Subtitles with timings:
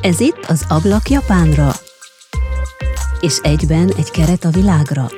[0.00, 1.72] Ez itt az Ablak Japánra,
[3.20, 5.10] és egyben egy keret a világra.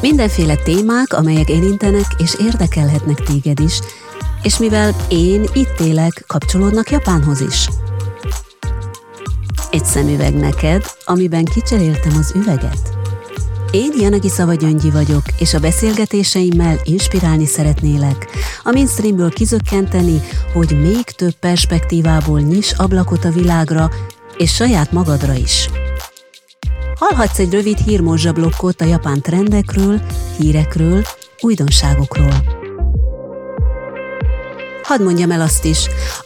[0.00, 3.80] Mindenféle témák, amelyek érintenek és érdekelhetnek téged is,
[4.42, 7.68] és mivel én itt élek, kapcsolódnak Japánhoz is.
[9.70, 12.97] Egy szemüveg neked, amiben kicseréltem az üveget.
[13.70, 18.26] Én Janagi Szava Gyöngyi vagyok, és a beszélgetéseimmel inspirálni szeretnélek,
[18.62, 20.20] a mainstreamből kizökkenteni,
[20.52, 23.90] hogy még több perspektívából nyis ablakot a világra,
[24.36, 25.68] és saját magadra is.
[26.98, 30.00] Hallhatsz egy rövid hírmorzsa blokkot a japán trendekről,
[30.38, 31.02] hírekről,
[31.40, 32.57] újdonságokról.
[34.88, 35.78] Hadd mondjam el azt is,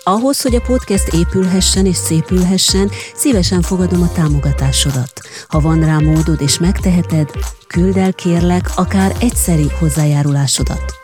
[0.05, 5.21] ahhoz, hogy a podcast épülhessen és szépülhessen, szívesen fogadom a támogatásodat.
[5.49, 7.31] Ha van rá módod és megteheted,
[7.67, 10.95] küld el kérlek akár egyszeri hozzájárulásodat.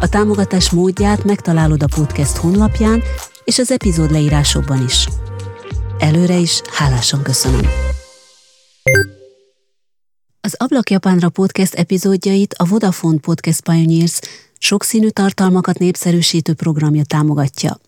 [0.00, 3.02] A támogatás módját megtalálod a podcast honlapján
[3.44, 5.08] és az epizód leírásokban is.
[5.98, 7.68] Előre is hálásan köszönöm.
[10.40, 14.20] Az Ablak Japánra podcast epizódjait a Vodafone Podcast Pioneers
[14.60, 17.80] sokszínű tartalmakat népszerűsítő programja támogatja.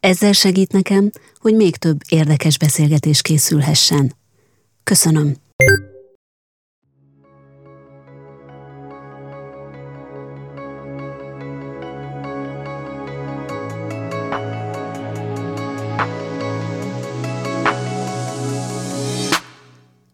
[0.00, 4.14] Ezzel segít nekem, hogy még több érdekes beszélgetés készülhessen.
[4.84, 5.34] Köszönöm!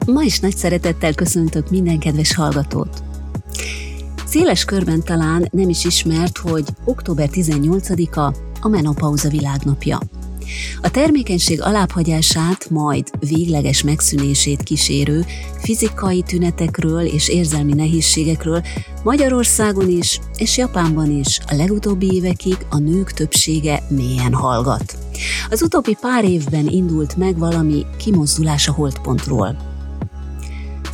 [0.07, 3.06] Ma is nagy szeretettel köszöntök minden kedves hallgatót!
[4.37, 8.21] Széles körben talán nem is ismert, hogy október 18-a
[8.61, 9.99] a menopauza világnapja.
[10.83, 15.25] A termékenység alábbhagyását, majd végleges megszűnését kísérő
[15.59, 18.63] fizikai tünetekről és érzelmi nehézségekről
[19.03, 24.97] Magyarországon is és Japánban is a legutóbbi évekig a nők többsége mélyen hallgat.
[25.51, 29.76] Az utóbbi pár évben indult meg valami kimozdulás a holdpontról.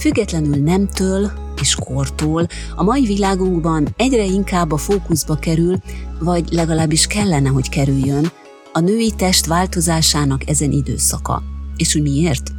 [0.03, 1.31] Függetlenül nemtől,
[1.61, 2.47] és kortól
[2.77, 5.77] a mai világunkban egyre inkább a fókuszba kerül,
[6.19, 8.31] vagy legalábbis kellene, hogy kerüljön,
[8.73, 11.43] a női test változásának ezen időszaka.
[11.77, 12.53] És hogy miért?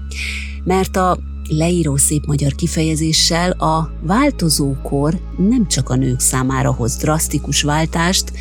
[0.64, 1.18] Mert a
[1.50, 8.32] leíró szép magyar kifejezéssel a változókor nem csak a nők számára hoz drasztikus váltást,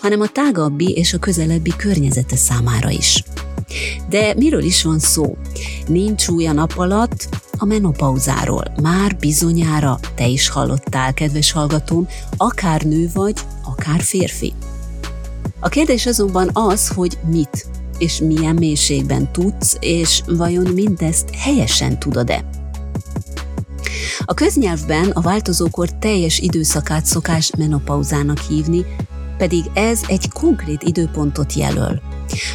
[0.00, 3.24] hanem a tágabbi és a közelebbi környezete számára is.
[4.08, 5.36] De miről is van szó?
[5.86, 8.64] Nincs új a nap alatt, a menopauzáról.
[8.82, 14.52] Már bizonyára te is hallottál, kedves hallgatóm, akár nő vagy, akár férfi.
[15.60, 17.66] A kérdés azonban az, hogy mit
[17.98, 22.44] és milyen mélységben tudsz, és vajon mindezt helyesen tudod-e?
[24.24, 28.84] A köznyelvben a változókor teljes időszakát szokás menopauzának hívni,
[29.38, 32.00] pedig ez egy konkrét időpontot jelöl.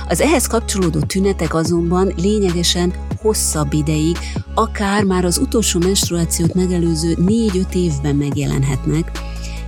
[0.07, 4.17] Az ehhez kapcsolódó tünetek azonban lényegesen hosszabb ideig,
[4.53, 9.11] akár már az utolsó menstruációt megelőző 4-5 évben megjelenhetnek,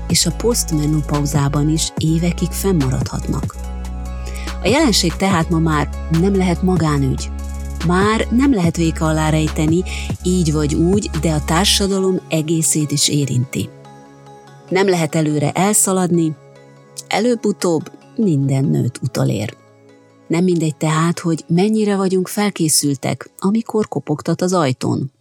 [0.07, 3.55] és a posztmenopauzában is évekig fennmaradhatnak.
[4.61, 5.89] A jelenség tehát ma már
[6.19, 7.29] nem lehet magánügy,
[7.87, 9.83] már nem lehet véka alá rejteni,
[10.23, 13.69] így vagy úgy, de a társadalom egészét is érinti.
[14.69, 16.35] Nem lehet előre elszaladni,
[17.07, 19.55] előbb-utóbb minden nőt utolér.
[20.27, 25.11] Nem mindegy tehát, hogy mennyire vagyunk felkészültek, amikor kopogtat az ajtón.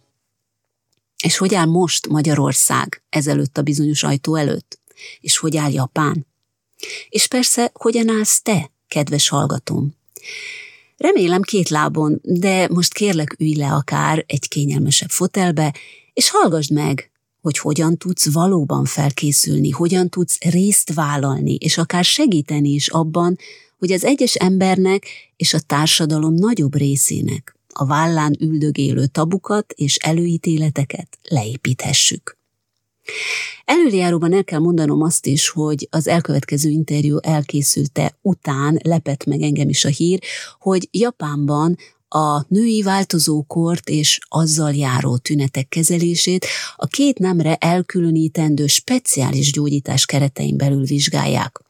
[1.23, 4.79] És hogy áll most Magyarország ezelőtt a bizonyos ajtó előtt?
[5.19, 6.25] És hogy áll Japán?
[7.09, 9.95] És persze, hogyan állsz te, kedves hallgatóm?
[10.97, 15.73] Remélem két lábon, de most kérlek ülj le akár egy kényelmesebb fotelbe,
[16.13, 17.11] és hallgassd meg,
[17.41, 23.37] hogy hogyan tudsz valóban felkészülni, hogyan tudsz részt vállalni, és akár segíteni is abban,
[23.85, 31.07] hogy az egyes embernek és a társadalom nagyobb részének a vállán üldögélő tabukat és előítéleteket
[31.23, 32.37] leépíthessük.
[33.65, 39.69] Előjáróban el kell mondanom azt is, hogy az elkövetkező interjú elkészülte után lepett meg engem
[39.69, 40.19] is a hír,
[40.59, 41.77] hogy Japánban
[42.07, 46.45] a női változókort és azzal járó tünetek kezelését
[46.75, 51.64] a két nemre elkülönítendő speciális gyógyítás keretein belül vizsgálják.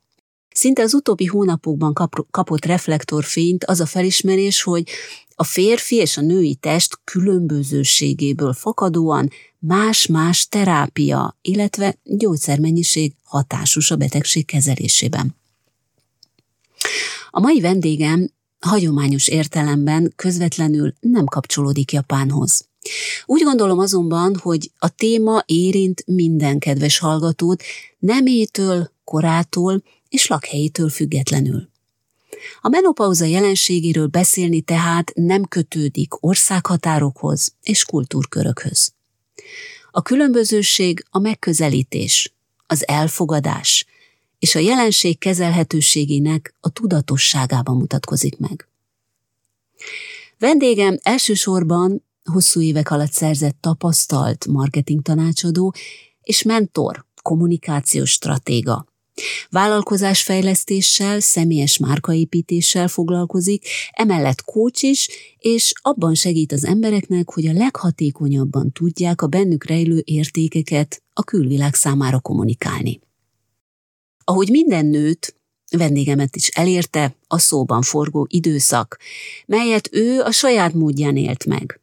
[0.57, 4.87] Szinte az utóbbi hónapokban kap, kapott reflektorfényt az a felismerés, hogy
[5.35, 9.29] a férfi és a női test különbözőségéből fakadóan
[9.59, 15.35] más-más terápia, illetve gyógyszermennyiség hatásos a betegség kezelésében.
[17.29, 22.67] A mai vendégem hagyományos értelemben közvetlenül nem kapcsolódik Japánhoz.
[23.25, 27.63] Úgy gondolom azonban, hogy a téma érint minden kedves hallgatót,
[27.99, 29.83] nemétől, korától
[30.15, 31.69] és lakhelyétől függetlenül.
[32.61, 38.93] A menopauza jelenségéről beszélni tehát nem kötődik országhatárokhoz és kultúrkörökhöz.
[39.91, 42.33] A különbözőség a megközelítés,
[42.67, 43.85] az elfogadás
[44.39, 48.67] és a jelenség kezelhetőségének a tudatosságában mutatkozik meg.
[50.37, 55.73] Vendégem elsősorban hosszú évek alatt szerzett tapasztalt marketing tanácsadó
[56.21, 58.85] és mentor, kommunikációs stratéga.
[59.49, 65.07] Vállalkozásfejlesztéssel, személyes márkaépítéssel foglalkozik, emellett coach is,
[65.37, 71.73] és abban segít az embereknek, hogy a leghatékonyabban tudják a bennük rejlő értékeket a külvilág
[71.73, 72.99] számára kommunikálni.
[74.23, 75.35] Ahogy minden nőt,
[75.71, 78.97] vendégemet is elérte a szóban forgó időszak,
[79.45, 81.79] melyet ő a saját módján élt meg.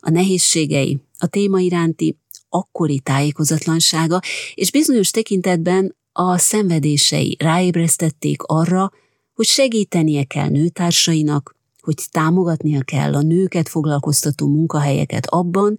[0.00, 2.16] A nehézségei, a téma iránti
[2.48, 4.20] akkori tájékozatlansága,
[4.54, 8.92] és bizonyos tekintetben a szenvedései ráébresztették arra,
[9.34, 15.76] hogy segítenie kell nőtársainak, hogy támogatnia kell a nőket foglalkoztató munkahelyeket abban,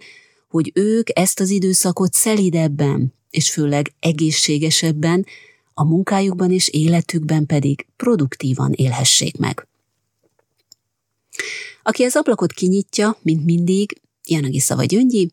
[0.50, 5.26] hogy ők ezt az időszakot szelidebben és főleg egészségesebben,
[5.74, 9.68] a munkájukban és életükben pedig produktívan élhessék meg.
[11.84, 15.32] Aki az ablakot kinyitja, mint mindig, Janagi Szava Gyöngyi,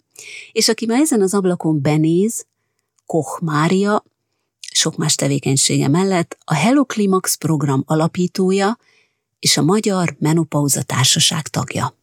[0.53, 2.47] és aki már ezen az ablakon benéz,
[3.07, 4.05] Koch Mária,
[4.77, 8.79] sok más tevékenysége mellett a Hello Climax program alapítója
[9.39, 11.95] és a Magyar Menopauza Társaság tagja.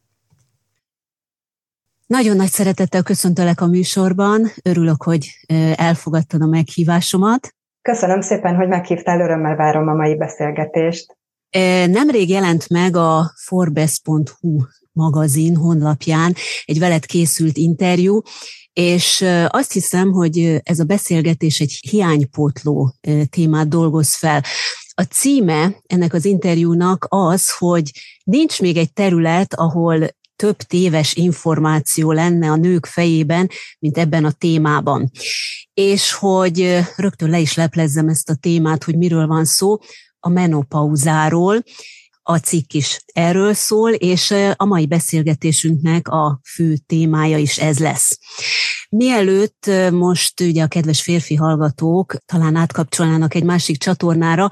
[2.06, 5.30] Nagyon nagy szeretettel köszöntelek a műsorban, örülök, hogy
[5.76, 7.56] elfogadtad a meghívásomat.
[7.82, 11.18] Köszönöm szépen, hogy meghívtál, örömmel várom a mai beszélgetést.
[11.88, 14.60] Nemrég jelent meg a Forbes.hu
[14.92, 16.36] magazin honlapján
[16.66, 18.22] egy veled készült interjú,
[18.74, 22.96] és azt hiszem, hogy ez a beszélgetés egy hiánypótló
[23.30, 24.44] témát dolgoz fel.
[24.94, 27.92] A címe ennek az interjúnak az, hogy
[28.24, 33.50] nincs még egy terület, ahol több téves információ lenne a nők fejében,
[33.80, 35.12] mint ebben a témában.
[35.74, 39.78] És hogy rögtön le is leplezzem ezt a témát, hogy miről van szó,
[40.20, 41.64] a menopauzáról,
[42.24, 48.20] a cikk is erről szól, és a mai beszélgetésünknek a fő témája is ez lesz.
[48.90, 54.50] Mielőtt most ugye a kedves férfi hallgatók talán átkapcsolnának egy másik csatornára,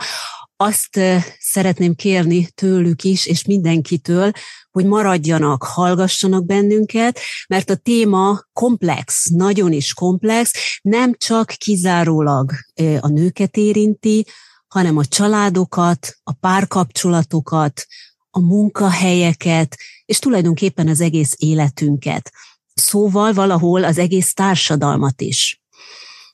[0.56, 1.00] azt
[1.40, 4.32] szeretném kérni tőlük is, és mindenkitől,
[4.72, 10.52] hogy maradjanak, hallgassanak bennünket, mert a téma komplex, nagyon is komplex,
[10.82, 12.52] nem csak kizárólag
[13.00, 14.26] a nőket érinti,
[14.74, 17.86] hanem a családokat, a párkapcsolatokat,
[18.30, 22.32] a munkahelyeket, és tulajdonképpen az egész életünket.
[22.74, 25.62] Szóval valahol az egész társadalmat is.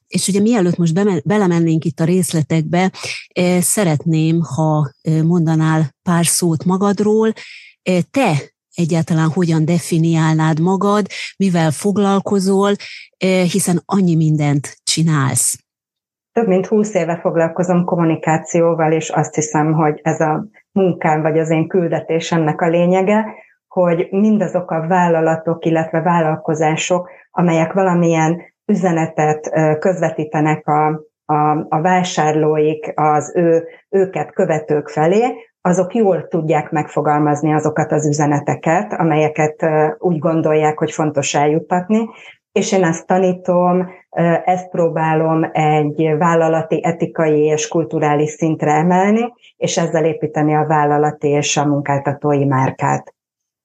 [0.07, 2.92] És ugye mielőtt most belemennénk itt a részletekbe,
[3.60, 4.92] szeretném, ha
[5.24, 7.34] mondanál pár szót magadról.
[8.12, 11.07] Te egyáltalán hogyan definiálnád magad,
[11.38, 12.75] mivel foglalkozol,
[13.51, 15.60] hiszen annyi mindent csinálsz.
[16.38, 21.50] Több mint húsz éve foglalkozom kommunikációval, és azt hiszem, hogy ez a munkám vagy az
[21.50, 23.25] én küldetésemnek a lényege,
[23.68, 29.50] hogy mindazok a vállalatok, illetve vállalkozások, amelyek valamilyen üzenetet
[29.80, 30.88] közvetítenek a,
[31.25, 38.94] a, a vásárlóik, az ő, őket követők felé, azok jól tudják megfogalmazni azokat az üzeneteket,
[38.94, 39.65] amelyeket
[39.98, 42.10] úgy gondolják, hogy fontos eljuttatni,
[42.57, 43.89] és én ezt tanítom,
[44.45, 51.57] ezt próbálom egy vállalati, etikai és kulturális szintre emelni, és ezzel építeni a vállalati és
[51.57, 53.13] a munkáltatói márkát.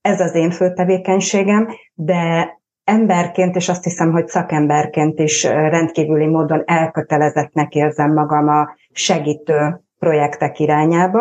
[0.01, 2.51] Ez az én fő tevékenységem, de
[2.85, 10.59] emberként, és azt hiszem, hogy szakemberként is rendkívüli módon elkötelezettnek érzem magam a segítő projektek
[10.59, 11.21] irányába,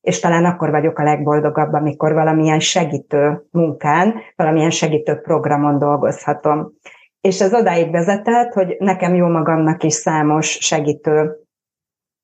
[0.00, 6.72] és talán akkor vagyok a legboldogabb, amikor valamilyen segítő munkán, valamilyen segítő programon dolgozhatom.
[7.22, 11.36] És ez odáig vezetett, hogy nekem jó magamnak is számos segítő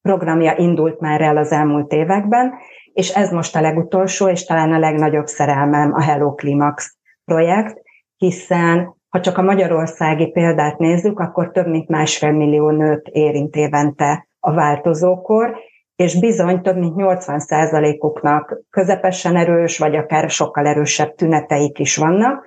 [0.02, 2.54] programja indult már el az elmúlt években,
[2.92, 7.82] és ez most a legutolsó, és talán a legnagyobb szerelmem a Hello Climax projekt,
[8.16, 14.28] hiszen ha csak a magyarországi példát nézzük, akkor több mint másfél millió nőt érint évente
[14.40, 15.56] a változókor,
[15.96, 22.46] és bizony több mint 80%-uknak közepesen erős, vagy akár sokkal erősebb tüneteik is vannak,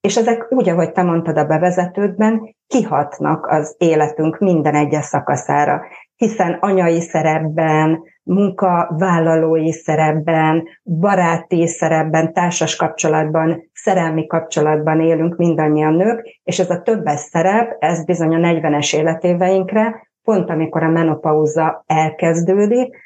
[0.00, 5.80] és ezek úgy, ahogy te mondtad a bevezetődben, kihatnak az életünk minden egyes szakaszára,
[6.16, 16.58] hiszen anyai szerepben, munkavállalói szerepben, baráti szerepben, társas kapcsolatban, szerelmi kapcsolatban élünk mindannyian nők, és
[16.58, 22.96] ez a többes szerep, ez bizony a 40-es életéveinkre, pont amikor a menopauza elkezdődik,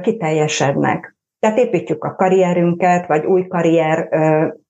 [0.00, 1.16] kiteljesednek.
[1.38, 4.08] Tehát építjük a karrierünket, vagy új karrier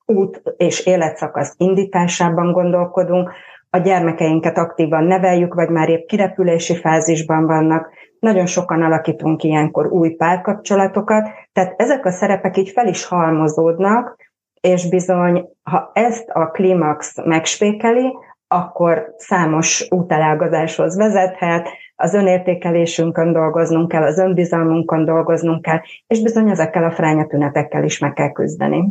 [0.07, 3.31] út és életszakasz indításában gondolkodunk,
[3.71, 7.91] a gyermekeinket aktívan neveljük, vagy már épp kirepülési fázisban vannak.
[8.19, 14.17] Nagyon sokan alakítunk ilyenkor új párkapcsolatokat, tehát ezek a szerepek így fel is halmozódnak,
[14.61, 18.17] és bizony, ha ezt a klímax megspékeli,
[18.49, 26.85] akkor számos útelágazáshoz vezethet, az önértékelésünkön dolgoznunk kell, az önbizalmunkon dolgoznunk kell, és bizony ezekkel
[26.85, 28.85] a frányatünetekkel is meg kell küzdeni.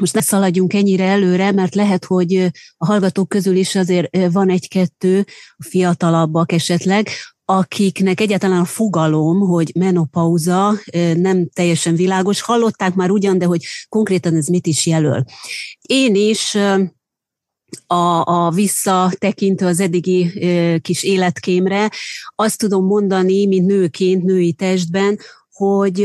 [0.00, 5.26] Most ne szaladjunk ennyire előre, mert lehet, hogy a hallgatók közül is azért van egy-kettő,
[5.58, 7.08] fiatalabbak esetleg,
[7.44, 10.72] akiknek egyáltalán a fogalom, hogy menopauza
[11.14, 12.40] nem teljesen világos.
[12.40, 15.24] Hallották már ugyan, de hogy konkrétan ez mit is jelöl.
[15.80, 16.54] Én is
[17.86, 20.32] a, a visszatekintő az eddigi
[20.80, 21.90] kis életkémre,
[22.34, 25.18] azt tudom mondani, mint nőként, női testben,
[25.60, 25.98] hogy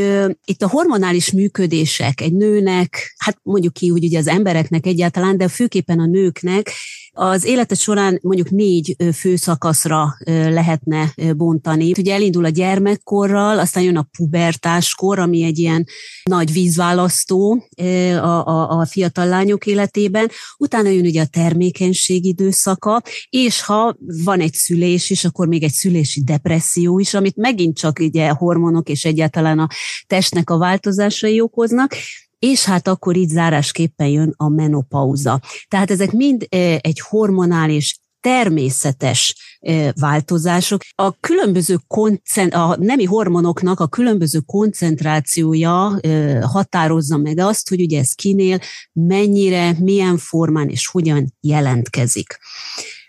[0.46, 5.48] itt a hormonális működések egy nőnek, hát mondjuk ki úgy ugye az embereknek egyáltalán, de
[5.48, 6.72] főképpen a nőknek
[7.18, 11.92] az élete során mondjuk négy fő szakaszra lehetne bontani.
[11.98, 15.86] Ugye elindul a gyermekkorral, aztán jön a pubertáskor, ami egy ilyen
[16.24, 17.68] nagy vízválasztó
[18.22, 24.40] a, a, a fiatal lányok életében, utána jön ugye a termékenység időszaka, és ha van
[24.40, 29.06] egy szülés is, akkor még egy szülési depresszió is, amit megint csak ugye hormonok és
[29.06, 29.68] egyáltalán a
[30.08, 31.96] testnek a változásai okoznak,
[32.46, 35.42] és hát akkor így zárásképpen jön a menopauza.
[35.68, 36.46] Tehát ezek mind
[36.80, 39.36] egy hormonális természetes
[40.00, 40.82] változások.
[40.96, 46.00] A különböző koncent, a nemi hormonoknak a különböző koncentrációja
[46.42, 48.60] határozza meg azt, hogy ugye ez kinél
[48.94, 52.38] mennyire, milyen formán és hogyan jelentkezik.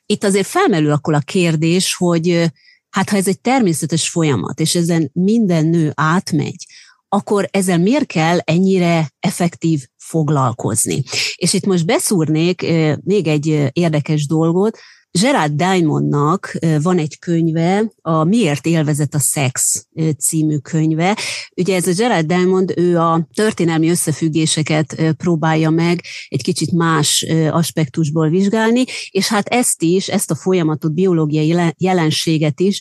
[0.06, 2.52] Itt azért felmerül akkor a kérdés, hogy
[2.90, 6.66] hát ha ez egy természetes folyamat, és ezen minden nő átmegy,
[7.08, 11.02] akkor ezzel miért kell ennyire effektív foglalkozni?
[11.36, 12.66] És itt most beszúrnék
[13.04, 14.78] még egy érdekes dolgot,
[15.20, 19.86] Gerard Diamondnak van egy könyve, a Miért élvezet a szex
[20.18, 21.18] című könyve.
[21.56, 28.28] Ugye ez a Gerard Diamond, ő a történelmi összefüggéseket próbálja meg egy kicsit más aspektusból
[28.28, 32.80] vizsgálni, és hát ezt is, ezt a folyamatot, biológiai jelenséget is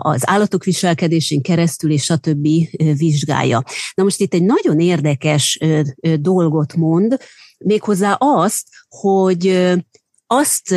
[0.00, 3.62] az állatok viselkedésén keresztül és a többi vizsgálja.
[3.94, 5.58] Na most itt egy nagyon érdekes
[6.20, 7.16] dolgot mond,
[7.58, 9.68] méghozzá azt, hogy
[10.26, 10.74] azt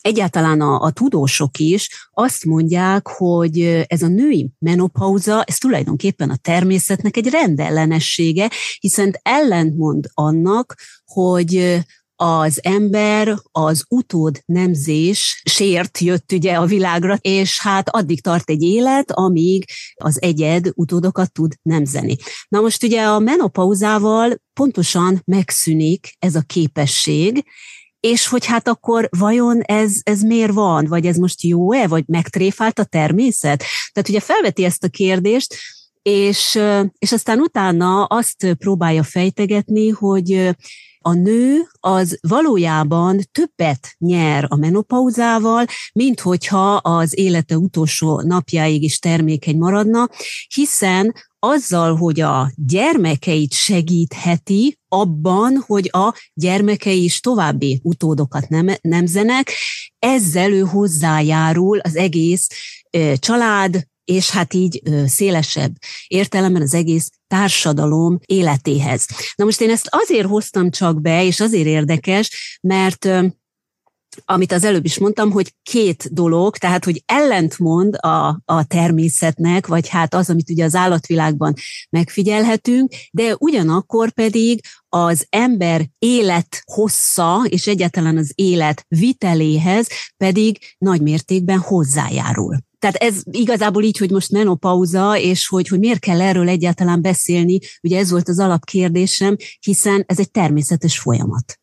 [0.00, 6.36] egyáltalán a, a tudósok is azt mondják, hogy ez a női menopauza, ez tulajdonképpen a
[6.36, 11.80] természetnek egy rendellenessége, hiszen ellentmond annak, hogy
[12.22, 18.62] az ember az utód nemzés sért jött ugye a világra, és hát addig tart egy
[18.62, 22.16] élet, amíg az egyed utódokat tud nemzeni.
[22.48, 27.44] Na most ugye a menopauzával pontosan megszűnik ez a képesség,
[28.00, 32.78] és hogy hát akkor vajon ez, ez miért van, vagy ez most jó-e, vagy megtréfált
[32.78, 33.64] a természet?
[33.92, 35.56] Tehát ugye felveti ezt a kérdést,
[36.02, 36.58] és,
[36.98, 40.56] és aztán utána azt próbálja fejtegetni, hogy
[41.02, 48.98] a nő az valójában többet nyer a menopauzával, mint hogyha az élete utolsó napjáig is
[48.98, 50.08] termékeny maradna,
[50.54, 59.52] hiszen azzal, hogy a gyermekeit segítheti abban, hogy a gyermekei is további utódokat nem, nemzenek,
[59.98, 62.48] ezzel ő hozzájárul az egész
[63.18, 65.72] család, és hát így szélesebb
[66.06, 69.06] értelemben az egész társadalom életéhez.
[69.34, 73.08] Na most én ezt azért hoztam csak be, és azért érdekes, mert
[74.24, 79.88] amit az előbb is mondtam, hogy két dolog, tehát hogy ellentmond a, a természetnek, vagy
[79.88, 81.54] hát az, amit ugye az állatvilágban
[81.90, 91.02] megfigyelhetünk, de ugyanakkor pedig az ember élet hossza, és egyáltalán az élet viteléhez pedig nagy
[91.02, 92.68] mértékben hozzájárul.
[92.80, 97.58] Tehát ez igazából így, hogy most menopauza, és hogy, hogy miért kell erről egyáltalán beszélni,
[97.82, 101.58] ugye ez volt az alapkérdésem, hiszen ez egy természetes folyamat.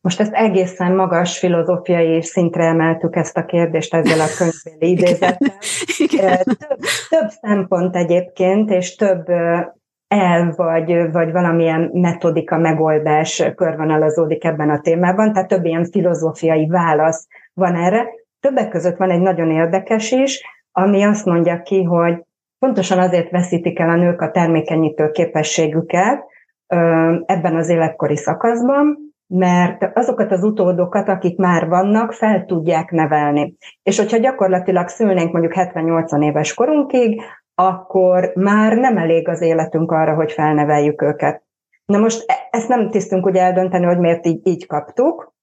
[0.00, 5.36] Most ezt egészen magas filozófiai szintre emeltük ezt a kérdést ezzel a könyvbéli idézettel.
[6.68, 9.24] Több, több szempont egyébként, és több
[10.08, 17.26] el vagy, vagy valamilyen metodika megoldás körvonalazódik ebben a témában, tehát több ilyen filozófiai válasz
[17.54, 18.06] van erre.
[18.40, 20.40] Többek között van egy nagyon érdekes is,
[20.72, 22.24] ami azt mondja ki, hogy
[22.58, 26.24] pontosan azért veszítik el a nők a termékenyítő képességüket
[27.26, 33.56] ebben az életkori szakaszban, mert azokat az utódokat, akik már vannak, fel tudják nevelni.
[33.82, 37.22] És hogyha gyakorlatilag szülnénk mondjuk 70-80 éves korunkig,
[37.54, 41.42] akkor már nem elég az életünk arra, hogy felneveljük őket.
[41.84, 45.34] Na most e- ezt nem tisztünk ugye eldönteni, hogy miért így, így kaptuk.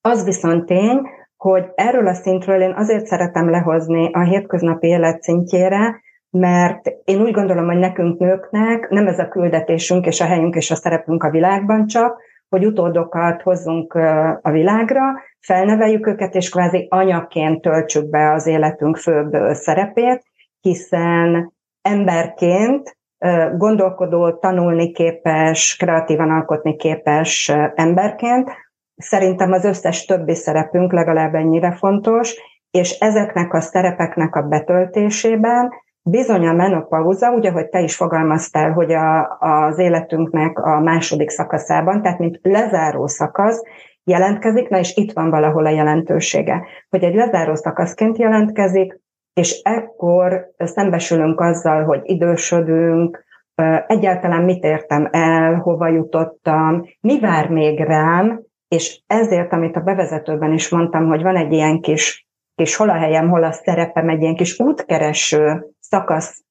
[0.00, 1.00] Az viszont tény,
[1.44, 7.32] hogy erről a szintről én azért szeretem lehozni a hétköznapi élet szintjére, mert én úgy
[7.32, 11.30] gondolom, hogy nekünk nőknek nem ez a küldetésünk és a helyünk és a szerepünk a
[11.30, 13.94] világban csak, hogy utódokat hozzunk
[14.42, 15.02] a világra,
[15.40, 20.22] felneveljük őket, és kvázi anyaként töltsük be az életünk főbb szerepét,
[20.60, 22.96] hiszen emberként
[23.56, 28.50] gondolkodó, tanulni képes, kreatívan alkotni képes emberként,
[28.96, 32.34] szerintem az összes többi szerepünk legalább ennyire fontos,
[32.70, 35.72] és ezeknek a szerepeknek a betöltésében
[36.02, 42.02] bizony a menopauza, ugye, hogy te is fogalmaztál, hogy a, az életünknek a második szakaszában,
[42.02, 43.62] tehát mint lezáró szakasz,
[44.04, 49.00] jelentkezik, na és itt van valahol a jelentősége, hogy egy lezáró szakaszként jelentkezik,
[49.34, 53.24] és ekkor szembesülünk azzal, hogy idősödünk,
[53.86, 58.40] egyáltalán mit értem el, hova jutottam, mi vár még rám,
[58.74, 62.98] és ezért, amit a bevezetőben is mondtam, hogy van egy ilyen kis, kis hol a
[62.98, 66.44] helyem, hol a szerepem, egy ilyen kis útkereső szakasz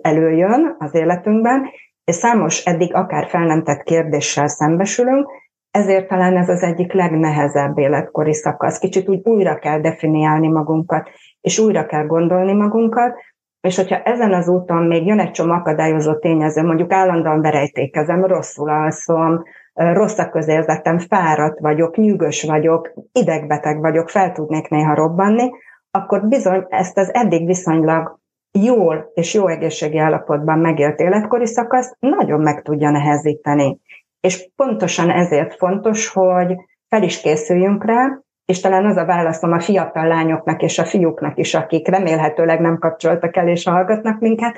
[0.00, 1.70] előjön az életünkben,
[2.04, 5.28] és számos eddig akár fel nem tett kérdéssel szembesülünk,
[5.70, 8.78] ezért talán ez az egyik legnehezebb életkori szakasz.
[8.78, 13.14] Kicsit úgy újra kell definiálni magunkat, és újra kell gondolni magunkat,
[13.60, 18.70] és hogyha ezen az úton még jön egy csomó akadályozó tényező, mondjuk állandóan verejtékezem, rosszul
[18.70, 19.42] alszom,
[19.74, 25.50] rossz a közérzetem, fáradt vagyok, nyűgös vagyok, idegbeteg vagyok, fel tudnék néha robbanni,
[25.90, 28.18] akkor bizony ezt az eddig viszonylag
[28.58, 33.78] jól és jó egészségi állapotban megélt életkori szakaszt nagyon meg tudja nehezíteni.
[34.20, 36.56] És pontosan ezért fontos, hogy
[36.88, 41.38] fel is készüljünk rá, és talán az a válaszom a fiatal lányoknak és a fiúknak
[41.38, 44.56] is, akik remélhetőleg nem kapcsoltak el és hallgatnak minket,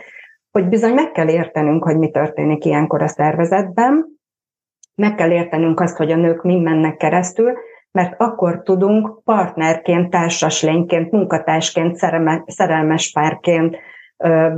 [0.51, 4.16] hogy bizony meg kell értenünk, hogy mi történik ilyenkor a szervezetben,
[4.97, 7.53] meg kell értenünk azt, hogy a nők mi mennek keresztül,
[7.91, 11.97] mert akkor tudunk partnerként, társas lényként, munkatársként,
[12.47, 13.77] szerelmes párként,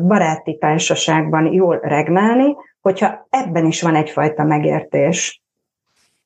[0.07, 5.43] baráti társaságban jól regnálni, hogyha ebben is van egyfajta megértés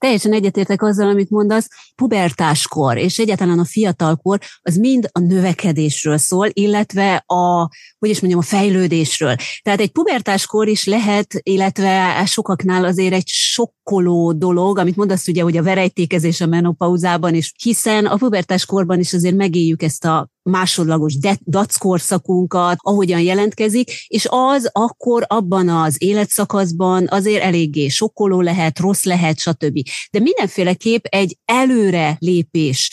[0.03, 6.49] teljesen egyetértek azzal, amit mondasz, pubertáskor és egyáltalán a fiatalkor az mind a növekedésről szól,
[6.53, 9.37] illetve a, hogy is mondjam, a fejlődésről.
[9.63, 15.57] Tehát egy pubertáskor is lehet, illetve sokaknál azért egy sokkoló dolog, amit mondasz ugye, hogy
[15.57, 22.77] a verejtékezés a menopauzában is, hiszen a pubertáskorban is azért megéljük ezt a másodlagos dackorszakunkat,
[22.79, 29.79] ahogyan jelentkezik, és az akkor abban az életszakaszban azért eléggé sokkoló lehet, rossz lehet, stb.
[30.11, 32.91] De mindenféleképp egy előre lépés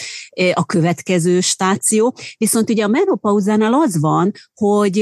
[0.54, 4.98] a következő stáció, viszont ugye a menopauzánál az van, hogy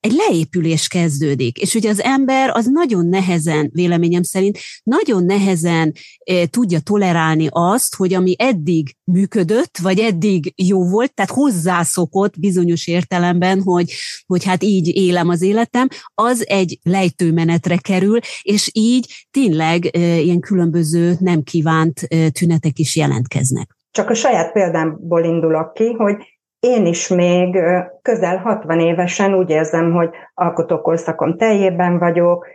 [0.00, 1.58] egy leépülés kezdődik.
[1.58, 5.92] És ugye az ember az nagyon nehezen, véleményem szerint, nagyon nehezen
[6.24, 12.86] e, tudja tolerálni azt, hogy ami eddig működött, vagy eddig jó volt, tehát hozzászokott bizonyos
[12.86, 13.92] értelemben, hogy,
[14.26, 20.40] hogy hát így élem az életem, az egy lejtőmenetre kerül, és így tényleg e, ilyen
[20.40, 23.76] különböző nem kívánt e, tünetek is jelentkeznek.
[23.90, 26.16] Csak a saját példámból indulok ki, hogy
[26.60, 27.58] én is még
[28.02, 32.46] közel 60 évesen úgy érzem, hogy alkotókorszakom teljében vagyok,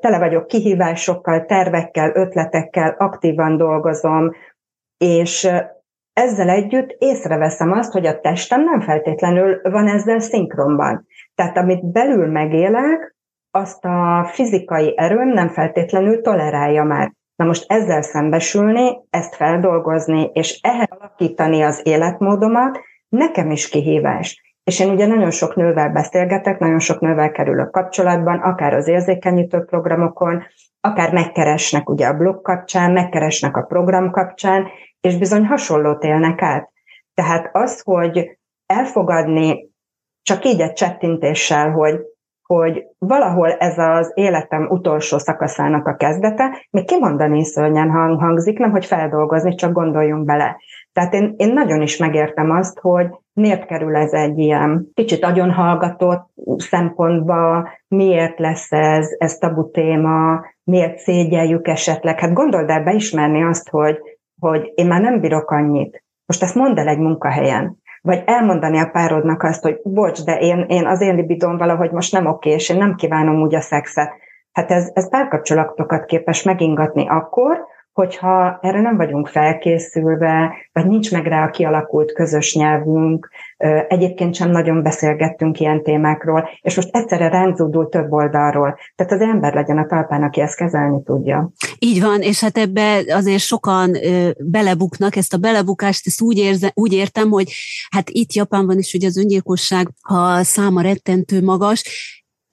[0.00, 4.30] tele vagyok kihívásokkal, tervekkel, ötletekkel, aktívan dolgozom,
[4.98, 5.48] és
[6.12, 11.06] ezzel együtt észreveszem azt, hogy a testem nem feltétlenül van ezzel szinkronban.
[11.34, 13.16] Tehát amit belül megélek,
[13.50, 17.12] azt a fizikai erőm nem feltétlenül tolerálja már.
[17.36, 22.78] Na most ezzel szembesülni, ezt feldolgozni, és ehhez alakítani az életmódomat,
[23.16, 24.56] nekem is kihívás.
[24.64, 29.64] És én ugye nagyon sok nővel beszélgetek, nagyon sok nővel kerülök kapcsolatban, akár az érzékenyítő
[29.64, 30.42] programokon,
[30.80, 34.66] akár megkeresnek ugye a blog kapcsán, megkeresnek a program kapcsán,
[35.00, 36.70] és bizony hasonlót élnek át.
[37.14, 39.68] Tehát az, hogy elfogadni
[40.22, 42.00] csak így egy csettintéssel, hogy
[42.46, 48.70] hogy valahol ez az életem utolsó szakaszának a kezdete, még kimondani szörnyen hang, hangzik, nem
[48.70, 50.56] hogy feldolgozni, csak gondoljunk bele.
[50.94, 56.28] Tehát én, én nagyon is megértem azt, hogy miért kerül ez egy ilyen kicsit hallgatott
[56.56, 62.20] szempontba, miért lesz ez, ez tabu téma, miért szégyeljük esetleg.
[62.20, 63.98] Hát gondold el beismerni azt, hogy,
[64.40, 66.04] hogy én már nem bírok annyit.
[66.26, 70.64] Most ezt mondd el egy munkahelyen vagy elmondani a párodnak azt, hogy bocs, de én,
[70.68, 74.12] én az én libidom valahogy most nem oké, és én nem kívánom úgy a szexet.
[74.52, 81.26] Hát ez, ez párkapcsolatokat képes megingatni akkor, hogyha erre nem vagyunk felkészülve, vagy nincs meg
[81.26, 83.30] rá a kialakult közös nyelvünk,
[83.88, 88.78] egyébként sem nagyon beszélgettünk ilyen témákról, és most egyszerre ránzódul több oldalról.
[88.94, 91.52] Tehát az ember legyen a talpán, aki ezt kezelni tudja.
[91.78, 93.96] Így van, és hát ebbe azért sokan
[94.38, 97.52] belebuknak, ezt a belebukást, ezt úgy, érze, úgy értem, hogy
[97.90, 101.82] hát itt Japánban is ugye az öngyilkosság a száma rettentő magas,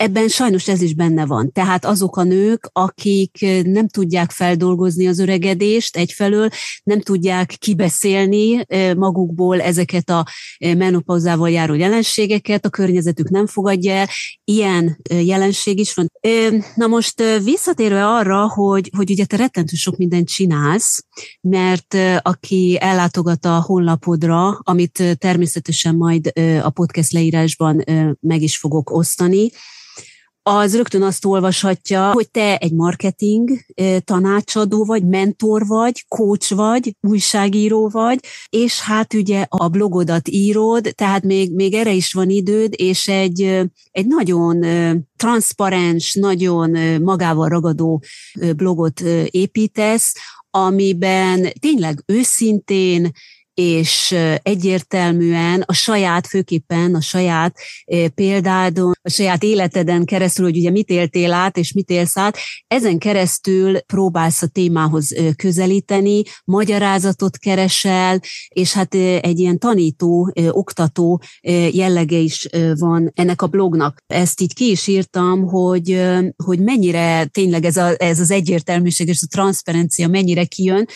[0.02, 1.52] ebben sajnos ez is benne van.
[1.52, 6.50] Tehát azok a nők, akik nem tudják feldolgozni az öregedést egyfelől,
[6.84, 10.26] nem tudják kibeszélni magukból ezeket a
[10.60, 14.08] menopauzával járó jelenségeket, a környezetük nem fogadja el,
[14.44, 16.12] ilyen jelenség is van.
[16.76, 21.06] Na most visszatérve arra, hogy, hogy ugye te rettentő sok mindent csinálsz,
[21.42, 27.84] mert aki ellátogat a honlapodra, amit természetesen majd a podcast leírásban
[28.20, 29.50] meg is fogok osztani,
[30.44, 33.50] az rögtön azt olvashatja, hogy te egy marketing
[34.04, 41.24] tanácsadó vagy, mentor vagy, coach vagy, újságíró vagy, és hát ugye a blogodat írod, tehát
[41.24, 43.42] még, még erre is van időd, és egy,
[43.92, 44.66] egy nagyon
[45.16, 46.70] transzparens, nagyon
[47.02, 48.04] magával ragadó
[48.56, 50.14] blogot építesz,
[50.50, 53.12] amiben tényleg őszintén,
[53.62, 57.56] és egyértelműen a saját, főképpen a saját
[58.16, 62.98] példádon, a saját életeden keresztül, hogy ugye mit éltél át, és mit élsz át, ezen
[62.98, 71.22] keresztül próbálsz a témához közelíteni, magyarázatot keresel, és hát egy ilyen tanító, oktató
[71.72, 74.04] jellege is van ennek a blognak.
[74.08, 76.02] Ezt így ki is írtam, hogy,
[76.44, 80.88] hogy mennyire tényleg ez, a, ez az egyértelműség és a transzparencia mennyire kijön,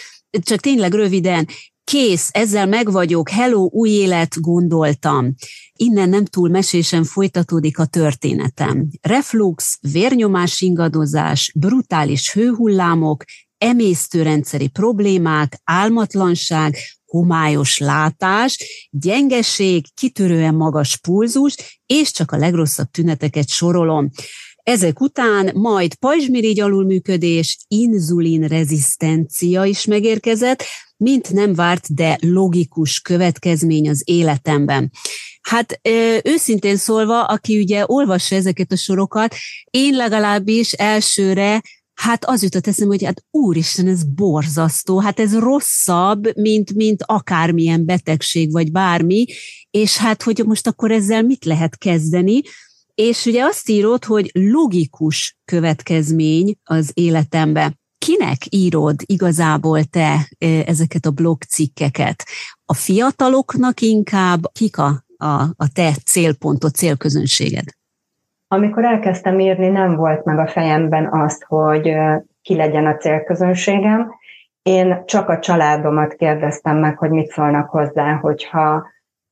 [0.41, 1.47] csak tényleg röviden,
[1.85, 5.33] kész, ezzel meg vagyok, hello, új élet, gondoltam.
[5.73, 8.87] Innen nem túl mesésen folytatódik a történetem.
[9.01, 13.23] Reflux, vérnyomás ingadozás, brutális hőhullámok,
[13.57, 18.57] emésztőrendszeri problémák, álmatlanság, homályos látás,
[18.89, 24.09] gyengeség, kitörően magas pulzus, és csak a legrosszabb tüneteket sorolom.
[24.65, 30.63] Ezek után majd pajzsmirigy alulműködés, inzulin rezisztencia is megérkezett,
[30.97, 34.91] mint nem várt, de logikus következmény az életemben.
[35.41, 35.79] Hát
[36.23, 39.35] őszintén szólva, aki ugye olvassa ezeket a sorokat,
[39.69, 41.61] én legalábbis elsőre
[41.95, 47.85] Hát az jutott eszembe, hogy hát úristen, ez borzasztó, hát ez rosszabb, mint, mint akármilyen
[47.85, 49.25] betegség, vagy bármi,
[49.69, 52.41] és hát, hogy most akkor ezzel mit lehet kezdeni,
[52.95, 60.27] és ugye azt írod, hogy logikus következmény az életembe kinek írod igazából te
[60.65, 62.23] ezeket a blogcikkeket?
[62.65, 67.65] A fiataloknak inkább, kik a, a, a te célpontot, célközönséged?
[68.47, 71.93] Amikor elkezdtem írni, nem volt meg a fejemben az, hogy
[72.41, 74.11] ki legyen a célközönségem.
[74.61, 78.85] Én csak a családomat kérdeztem meg, hogy mit szólnak hozzá, hogyha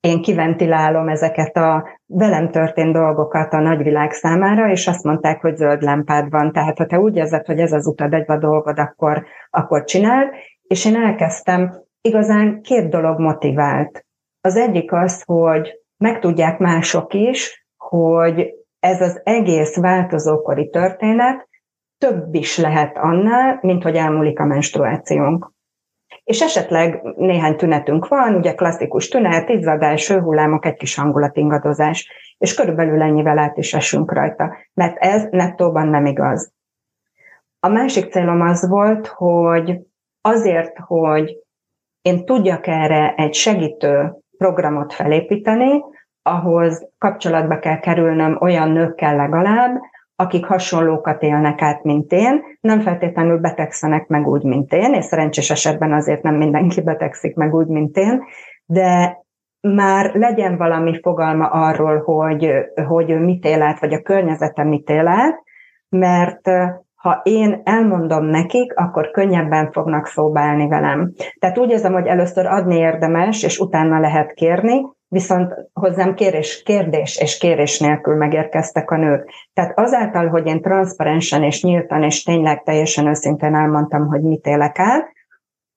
[0.08, 5.82] én kiventilálom ezeket a velem történt dolgokat a nagyvilág számára, és azt mondták, hogy zöld
[5.82, 6.52] lámpád van.
[6.52, 10.30] Tehát, ha te úgy érzed, hogy ez az utad, egy a dolgod, akkor, akkor csináld.
[10.68, 14.06] És én elkezdtem, igazán két dolog motivált.
[14.42, 21.48] Az egyik az, hogy megtudják mások is, hogy ez az egész változókori történet
[21.98, 25.53] több is lehet annál, mint hogy elmúlik a menstruációnk
[26.24, 33.02] és esetleg néhány tünetünk van, ugye klasszikus tünet, izzadás, hőhullámok, egy kis hangulatingadozás, és körülbelül
[33.02, 36.52] ennyivel át is esünk rajta, mert ez nettóban nem igaz.
[37.60, 39.80] A másik célom az volt, hogy
[40.22, 41.38] azért, hogy
[42.02, 45.82] én tudjak erre egy segítő programot felépíteni,
[46.22, 49.82] ahhoz kapcsolatba kell kerülnöm olyan nőkkel legalább,
[50.24, 55.50] akik hasonlókat élnek át, mint én, nem feltétlenül betegszenek meg úgy, mint én, és szerencsés
[55.50, 58.24] esetben azért nem mindenki betegszik meg úgy, mint én,
[58.66, 59.22] de
[59.62, 62.52] már legyen valami fogalma arról, hogy,
[62.88, 65.44] hogy mit él át, vagy a környezete mit él át,
[65.90, 66.50] mert
[66.96, 71.12] ha én elmondom nekik, akkor könnyebben fognak szóba állni velem.
[71.40, 74.82] Tehát úgy érzem, hogy először adni érdemes, és utána lehet kérni,
[75.14, 79.30] viszont hozzám kérés, kérdés és kérés nélkül megérkeztek a nők.
[79.54, 84.80] Tehát azáltal, hogy én transzparensen és nyíltan és tényleg teljesen őszintén elmondtam, hogy mit élek
[84.80, 85.12] át,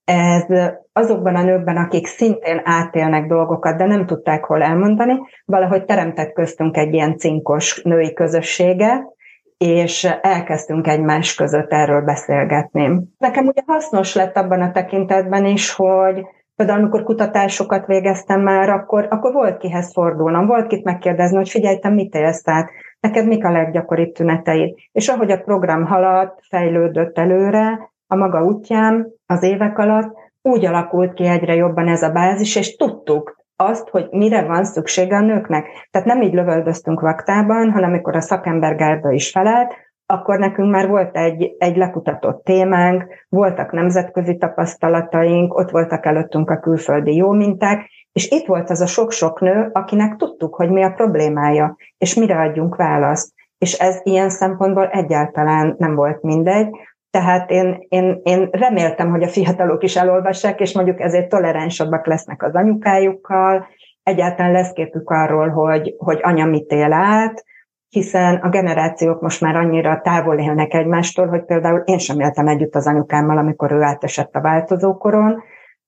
[0.05, 0.44] ez
[0.92, 6.77] azokban a nőkben, akik szintén átélnek dolgokat, de nem tudták hol elmondani, valahogy teremtett köztünk
[6.77, 9.14] egy ilyen cinkos női közösséget,
[9.59, 13.01] és elkezdtünk egymás között erről beszélgetni.
[13.18, 19.07] Nekem ugye hasznos lett abban a tekintetben is, hogy Például amikor kutatásokat végeztem már, akkor,
[19.11, 23.45] akkor volt kihez fordulnom, volt kit megkérdezni, hogy figyelj, te mit élsz át, neked mik
[23.45, 24.75] a leggyakoribb tüneteid.
[24.92, 31.14] És ahogy a program haladt, fejlődött előre, a maga útján az évek alatt úgy alakult
[31.14, 35.88] ki egyre jobban ez a bázis, és tudtuk azt, hogy mire van szüksége a nőknek.
[35.90, 39.75] Tehát nem így lövöldöztünk vaktában, hanem amikor a szakembergárda is felelt,
[40.07, 46.61] akkor nekünk már volt egy, egy lekutatott témánk, voltak nemzetközi tapasztalataink, ott voltak előttünk a
[46.61, 50.90] külföldi jó minták, és itt volt az a sok-sok nő, akinek tudtuk, hogy mi a
[50.90, 53.35] problémája, és mire adjunk választ.
[53.59, 56.69] És ez ilyen szempontból egyáltalán nem volt mindegy.
[57.11, 62.42] Tehát én, én, én reméltem, hogy a fiatalok is elolvassák, és mondjuk ezért toleránsabbak lesznek
[62.42, 63.66] az anyukájukkal,
[64.03, 67.45] egyáltalán lesz képük arról, hogy, hogy anya mit él át,
[67.88, 72.75] hiszen a generációk most már annyira távol élnek egymástól, hogy például én sem éltem együtt
[72.75, 75.42] az anyukámmal, amikor ő átesett a változókoron,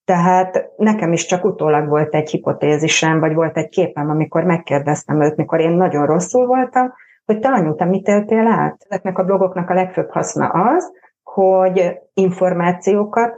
[0.05, 5.37] tehát nekem is csak utólag volt egy hipotézisem, vagy volt egy képem, amikor megkérdeztem őt,
[5.37, 6.93] mikor én nagyon rosszul voltam,
[7.25, 8.77] hogy te anyu, te mit éltél át?
[8.89, 13.35] Ezeknek a blogoknak a legfőbb haszna az, hogy információkat,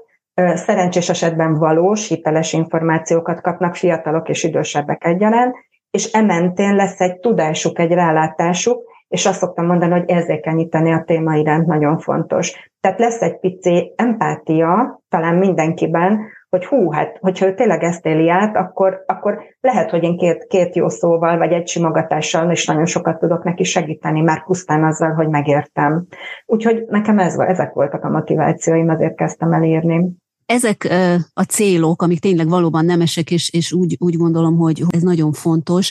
[0.54, 5.54] szerencsés esetben valós, hiteles információkat kapnak fiatalok és idősebbek egyaránt,
[5.90, 11.34] és ementén lesz egy tudásuk, egy rálátásuk, és azt szoktam mondani, hogy érzékenyíteni a téma
[11.34, 12.70] iránt nagyon fontos.
[12.80, 18.28] Tehát lesz egy pici empátia talán mindenkiben, hogy hú, hát, hogyha ő tényleg ezt éli
[18.28, 22.86] át, akkor, akkor lehet, hogy én két, két jó szóval, vagy egy simogatással is nagyon
[22.86, 26.06] sokat tudok neki segíteni, már pusztán azzal, hogy megértem.
[26.46, 30.10] Úgyhogy nekem ez, ezek voltak a motivációim, azért kezdtem el írni
[30.50, 30.84] ezek
[31.32, 35.90] a célok, amik tényleg valóban nemesek, és, és úgy, úgy gondolom, hogy ez nagyon fontos.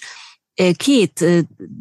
[0.76, 1.26] Két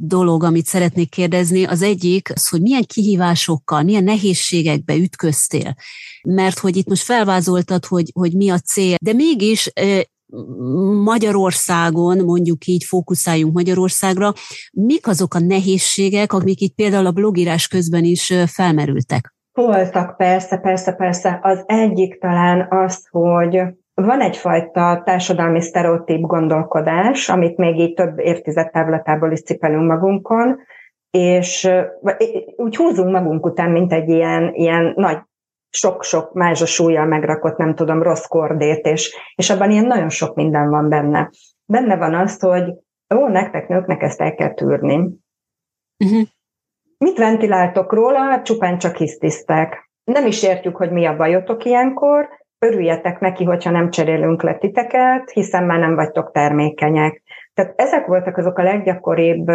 [0.00, 5.74] dolog, amit szeretnék kérdezni, az egyik az, hogy milyen kihívásokkal, milyen nehézségekbe ütköztél.
[6.22, 9.72] Mert hogy itt most felvázoltad, hogy, hogy mi a cél, de mégis
[11.04, 14.34] Magyarországon, mondjuk így fókuszáljunk Magyarországra,
[14.72, 19.37] mik azok a nehézségek, amik itt például a blogírás közben is felmerültek?
[19.66, 21.38] Voltak, persze, persze, persze.
[21.42, 23.62] Az egyik talán az, hogy
[23.94, 30.58] van egyfajta társadalmi sztereotíp gondolkodás, amit még így több évtized távlatából is cipelünk magunkon,
[31.10, 31.70] és
[32.56, 35.18] úgy húzunk magunk után, mint egy ilyen, ilyen nagy
[35.70, 40.70] sok-sok mázsa súlyjal megrakott, nem tudom, rossz kordét, és, és abban ilyen nagyon sok minden
[40.70, 41.30] van benne.
[41.64, 42.72] Benne van az, hogy
[43.14, 44.96] ó, nektek nőknek ezt el kell tűrni.
[46.04, 46.28] Uh-huh.
[46.98, 48.18] Mit ventiláltok róla?
[48.18, 49.90] Hát csupán csak hisztisztek.
[50.04, 55.30] Nem is értjük, hogy mi a bajotok ilyenkor, örüljetek neki, hogyha nem cserélünk le titeket,
[55.30, 57.22] hiszen már nem vagytok termékenyek.
[57.54, 59.48] Tehát ezek voltak azok a leggyakoribb,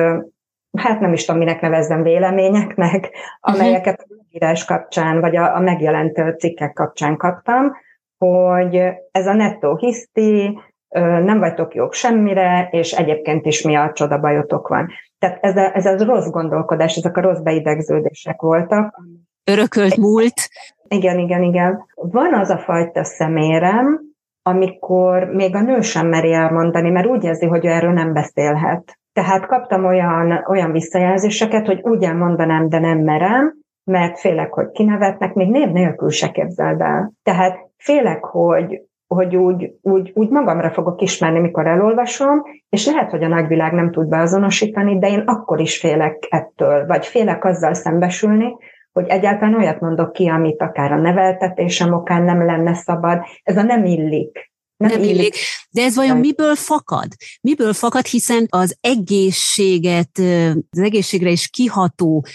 [0.77, 3.55] hát nem is tudom, minek nevezzem véleményeknek, mhm.
[3.55, 7.71] amelyeket a írás kapcsán, vagy a, a megjelent cikkek kapcsán kaptam,
[8.17, 8.75] hogy
[9.11, 10.59] ez a nettó hiszti,
[10.99, 14.89] nem vagytok jók semmire, és egyébként is mi a csoda bajotok van.
[15.23, 19.01] Tehát ez a, ez a rossz gondolkodás, ezek a rossz beidegződések voltak.
[19.43, 20.49] Örökölt múlt.
[20.87, 21.85] Igen, igen, igen.
[21.95, 23.99] Van az a fajta szemérem,
[24.41, 28.99] amikor még a nő sem meri elmondani, mert úgy érzi, hogy ő erről nem beszélhet.
[29.13, 35.33] Tehát kaptam olyan, olyan visszajelzéseket, hogy úgy elmondanám, de nem merem, mert félek, hogy kinevetnek,
[35.33, 37.11] még név nélkül se képzeld el.
[37.23, 38.81] Tehát félek, hogy
[39.13, 43.91] hogy úgy, úgy, úgy magamra fogok ismerni, mikor elolvasom, és lehet, hogy a nagyvilág nem
[43.91, 48.55] tud beazonosítani, de én akkor is félek ettől, vagy félek azzal szembesülni,
[48.91, 53.21] hogy egyáltalán olyat mondok ki, amit akár a neveltetésem okán nem lenne szabad.
[53.43, 54.51] Ez a nem illik.
[54.77, 55.15] Nem, nem illik.
[55.15, 55.35] illik.
[55.71, 57.07] De ez vajon miből fakad?
[57.41, 60.17] Miből fakad, hiszen az egészséget,
[60.69, 62.25] az egészségre is kiható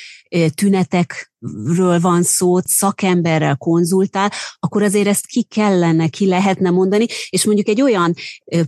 [1.40, 7.68] tünetekről van szó, szakemberrel konzultál, akkor azért ezt ki kellene, ki lehetne mondani, és mondjuk
[7.68, 8.14] egy olyan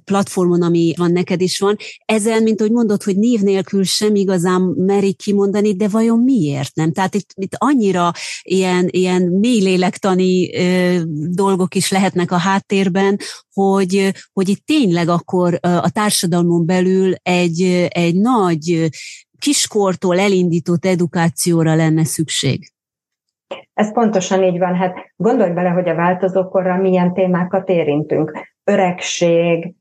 [0.04, 4.60] platformon, ami van neked is van, ezen, mint ahogy mondod, hogy név nélkül sem igazán
[4.60, 6.92] merik kimondani, de vajon miért nem?
[6.92, 13.18] Tehát itt, itt annyira ilyen, ilyen mély lélektani ö, dolgok is lehetnek a háttérben,
[13.52, 18.90] hogy, hogy itt tényleg akkor a társadalmon belül egy, egy nagy
[19.40, 22.72] kiskortól elindított edukációra lenne szükség.
[23.74, 24.74] Ez pontosan így van.
[24.74, 28.32] Hát gondolj bele, hogy a változókorral milyen témákat érintünk.
[28.64, 29.74] Öregség,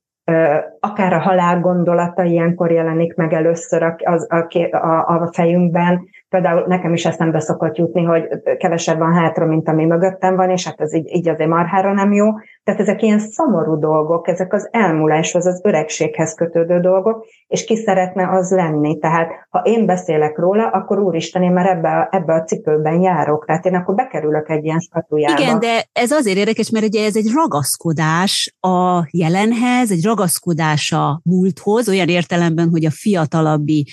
[0.80, 6.94] akár a halál gondolata ilyenkor jelenik meg először a, a, a, a fejünkben, Például nekem
[6.94, 10.94] is eszembe szokott jutni, hogy kevesebb van hátra, mint ami mögöttem van, és hát ez
[10.94, 12.26] így, így azért marhára nem jó.
[12.63, 18.30] Tehát ezek ilyen szomorú dolgok, ezek az elmúláshoz, az öregséghez kötődő dolgok, és ki szeretne
[18.30, 18.98] az lenni.
[18.98, 23.46] Tehát ha én beszélek róla, akkor úristen, én már ebbe a, ebbe a cipőben járok,
[23.46, 25.42] tehát én akkor bekerülök egy ilyen statujába.
[25.42, 31.22] Igen, de ez azért érdekes, mert ugye ez egy ragaszkodás a jelenhez, egy ragaszkodás a
[31.24, 33.88] múlthoz, olyan értelemben, hogy a fiatalabbi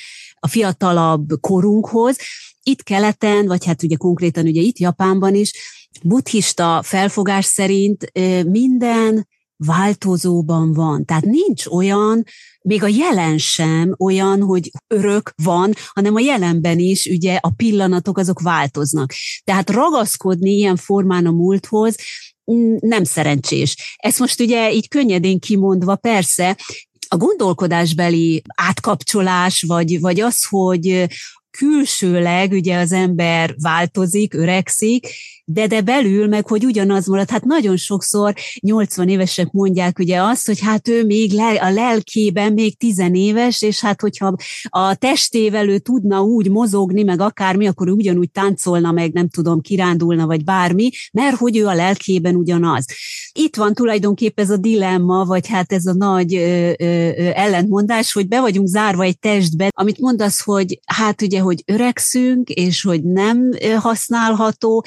[0.46, 2.16] a fiatalabb korunkhoz.
[2.62, 5.52] Itt keleten, vagy hát ugye konkrétan ugye itt Japánban is,
[6.02, 8.12] buddhista felfogás szerint
[8.44, 11.04] minden változóban van.
[11.04, 12.24] Tehát nincs olyan,
[12.62, 18.18] még a jelen sem olyan, hogy örök van, hanem a jelenben is ugye a pillanatok
[18.18, 19.12] azok változnak.
[19.44, 21.96] Tehát ragaszkodni ilyen formán a múlthoz,
[22.52, 23.96] mm, nem szerencsés.
[23.96, 26.56] Ezt most ugye így könnyedén kimondva, persze,
[27.08, 31.06] a gondolkodásbeli átkapcsolás, vagy, vagy az, hogy
[31.50, 35.06] külsőleg ugye az ember változik, öregszik,
[35.48, 37.30] de de belül meg, hogy ugyanaz marad.
[37.30, 42.52] Hát nagyon sokszor 80 évesek mondják ugye azt, hogy hát ő még le, a lelkében
[42.52, 44.36] még tizenéves, és hát hogyha
[44.68, 49.60] a testével ő tudna úgy mozogni, meg akármi, akkor ő ugyanúgy táncolna, meg nem tudom,
[49.60, 52.84] kirándulna, vagy bármi, mert hogy ő a lelkében ugyanaz.
[53.32, 56.84] Itt van tulajdonképpen ez a dilemma, vagy hát ez a nagy ö, ö,
[57.34, 62.82] ellentmondás, hogy be vagyunk zárva egy testbe, amit mondasz, hogy hát ugye, hogy öregszünk, és
[62.82, 64.84] hogy nem használható,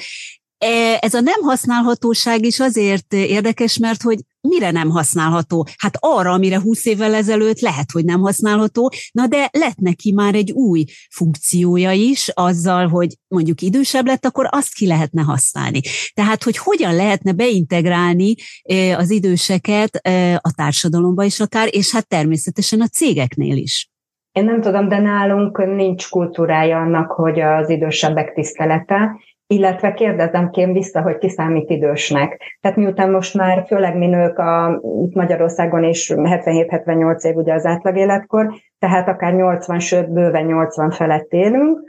[1.00, 5.66] ez a nem használhatóság is azért érdekes, mert hogy mire nem használható?
[5.78, 10.34] Hát arra, amire 20 évvel ezelőtt lehet, hogy nem használható, na de lett neki már
[10.34, 15.80] egy új funkciója is, azzal, hogy mondjuk idősebb lett, akkor azt ki lehetne használni.
[16.14, 22.08] Tehát, hogy hogyan lehetne beintegrálni e, az időseket e, a társadalomba is akár, és hát
[22.08, 23.90] természetesen a cégeknél is.
[24.32, 29.20] Én nem tudom, de nálunk nincs kultúrája annak, hogy az idősebbek tisztelete,
[29.50, 32.58] illetve kérdezem kém vissza, hogy ki számít idősnek.
[32.60, 37.66] Tehát miután most már főleg mi nők a, itt Magyarországon is 77-78 év ugye az
[37.66, 41.80] átlag életkor, tehát akár 80, sőt bőven 80 felett élünk,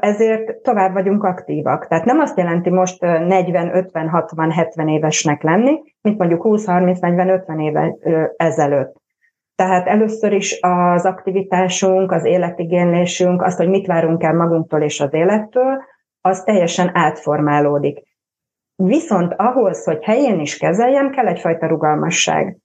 [0.00, 1.86] ezért tovább vagyunk aktívak.
[1.86, 7.00] Tehát nem azt jelenti most 40, 50, 60, 70 évesnek lenni, mint mondjuk 20, 30,
[7.00, 7.96] 40, 50 éve
[8.36, 8.94] ezelőtt.
[9.56, 15.14] Tehát először is az aktivitásunk, az életigénylésünk, azt, hogy mit várunk el magunktól és az
[15.14, 15.78] élettől,
[16.26, 18.02] az teljesen átformálódik.
[18.76, 22.56] Viszont ahhoz, hogy helyén is kezeljem, kell egyfajta rugalmasság.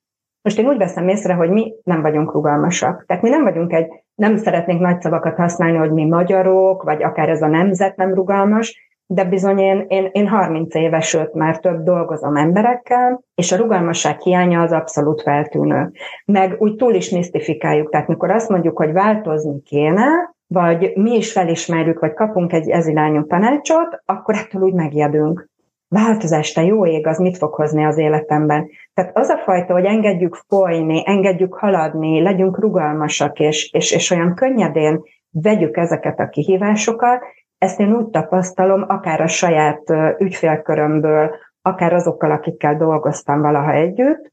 [0.42, 3.04] Most én úgy veszem észre, hogy mi nem vagyunk rugalmasak.
[3.08, 7.30] Tehát mi nem vagyunk egy, nem szeretnénk nagy szavakat használni, hogy mi magyarok, vagy akár
[7.30, 11.84] ez a nemzet nem rugalmas, de bizony én, én, én 30 éves, sőt már több
[11.84, 15.92] dolgozom emberekkel, és a rugalmasság hiánya az abszolút feltűnő.
[16.26, 21.32] Meg úgy túl is misztifikáljuk, tehát mikor azt mondjuk, hogy változni kéne, vagy mi is
[21.32, 25.50] felismerjük, vagy kapunk egy ezirányú tanácsot, akkor ettől úgy megjedünk.
[25.88, 28.70] Változás, te jó ég, az mit fog hozni az életemben?
[28.94, 34.36] Tehát az a fajta, hogy engedjük folyni, engedjük haladni, legyünk rugalmasak, és, és, és olyan
[34.36, 37.24] könnyedén vegyük ezeket a kihívásokat,
[37.58, 39.84] ezt én úgy tapasztalom, akár a saját
[40.18, 44.32] ügyfélkörömből, akár azokkal, akikkel dolgoztam valaha együtt,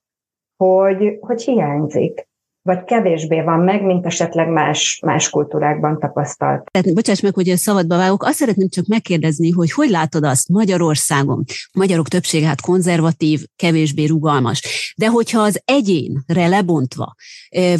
[0.56, 2.27] hogy, hogy hiányzik
[2.62, 6.70] vagy kevésbé van meg, mint esetleg más, más kultúrákban tapasztalt.
[6.70, 11.44] Tehát, bocsáss meg, hogy szabadba vágok, azt szeretném csak megkérdezni, hogy hogy látod azt Magyarországon?
[11.72, 14.92] Magyarok többsége hát konzervatív, kevésbé rugalmas.
[14.96, 17.14] De hogyha az egyénre lebontva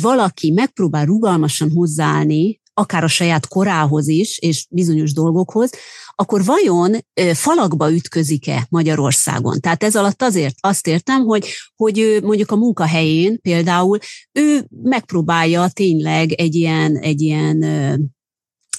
[0.01, 5.71] valaki megpróbál rugalmasan hozzáállni akár a saját korához is, és bizonyos dolgokhoz,
[6.15, 6.97] akkor vajon
[7.33, 9.61] falakba ütközik-e Magyarországon?
[9.61, 13.99] Tehát ez alatt azért azt értem, hogy, hogy mondjuk a munkahelyén például
[14.33, 17.65] ő megpróbálja tényleg egy ilyen, egy ilyen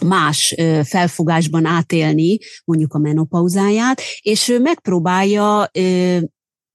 [0.06, 5.72] más felfogásban átélni mondjuk a menopauzáját, és ő megpróbálja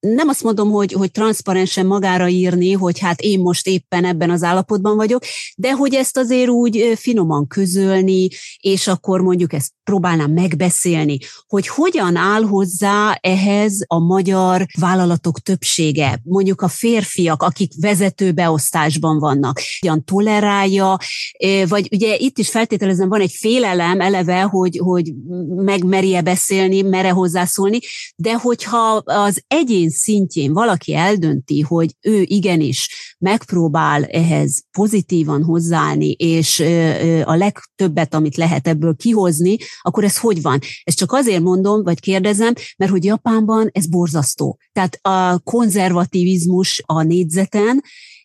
[0.05, 4.43] nem azt mondom, hogy, hogy transzparensen magára írni, hogy hát én most éppen ebben az
[4.43, 5.23] állapotban vagyok,
[5.57, 8.29] de hogy ezt azért úgy finoman közölni,
[8.61, 16.21] és akkor mondjuk ezt próbálnám megbeszélni, hogy hogyan áll hozzá ehhez a magyar vállalatok többsége,
[16.23, 20.99] mondjuk a férfiak, akik vezető beosztásban vannak, hogyan tolerálja,
[21.69, 25.13] vagy ugye itt is feltételezem van egy félelem eleve, hogy, hogy
[25.49, 27.79] megmerje beszélni, mere hozzászólni,
[28.17, 36.61] de hogyha az egyén szintjén valaki eldönti, hogy ő igenis megpróbál ehhez pozitívan hozzáállni, és
[37.25, 40.59] a legtöbbet, amit lehet ebből kihozni, akkor ez hogy van?
[40.83, 44.59] Ezt csak azért mondom, vagy kérdezem, mert hogy Japánban ez borzasztó.
[44.73, 47.83] Tehát a konzervativizmus a négyzeten,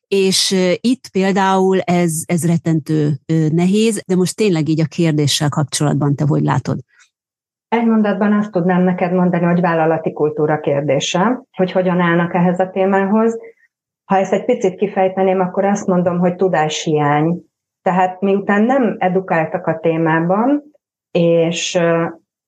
[0.08, 3.20] és itt például ez, ez rettentő
[3.52, 6.80] nehéz, de most tényleg így a kérdéssel kapcsolatban te hogy látod?
[7.70, 12.70] Egy mondatban azt tudnám neked mondani, hogy vállalati kultúra kérdése, hogy hogyan állnak ehhez a
[12.70, 13.40] témához.
[14.06, 17.42] Ha ezt egy picit kifejteném, akkor azt mondom, hogy tudáshiány.
[17.82, 20.64] Tehát miután nem edukáltak a témában,
[21.12, 21.80] és,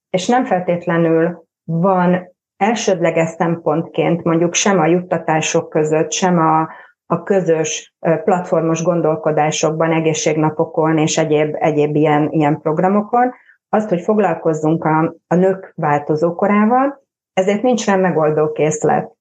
[0.09, 6.69] és nem feltétlenül van elsődleges szempontként mondjuk sem a juttatások között, sem a,
[7.05, 13.31] a közös platformos gondolkodásokban, egészségnapokon és egyéb, egyéb ilyen, ilyen programokon,
[13.73, 17.03] azt, hogy foglalkozzunk a, a nők változókorával,
[17.33, 19.11] ezért nincs rá megoldó készlet.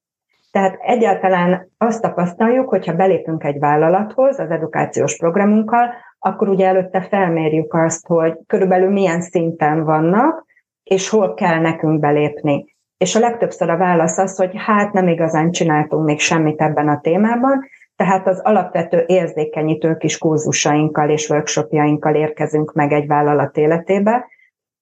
[0.51, 7.73] Tehát egyáltalán azt tapasztaljuk, hogyha belépünk egy vállalathoz az edukációs programunkkal, akkor ugye előtte felmérjük
[7.73, 10.45] azt, hogy körülbelül milyen szinten vannak,
[10.83, 12.75] és hol kell nekünk belépni.
[12.97, 16.99] És a legtöbbször a válasz az, hogy hát nem igazán csináltunk még semmit ebben a
[16.99, 24.25] témában, tehát az alapvető érzékenyítő kis kurzusainkkal és workshopjainkkal érkezünk meg egy vállalat életébe,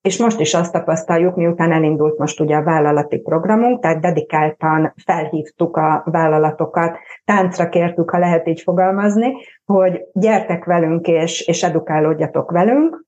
[0.02, 5.78] és most is azt tapasztaljuk, miután elindult most ugye a vállalati programunk, tehát dedikáltan felhívtuk
[5.78, 9.34] a vállalatokat, táncra kértük, ha lehet így fogalmazni,
[9.66, 13.08] hogy gyertek velünk és, és edukálódjatok velünk,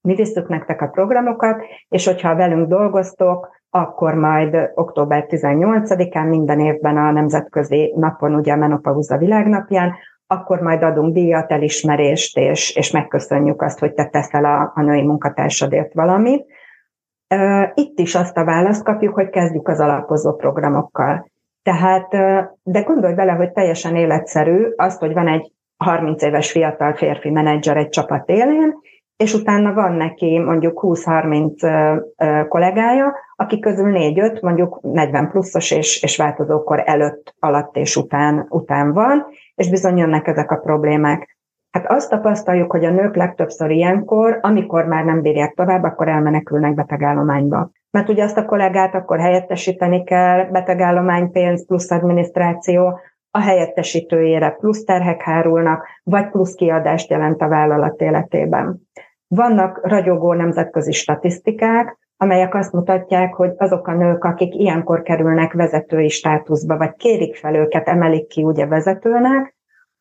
[0.00, 6.96] mi visszük nektek a programokat, és hogyha velünk dolgoztok, akkor majd október 18-án minden évben
[6.96, 9.94] a nemzetközi napon, ugye a Menopauza világnapján,
[10.30, 15.02] akkor majd adunk díjat, elismerést, és, és megköszönjük azt, hogy te teszel a, a női
[15.02, 16.46] munkatársadért valamit.
[17.74, 21.30] Itt is azt a választ kapjuk, hogy kezdjük az alapozó programokkal.
[21.62, 22.08] Tehát,
[22.62, 27.76] de gondolj bele, hogy teljesen életszerű azt, hogy van egy 30 éves fiatal férfi menedzser
[27.76, 28.74] egy csapat élén,
[29.16, 36.16] és utána van neki mondjuk 20-30 kollégája, aki közül 4-5 mondjuk 40 pluszos és, és
[36.16, 39.26] változókor előtt, alatt és után, után van,
[39.58, 41.36] és bizony jönnek ezek a problémák.
[41.70, 46.74] Hát azt tapasztaljuk, hogy a nők legtöbbször ilyenkor, amikor már nem bírják tovább, akkor elmenekülnek
[46.74, 47.70] betegállományba.
[47.90, 53.00] Mert ugye azt a kollégát akkor helyettesíteni kell, betegállománypénz plusz adminisztráció,
[53.30, 58.88] a helyettesítőjére plusz terhek hárulnak, vagy plusz kiadást jelent a vállalat életében.
[59.28, 66.08] Vannak ragyogó nemzetközi statisztikák, amelyek azt mutatják, hogy azok a nők, akik ilyenkor kerülnek vezetői
[66.08, 69.56] státuszba, vagy kérik fel őket, emelik ki ugye vezetőnek,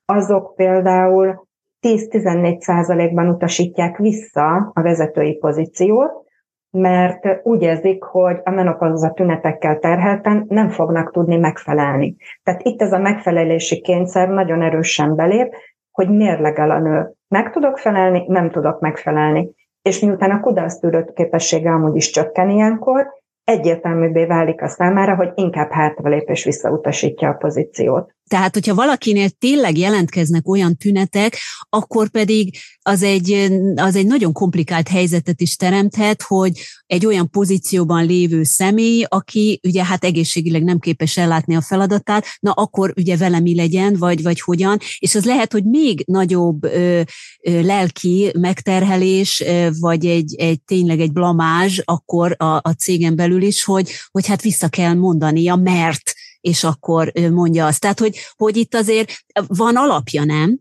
[0.05, 1.47] azok például
[1.87, 6.25] 10-14 százalékban utasítják vissza a vezetői pozíciót,
[6.69, 12.15] mert úgy érzik, hogy a menopauza tünetekkel terhelten nem fognak tudni megfelelni.
[12.43, 15.55] Tehát itt ez a megfelelési kényszer nagyon erősen belép,
[15.91, 17.11] hogy mérlegel a nő.
[17.27, 19.49] Meg tudok felelni, nem tudok megfelelni.
[19.87, 23.13] És miután a kudarctűrő képessége amúgy is csökken ilyenkor,
[23.43, 28.15] egyértelműbbé válik a számára, hogy inkább hátralép és visszautasítja a pozíciót.
[28.27, 31.37] Tehát, hogyha valakinél tényleg jelentkeznek olyan tünetek,
[31.69, 36.51] akkor pedig az egy, az egy nagyon komplikált helyzetet is teremthet, hogy
[36.85, 42.51] egy olyan pozícióban lévő személy, aki ugye hát egészségileg nem képes ellátni a feladatát, na
[42.51, 47.01] akkor ugye vele mi legyen, vagy, vagy hogyan, és az lehet, hogy még nagyobb ö,
[47.41, 53.41] ö, lelki megterhelés, ö, vagy egy, egy tényleg egy blamázs akkor a, a cégen belül
[53.41, 56.13] is, hogy, hogy hát vissza kell mondania, mert
[56.47, 57.81] és akkor mondja azt.
[57.81, 59.11] Tehát, hogy, hogy itt azért
[59.47, 60.59] van alapja, nem?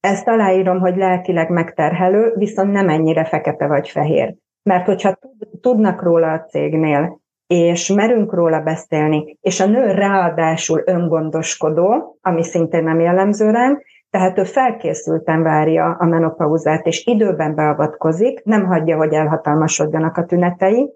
[0.00, 4.34] Ezt aláírom, hogy lelkileg megterhelő, viszont nem ennyire fekete vagy fehér.
[4.62, 5.18] Mert hogyha
[5.60, 12.84] tudnak róla a cégnél, és merünk róla beszélni, és a nő ráadásul öngondoskodó, ami szintén
[12.84, 19.12] nem jellemző rám, tehát ő felkészülten várja a menopauzát, és időben beavatkozik, nem hagyja, hogy
[19.12, 20.92] elhatalmasodjanak a tünetei,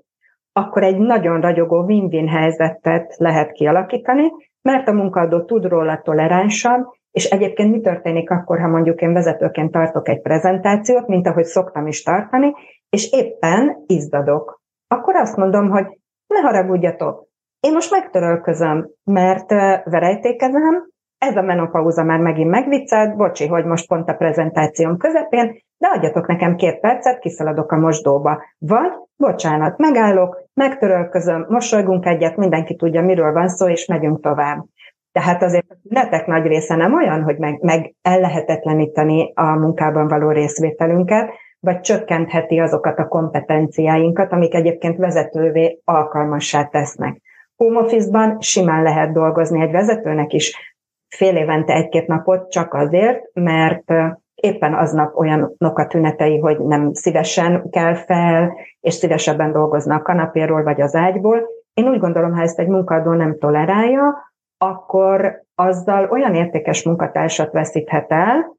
[0.52, 4.32] akkor egy nagyon ragyogó win-win helyzetet lehet kialakítani,
[4.62, 9.72] mert a munkaadó tud róla toleránsabb, és egyébként mi történik akkor, ha mondjuk én vezetőként
[9.72, 12.54] tartok egy prezentációt, mint ahogy szoktam is tartani,
[12.88, 14.60] és éppen izdadok.
[14.88, 15.86] Akkor azt mondom, hogy
[16.26, 17.26] ne haragudjatok,
[17.60, 19.50] én most megtörölközöm, mert
[19.84, 20.91] verejtékezem,
[21.22, 26.26] ez a menopauza már megint megviccelt, bocsi, hogy most pont a prezentációm közepén, de adjatok
[26.26, 28.42] nekem két percet, kiszaladok a mosdóba.
[28.58, 34.64] Vagy, bocsánat, megállok, megtörölközöm, mosolygunk egyet, mindenki tudja, miről van szó, és megyünk tovább.
[35.12, 40.30] Tehát azért a netek nagy része nem olyan, hogy meg, meg ellehetetleníteni a munkában való
[40.30, 47.20] részvételünket, vagy csökkentheti azokat a kompetenciáinkat, amik egyébként vezetővé alkalmassá tesznek.
[47.56, 50.71] Home office-ban simán lehet dolgozni egy vezetőnek is
[51.16, 53.92] fél évente egy-két napot csak azért, mert
[54.34, 60.62] éppen aznap olyanok a tünetei, hogy nem szívesen kell fel, és szívesebben dolgoznak a kanapéról
[60.62, 61.46] vagy az ágyból.
[61.74, 68.12] Én úgy gondolom, ha ezt egy munkadó nem tolerálja, akkor azzal olyan értékes munkatársat veszíthet
[68.12, 68.56] el,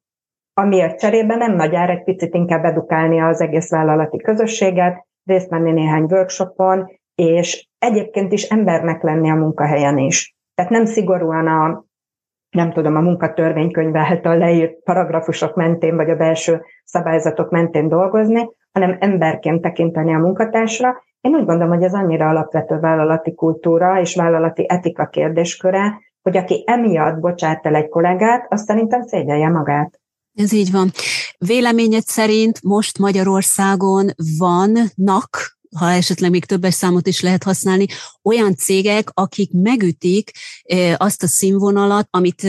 [0.54, 5.72] amiért cserébe nem nagy ár egy picit inkább edukálni az egész vállalati közösséget, részt venni
[5.72, 10.36] néhány workshopon, és egyébként is embernek lenni a munkahelyen is.
[10.56, 11.84] Tehát nem szigorúan a
[12.54, 18.98] nem tudom, a munkatörvénykönyv által leírt paragrafusok mentén, vagy a belső szabályzatok mentén dolgozni, hanem
[19.00, 21.04] emberként tekinteni a munkatársra.
[21.22, 26.64] Én úgy gondolom, hogy ez annyira alapvető vállalati kultúra és vállalati etika kérdésköre, hogy aki
[26.66, 30.00] emiatt bocsát el egy kollégát, azt szerintem szégyelje magát.
[30.36, 30.90] Ez így van.
[31.38, 35.30] Véleményed szerint most Magyarországon vannak
[35.76, 37.86] ha esetleg még többes számot is lehet használni,
[38.24, 40.32] olyan cégek, akik megütik
[40.98, 42.44] azt a színvonalat, amit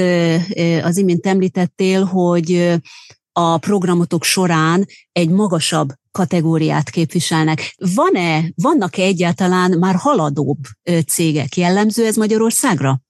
[0.83, 2.79] az imént említettél, hogy
[3.33, 7.75] a programotok során egy magasabb kategóriát képviselnek.
[7.95, 10.59] Van-e, vannak-e egyáltalán már haladóbb
[11.07, 11.57] cégek?
[11.57, 13.01] Jellemző ez Magyarországra?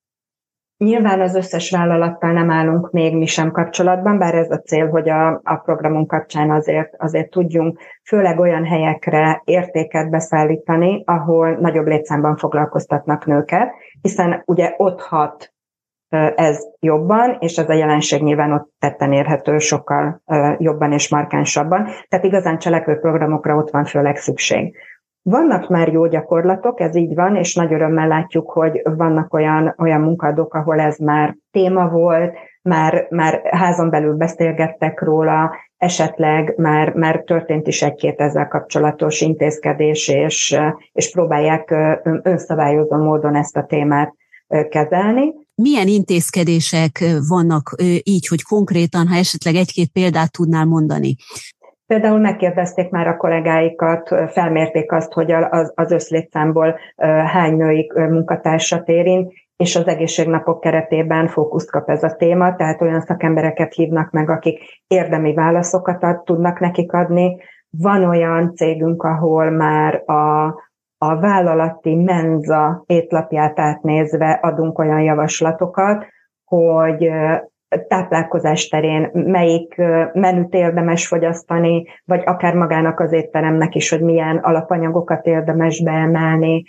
[0.84, 5.08] Nyilván az összes vállalattal nem állunk még mi sem kapcsolatban, bár ez a cél, hogy
[5.08, 12.36] a, a programunk kapcsán azért, azért tudjunk főleg olyan helyekre értéket beszállítani, ahol nagyobb létszámban
[12.36, 15.54] foglalkoztatnak nőket, hiszen ugye ott hat
[16.34, 20.22] ez jobban, és ez a jelenség nyilván ott tetten érhető sokkal
[20.58, 21.88] jobban és markánsabban.
[22.08, 24.76] Tehát igazán cselekvő programokra ott van főleg szükség.
[25.26, 30.00] Vannak már jó gyakorlatok, ez így van, és nagy örömmel látjuk, hogy vannak olyan, olyan
[30.00, 37.22] munkadók, ahol ez már téma volt, már, már házon belül beszélgettek róla, esetleg már, már
[37.26, 40.58] történt is egy-két ezzel kapcsolatos intézkedés, és,
[40.92, 41.74] és próbálják
[42.22, 44.14] önszabályozó módon ezt a témát
[44.68, 45.34] kezelni.
[45.54, 51.16] Milyen intézkedések vannak így, hogy konkrétan, ha esetleg egy-két példát tudnál mondani?
[51.86, 56.78] Például megkérdezték már a kollégáikat, felmérték azt, hogy az, az összlétszámból
[57.26, 63.00] hány női munkatársat érint, és az egészségnapok keretében fókuszt kap ez a téma, tehát olyan
[63.00, 67.36] szakembereket hívnak meg, akik érdemi válaszokat ad, tudnak nekik adni.
[67.70, 70.44] Van olyan cégünk, ahol már a,
[70.98, 76.06] a vállalati menza étlapját átnézve adunk olyan javaslatokat,
[76.44, 77.10] hogy
[77.88, 79.76] táplálkozás terén melyik
[80.12, 86.64] menüt érdemes fogyasztani, vagy akár magának az étteremnek is, hogy milyen alapanyagokat érdemes beemelni.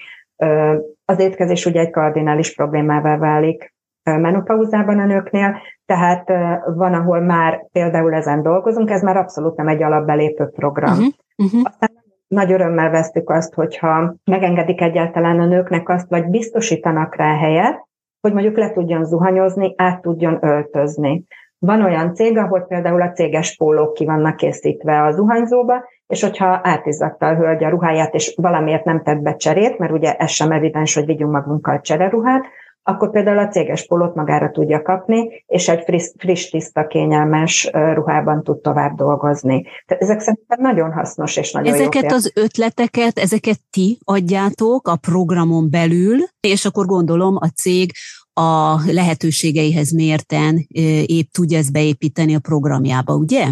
[1.05, 3.73] Az étkezés ugye egy kardinális problémává válik
[4.03, 6.27] menopauzában a nőknél, tehát
[6.75, 10.91] van, ahol már például ezen dolgozunk, ez már abszolút nem egy alapbelépő program.
[10.91, 11.07] Uh-huh.
[11.37, 11.61] Uh-huh.
[11.63, 11.89] Aztán
[12.27, 17.87] nagy örömmel vesztük azt, hogyha megengedik egyáltalán a nőknek azt, vagy biztosítanak rá helyet,
[18.25, 21.23] hogy mondjuk le tudjon zuhanyozni, át tudjon öltözni.
[21.59, 26.59] Van olyan cég, ahol például a céges pólók ki vannak készítve a zuhanyzóba, és hogyha
[26.63, 30.51] átizzatta a hölgy a ruháját, és valamiért nem tett be cserét, mert ugye ez sem
[30.51, 32.45] evidens, hogy vigyünk magunkkal csereruhát,
[32.87, 38.43] akkor például a céges pólót magára tudja kapni, és egy friss, friss tiszta, kényelmes ruhában
[38.43, 39.65] tud tovább dolgozni.
[39.85, 44.95] Tehát ezek szerintem nagyon hasznos és nagyon Ezeket jó az ötleteket, ezeket ti adjátok a
[44.95, 47.91] programon belül, és akkor gondolom a cég
[48.33, 50.65] a lehetőségeihez mérten
[51.05, 53.45] épp tudja ezt beépíteni a programjába, ugye?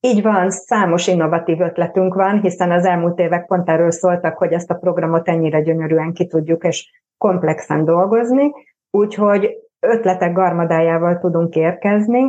[0.00, 4.70] Így van, számos innovatív ötletünk van, hiszen az elmúlt évek pont erről szóltak, hogy ezt
[4.70, 6.90] a programot ennyire gyönyörűen ki tudjuk, és
[7.20, 8.52] komplexen dolgozni,
[8.90, 9.50] úgyhogy
[9.80, 12.22] ötletek garmadájával tudunk érkezni,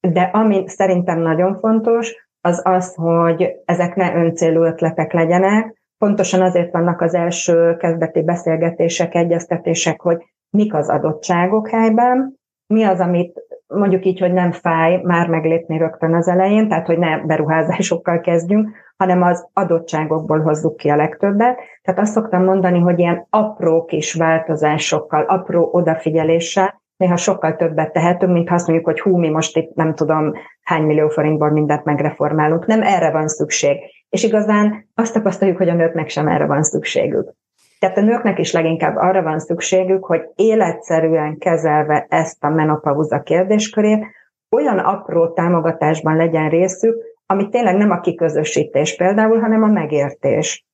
[0.00, 6.72] de ami szerintem nagyon fontos, az az, hogy ezek ne öncélú ötletek legyenek, Pontosan azért
[6.72, 12.37] vannak az első kezdeti beszélgetések, egyeztetések, hogy mik az adottságok helyben,
[12.68, 16.98] mi az, amit mondjuk így, hogy nem fáj már meglépni rögtön az elején, tehát hogy
[16.98, 21.58] ne beruházásokkal kezdjünk, hanem az adottságokból hozzuk ki a legtöbbet.
[21.82, 28.32] Tehát azt szoktam mondani, hogy ilyen apró kis változásokkal, apró odafigyeléssel néha sokkal többet tehetünk,
[28.32, 31.84] mint ha azt mondjuk, hogy hú, mi most itt nem tudom hány millió forintból mindent
[31.84, 32.66] megreformálunk.
[32.66, 33.76] Nem erre van szükség.
[34.08, 37.34] És igazán azt tapasztaljuk, hogy a nőknek sem erre van szükségük.
[37.78, 44.06] Tehát a nőknek is leginkább arra van szükségük, hogy életszerűen kezelve ezt a menopauza kérdéskörét,
[44.50, 50.66] olyan apró támogatásban legyen részük, ami tényleg nem a kiközösítés például, hanem a megértés.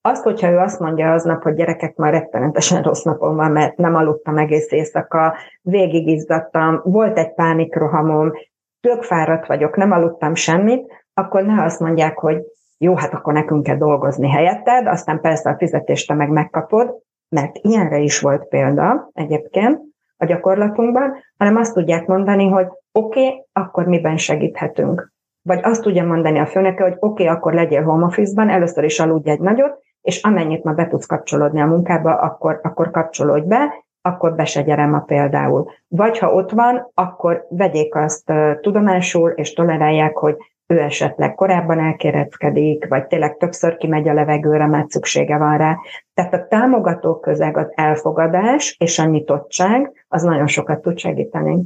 [0.00, 3.94] Azt, hogyha ő azt mondja aznap, hogy gyerekek már rettenetesen rossz napom van, mert nem
[3.94, 8.32] aludtam egész éjszaka, végigizzadtam, volt egy pánikrohamom,
[8.80, 12.42] tök fáradt vagyok, nem aludtam semmit, akkor ne azt mondják, hogy
[12.78, 16.94] jó, hát akkor nekünk kell dolgozni helyetted, aztán persze a fizetést te meg megkapod,
[17.28, 19.80] mert ilyenre is volt példa egyébként
[20.16, 25.12] a gyakorlatunkban, hanem azt tudják mondani, hogy oké, okay, akkor miben segíthetünk.
[25.42, 29.00] Vagy azt tudja mondani a főnöke, hogy oké, okay, akkor legyél home office-ban, először is
[29.00, 33.84] aludj egy nagyot, és amennyit ma be tudsz kapcsolódni a munkába, akkor, akkor kapcsolódj be,
[34.02, 35.70] akkor be se gyerem a például.
[35.88, 40.36] Vagy ha ott van, akkor vegyék azt tudomásul, és tolerálják, hogy
[40.66, 45.76] ő esetleg korábban elkéreckedik, vagy tényleg többször kimegy a levegőre, mert szüksége van rá.
[46.14, 51.64] Tehát a támogató közeg, az elfogadás és a nyitottság, az nagyon sokat tud segíteni.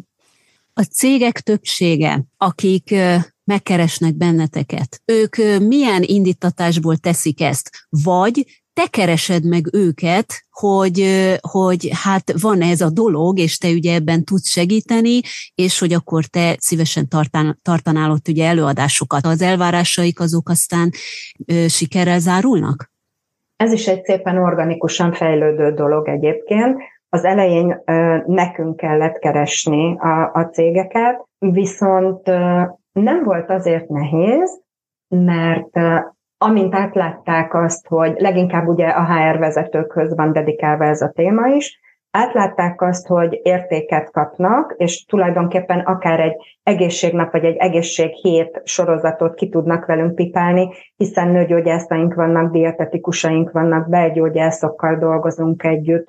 [0.74, 2.94] A cégek többsége, akik
[3.44, 5.36] megkeresnek benneteket, ők
[5.68, 7.70] milyen indítatásból teszik ezt?
[8.04, 11.04] Vagy te keresed meg őket, hogy,
[11.40, 15.20] hogy hát van ez a dolog, és te ugye ebben tudsz segíteni,
[15.54, 17.08] és hogy akkor te szívesen
[17.62, 19.24] tartanál ott ugye előadásokat.
[19.26, 20.90] Az elvárásaik azok aztán
[21.46, 22.90] ö, sikerrel zárulnak?
[23.56, 26.76] Ez is egy szépen organikusan fejlődő dolog egyébként.
[27.08, 27.82] Az elején
[28.26, 32.26] nekünk kellett keresni a, a cégeket, viszont
[32.92, 34.60] nem volt azért nehéz,
[35.08, 35.70] mert
[36.42, 41.80] amint átlátták azt, hogy leginkább ugye a HR vezetőkhöz van dedikálva ez a téma is,
[42.10, 49.48] átlátták azt, hogy értéket kapnak, és tulajdonképpen akár egy egészségnap vagy egy egészséghét sorozatot ki
[49.48, 56.08] tudnak velünk pipálni, hiszen nőgyógyászaink vannak, dietetikusaink vannak, belgyógyászokkal dolgozunk együtt,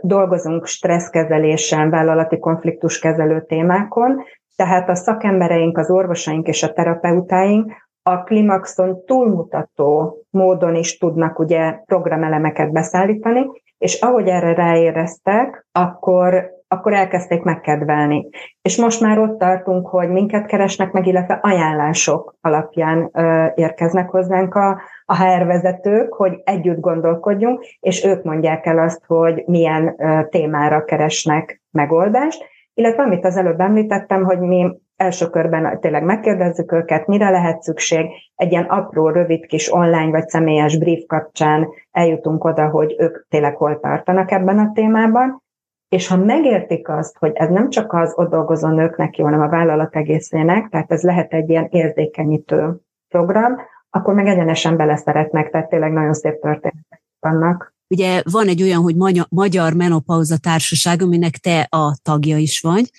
[0.00, 4.22] dolgozunk stresszkezelésen, vállalati konfliktuskezelő témákon,
[4.56, 7.72] tehát a szakembereink, az orvosaink és a terapeutáink
[8.02, 13.46] a klimaxon túlmutató módon is tudnak ugye programelemeket beszállítani,
[13.78, 18.28] és ahogy erre ráéreztek, akkor, akkor elkezdték megkedvelni.
[18.62, 24.54] És most már ott tartunk, hogy minket keresnek meg, illetve ajánlások alapján ö, érkeznek hozzánk
[24.54, 30.20] a, a HR vezetők, hogy együtt gondolkodjunk, és ők mondják el azt, hogy milyen ö,
[30.30, 32.44] témára keresnek megoldást,
[32.74, 38.06] illetve amit az előbb említettem, hogy mi első körben tényleg megkérdezzük őket, mire lehet szükség,
[38.34, 43.56] egy ilyen apró, rövid kis online vagy személyes brief kapcsán eljutunk oda, hogy ők tényleg
[43.56, 45.42] hol tartanak ebben a témában,
[45.88, 49.48] és ha megértik azt, hogy ez nem csak az ott dolgozó nőknek jó, hanem a
[49.48, 52.76] vállalat egészének, tehát ez lehet egy ilyen érzékenyítő
[53.08, 53.56] program,
[53.90, 57.74] akkor meg egyenesen beleszeretnek, tehát tényleg nagyon szép történetek vannak.
[57.88, 58.96] Ugye van egy olyan, hogy
[59.28, 62.90] Magyar Menopauza Társaság, aminek te a tagja is vagy,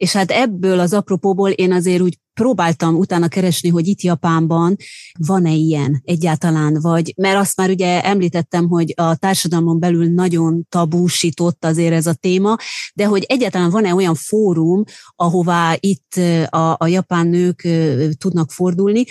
[0.00, 4.76] és hát ebből az apropóból én azért úgy próbáltam utána keresni, hogy itt Japánban
[5.18, 11.64] van-e ilyen egyáltalán, vagy, mert azt már ugye említettem, hogy a társadalmon belül nagyon tabúsított
[11.64, 12.56] azért ez a téma,
[12.94, 14.82] de hogy egyáltalán van-e olyan fórum,
[15.16, 16.14] ahová itt
[16.48, 17.68] a, a japán nők
[18.18, 19.04] tudnak fordulni,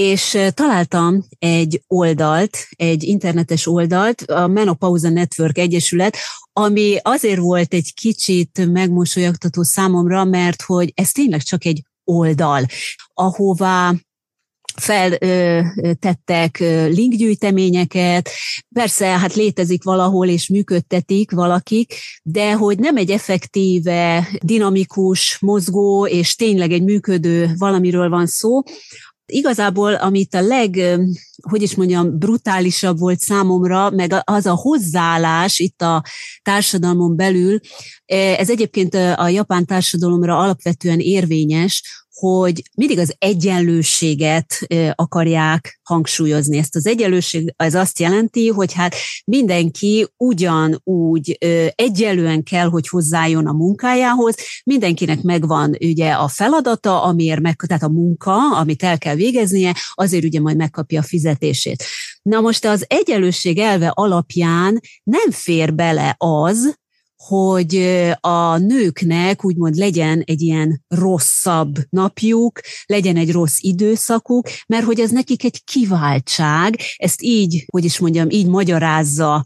[0.00, 6.16] és találtam egy oldalt, egy internetes oldalt, a Menopauza Network Egyesület,
[6.52, 12.66] ami azért volt egy kicsit megmosolyogtató számomra, mert hogy ez tényleg csak egy oldal,
[13.14, 13.94] ahová
[14.76, 18.30] feltettek linkgyűjteményeket,
[18.74, 26.34] persze hát létezik valahol és működtetik valakik, de hogy nem egy effektíve, dinamikus, mozgó és
[26.34, 28.62] tényleg egy működő valamiről van szó,
[29.26, 30.98] Igazából, amit a leg,
[31.48, 36.02] hogy is mondjam, brutálisabb volt számomra, meg az a hozzáállás itt a
[36.42, 37.58] társadalmon belül,
[38.36, 46.58] ez egyébként a japán társadalomra alapvetően érvényes, hogy mindig az egyenlőséget akarják hangsúlyozni.
[46.58, 48.94] Ezt az egyenlőség az azt jelenti, hogy hát
[49.24, 51.38] mindenki ugyanúgy
[51.74, 57.88] egyenlően kell, hogy hozzájon a munkájához, mindenkinek megvan ugye a feladata, amiért meg, tehát a
[57.88, 61.84] munka, amit el kell végeznie, azért ugye majd megkapja a fizetését.
[62.22, 66.78] Na most az egyenlőség elve alapján nem fér bele az,
[67.16, 67.76] hogy
[68.20, 75.10] a nőknek úgymond legyen egy ilyen rosszabb napjuk, legyen egy rossz időszakuk, mert hogy ez
[75.10, 79.44] nekik egy kiváltság, ezt így, hogy is mondjam, így magyarázza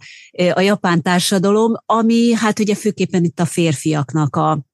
[0.54, 4.69] a japán társadalom, ami hát ugye főképpen itt a férfiaknak a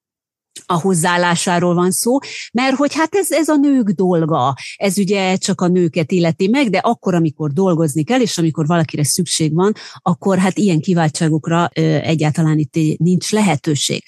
[0.65, 2.17] a hozzáállásáról van szó,
[2.51, 6.69] mert hogy hát ez, ez a nők dolga, ez ugye csak a nőket illeti meg,
[6.69, 11.67] de akkor, amikor dolgozni kell, és amikor valakire szükség van, akkor hát ilyen kiváltságokra
[12.01, 14.03] egyáltalán itt nincs lehetőség.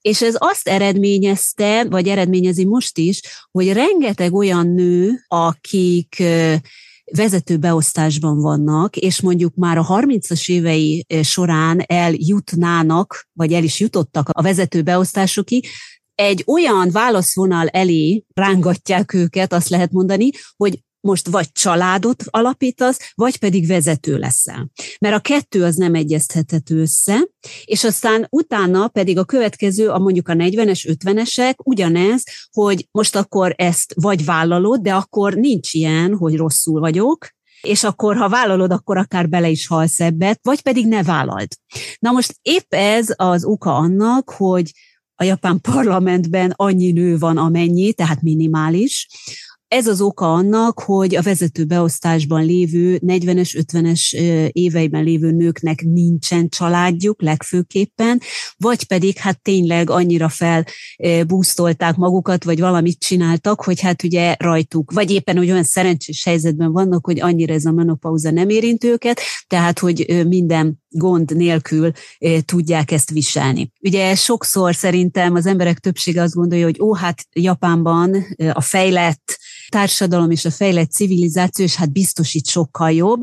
[0.00, 6.22] És ez azt eredményezte, vagy eredményezi most is, hogy rengeteg olyan nő, akik
[7.12, 14.28] vezető beosztásban vannak, és mondjuk már a 30-as évei során eljutnának, vagy el is jutottak
[14.32, 15.66] a vezető beosztásokig,
[16.14, 23.38] egy olyan válaszvonal elé rángatják őket, azt lehet mondani, hogy most vagy családot alapítasz, vagy
[23.38, 24.70] pedig vezető leszel.
[24.98, 27.28] Mert a kettő az nem egyeztethető össze,
[27.64, 33.54] és aztán utána pedig a következő, a mondjuk a 40-es, 50-esek ugyanez, hogy most akkor
[33.56, 37.28] ezt vagy vállalod, de akkor nincs ilyen, hogy rosszul vagyok,
[37.60, 41.48] és akkor, ha vállalod, akkor akár bele is halsz ebbet, vagy pedig ne vállald.
[41.98, 44.70] Na most épp ez az oka annak, hogy
[45.16, 49.08] a japán parlamentben annyi nő van, amennyi, tehát minimális,
[49.74, 54.12] ez az oka annak, hogy a vezető beosztásban lévő 40-es, 50-es
[54.52, 58.20] éveiben lévő nőknek nincsen családjuk legfőképpen,
[58.56, 65.10] vagy pedig hát tényleg annyira felbúztolták magukat, vagy valamit csináltak, hogy hát ugye rajtuk, vagy
[65.10, 69.78] éppen hogy olyan szerencsés helyzetben vannak, hogy annyira ez a menopauza nem érint őket, tehát
[69.78, 71.90] hogy minden gond nélkül
[72.44, 73.72] tudják ezt viselni.
[73.80, 79.38] Ugye sokszor szerintem az emberek többsége azt gondolja, hogy ó, hát Japánban a fejlett
[79.68, 83.22] társadalom és a fejlett civilizáció, és hát biztos itt sokkal jobb,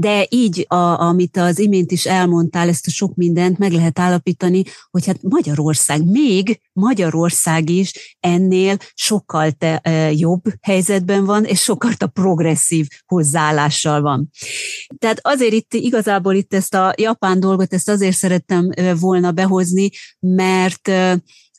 [0.00, 4.62] de így, a, amit az imént is elmondtál, ezt a sok mindent meg lehet állapítani,
[4.90, 11.92] hogy hát Magyarország, még Magyarország is ennél sokkal te, e, jobb helyzetben van, és sokkal
[11.98, 14.30] a progresszív hozzáállással van.
[14.98, 18.70] Tehát azért itt igazából itt ezt a japán dolgot, ezt azért szerettem
[19.00, 20.88] volna behozni, mert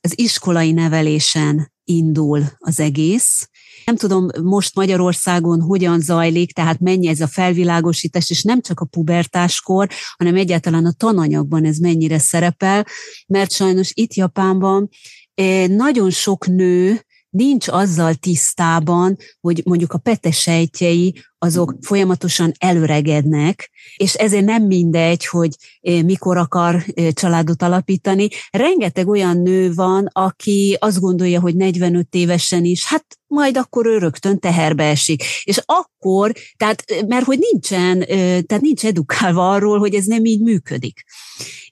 [0.01, 3.49] az iskolai nevelésen indul az egész,
[3.85, 8.85] nem tudom most Magyarországon hogyan zajlik, tehát mennyi ez a felvilágosítás, és nem csak a
[8.85, 12.85] pubertáskor, hanem egyáltalán a tananyagban ez mennyire szerepel,
[13.27, 14.89] mert sajnos itt Japánban
[15.33, 24.13] eh, nagyon sok nő nincs azzal tisztában, hogy mondjuk a petesejtjei azok folyamatosan előregednek, és
[24.13, 28.27] ezért nem mindegy, hogy eh, mikor akar eh, családot alapítani.
[28.51, 33.97] Rengeteg olyan nő van, aki azt gondolja, hogy 45 évesen is, hát majd akkor ő
[33.97, 35.23] rögtön teherbe esik.
[35.43, 37.99] És akkor, tehát, eh, mert hogy nincsen,
[38.45, 41.03] tehát nincs edukálva arról, hogy ez nem így működik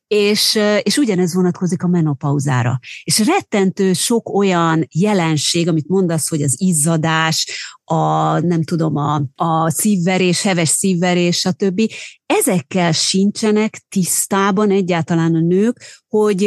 [0.10, 2.80] és, és ugyanez vonatkozik a menopauzára.
[3.04, 7.48] És rettentő sok olyan jelenség, amit mondasz, hogy az izzadás,
[7.84, 11.82] a nem tudom, a, a szívverés, heves szívverés, stb.
[12.26, 16.44] Ezekkel sincsenek tisztában egyáltalán a nők, hogy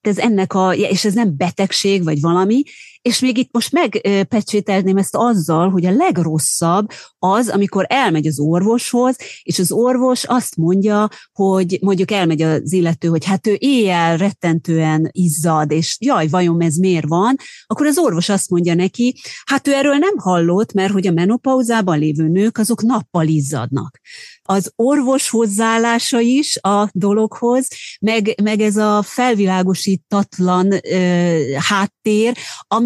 [0.00, 2.62] ez ennek a, és ez nem betegség vagy valami,
[3.02, 9.16] és még itt most megpecsételném ezt azzal, hogy a legrosszabb az, amikor elmegy az orvoshoz,
[9.42, 15.08] és az orvos azt mondja, hogy mondjuk elmegy az illető, hogy hát ő éjjel rettentően
[15.12, 17.36] izzad, és jaj, vajon ez miért van,
[17.66, 21.98] akkor az orvos azt mondja neki, hát ő erről nem hallott, mert hogy a menopauzában
[21.98, 24.00] lévő nők azok nappal izzadnak.
[24.42, 27.68] Az orvos hozzáállása is a dologhoz,
[28.00, 32.36] meg, meg ez a felvilágosítatlan ö, háttér,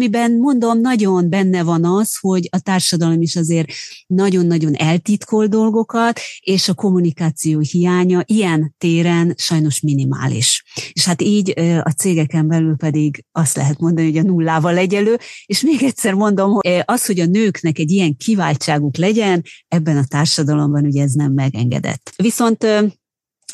[0.05, 3.71] amiben mondom, nagyon benne van az, hogy a társadalom is azért
[4.07, 10.63] nagyon-nagyon eltitkol dolgokat, és a kommunikáció hiánya ilyen téren sajnos minimális.
[10.91, 11.53] És hát így
[11.83, 16.51] a cégeken belül pedig azt lehet mondani, hogy a nullával egyelő, és még egyszer mondom,
[16.51, 21.33] hogy az, hogy a nőknek egy ilyen kiváltságuk legyen, ebben a társadalomban ugye ez nem
[21.33, 22.13] meg megengedett.
[22.15, 22.65] Viszont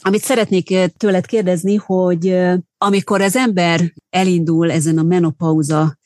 [0.03, 2.37] amit szeretnék tőled kérdezni, hogy
[2.77, 5.99] amikor az ember elindul ezen a menopauza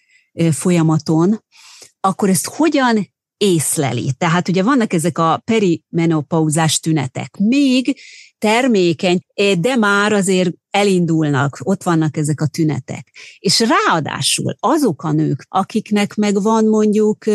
[0.51, 1.43] folyamaton,
[1.99, 4.11] akkor ezt hogyan észleli?
[4.17, 7.37] Tehát ugye vannak ezek a perimenopauzás tünetek.
[7.37, 7.99] Még
[8.37, 9.19] termékeny,
[9.59, 13.11] de már azért elindulnak, ott vannak ezek a tünetek.
[13.39, 17.25] És ráadásul azok a nők, akiknek meg van mondjuk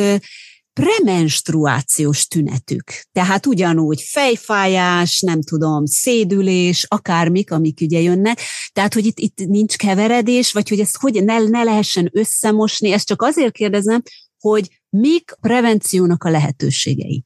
[0.72, 2.84] premenstruációs tünetük.
[3.12, 8.40] Tehát ugyanúgy fejfájás, nem tudom, szédülés, akármik, amik ugye jönnek.
[8.72, 12.92] Tehát, hogy itt, itt nincs keveredés, vagy hogy ezt hogy ne, ne lehessen összemosni.
[12.92, 14.02] Ezt csak azért kérdezem,
[14.38, 17.24] hogy mik prevenciónak a lehetőségei.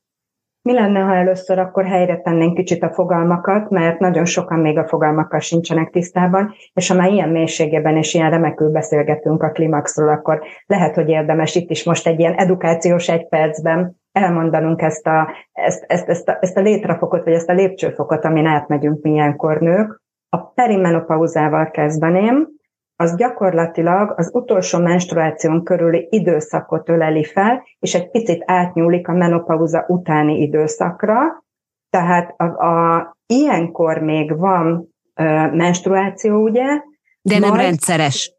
[0.68, 4.88] Mi lenne, ha először akkor helyre tennénk kicsit a fogalmakat, mert nagyon sokan még a
[4.88, 10.42] fogalmakkal sincsenek tisztában, és ha már ilyen mélységében és ilyen remekül beszélgetünk a klimaxról, akkor
[10.66, 15.84] lehet, hogy érdemes itt is most egy ilyen edukációs egy percben elmondanunk ezt a, ezt,
[15.88, 20.02] ezt, ezt, a, ezt a létrefokot, vagy ezt a lépcsőfokot, amin átmegyünk mi ilyenkor nők.
[20.28, 22.48] A perimenopauzával kezdeném,
[22.96, 29.84] az gyakorlatilag az utolsó menstruáción körüli időszakot öleli fel, és egy picit átnyúlik a menopauza
[29.88, 31.44] utáni időszakra.
[31.90, 36.64] Tehát a, a, ilyenkor még van ö, menstruáció, ugye?
[37.22, 38.32] De nem majd, rendszeres.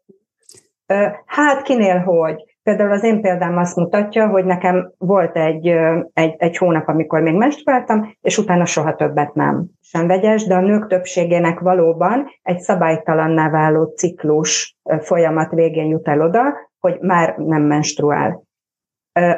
[0.86, 2.45] Ö, hát kinél hogy?
[2.66, 5.66] Például az én példám azt mutatja, hogy nekem volt egy,
[6.12, 9.66] egy, egy hónap, amikor még menstruáltam, és utána soha többet nem.
[9.80, 16.20] Sem vegyes, de a nők többségének valóban egy szabálytalanná váló ciklus folyamat végén jut el
[16.20, 16.42] oda,
[16.80, 18.42] hogy már nem menstruál.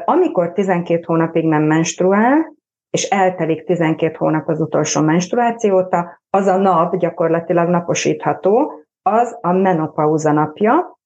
[0.05, 2.55] Amikor 12 hónapig nem menstruál,
[2.91, 8.73] és eltelik 12 hónap az utolsó menstruációta, az a nap gyakorlatilag naposítható,
[9.03, 10.98] az a menopauza napja,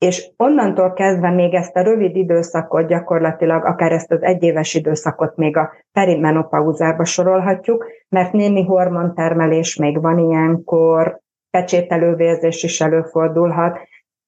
[0.00, 5.56] és onnantól kezdve még ezt a rövid időszakot gyakorlatilag, akár ezt az egyéves időszakot még
[5.56, 11.20] a perimenopauzába sorolhatjuk, mert némi hormontermelés még van ilyenkor,
[11.50, 13.78] pecsételővérzés is előfordulhat.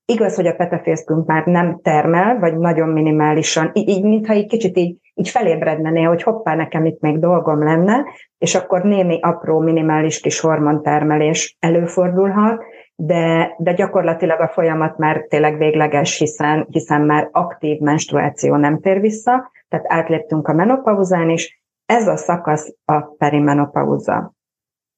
[0.04, 4.76] Igaz, hogy a petefészkünk már nem termel, vagy nagyon minimálisan, így, így mintha egy kicsit
[4.76, 8.04] így, így felébredne hogy hoppá, nekem itt még dolgom lenne,
[8.38, 12.64] és akkor némi apró, minimális kis hormontermelés előfordulhat,
[12.96, 19.00] de, de gyakorlatilag a folyamat már tényleg végleges, hiszen, hiszen már aktív menstruáció nem tér
[19.00, 21.62] vissza, tehát átléptünk a menopauzán is.
[21.86, 24.34] Ez a szakasz a perimenopauza.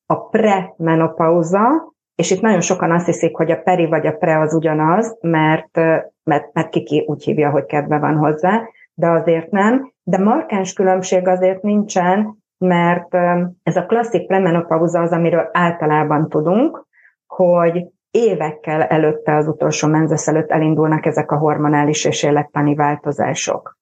[0.06, 4.54] A premenopauza, és itt nagyon sokan azt hiszik, hogy a peri vagy a pre az
[4.54, 5.76] ugyanaz, mert,
[6.22, 8.62] mert, mert kiki úgy hívja, hogy kedve van hozzá,
[8.94, 9.92] de azért nem.
[10.02, 13.14] De markáns különbség azért nincsen, mert
[13.62, 16.83] ez a klasszik premenopauza az, amiről általában tudunk,
[17.34, 23.76] hogy évekkel előtte, az utolsó menzesz előtt elindulnak ezek a hormonális és élettani változások.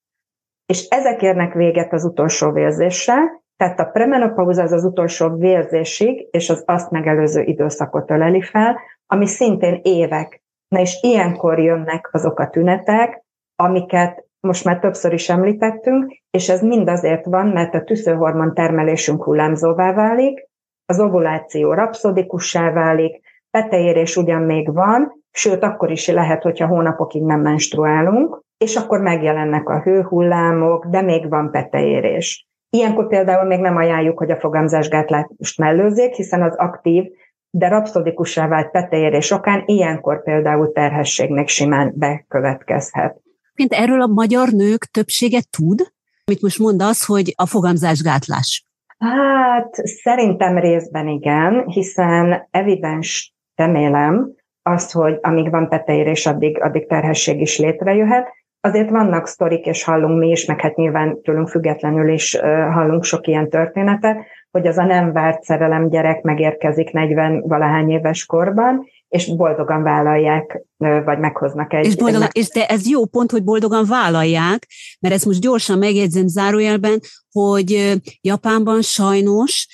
[0.66, 6.50] És ezek érnek véget az utolsó vérzéssel, tehát a premenopauza az az utolsó vérzésig, és
[6.50, 10.42] az azt megelőző időszakot öleli fel, ami szintén évek.
[10.68, 13.24] Na és ilyenkor jönnek azok a tünetek,
[13.56, 19.24] amiket most már többször is említettünk, és ez mind azért van, mert a tüszőhormon termelésünk
[19.24, 20.48] hullámzóvá válik,
[20.86, 23.21] az ovuláció rapszodikussá válik,
[23.52, 29.68] peteérés ugyan még van, sőt, akkor is lehet, hogyha hónapokig nem menstruálunk, és akkor megjelennek
[29.68, 32.46] a hőhullámok, de még van peteérés.
[32.70, 37.04] Ilyenkor például még nem ajánljuk, hogy a fogamzásgátlást mellőzzék, hiszen az aktív,
[37.50, 43.20] de rapszodikussá vált peteérés okán ilyenkor például terhesség még simán bekövetkezhet.
[43.54, 45.80] Mint erről a magyar nők többsége tud?
[46.24, 48.66] Mit most mondasz, hogy a fogamzásgátlás?
[48.98, 57.40] Hát szerintem részben igen, hiszen evidens remélem azt, hogy amíg van peteérés, addig, addig terhesség
[57.40, 58.28] is létrejöhet.
[58.60, 62.36] Azért vannak sztorik, és hallunk mi is, meg hát nyilván tőlünk függetlenül is
[62.72, 64.16] hallunk sok ilyen történetet,
[64.50, 70.62] hogy az a nem várt szerelem gyerek megérkezik 40 valahány éves korban, és boldogan vállalják,
[70.76, 71.86] vagy meghoznak egy...
[71.86, 72.36] És, boldogan, egy...
[72.36, 74.66] és de ez jó pont, hogy boldogan vállalják,
[75.00, 77.00] mert ezt most gyorsan megjegyzem zárójelben,
[77.30, 79.66] hogy Japánban sajnos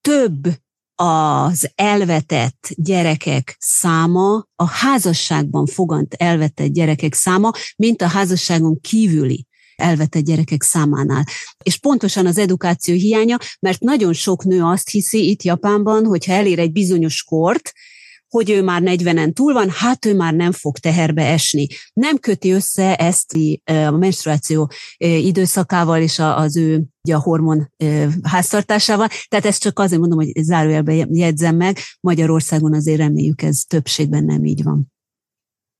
[0.00, 0.36] több
[1.02, 9.46] az elvetett gyerekek száma, a házasságban fogant elvetett gyerekek száma, mint a házasságon kívüli
[9.76, 11.24] elvetett gyerekek számánál.
[11.62, 16.58] És pontosan az edukáció hiánya, mert nagyon sok nő azt hiszi itt Japánban, hogy elér
[16.58, 17.72] egy bizonyos kort,
[18.30, 21.66] hogy ő már 40-en túl van, hát ő már nem fog teherbe esni.
[21.92, 27.72] Nem köti össze ezt a menstruáció időszakával és az ő a hormon
[28.22, 29.08] háztartásával.
[29.28, 34.44] Tehát ezt csak azért mondom, hogy zárójelben jegyzem meg, Magyarországon azért reméljük ez többségben nem
[34.44, 34.92] így van.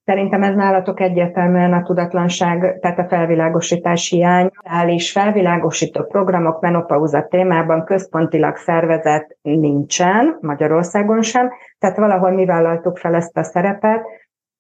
[0.05, 4.51] Szerintem ez nálatok egyértelműen a tudatlanság, tehát a felvilágosítás hiány.
[4.87, 13.15] és felvilágosító programok menopauza témában központilag szervezet nincsen, Magyarországon sem, tehát valahol mi vállaltuk fel
[13.15, 14.07] ezt a szerepet,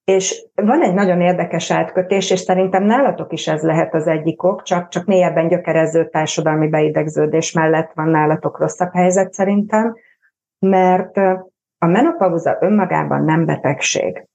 [0.04, 4.62] és van egy nagyon érdekes átkötés, és szerintem nálatok is ez lehet az egyik ok,
[4.62, 9.96] csak, csak mélyebben gyökerező társadalmi beidegződés mellett van nálatok rosszabb helyzet szerintem,
[10.58, 11.16] mert
[11.78, 14.28] a menopauza önmagában nem betegség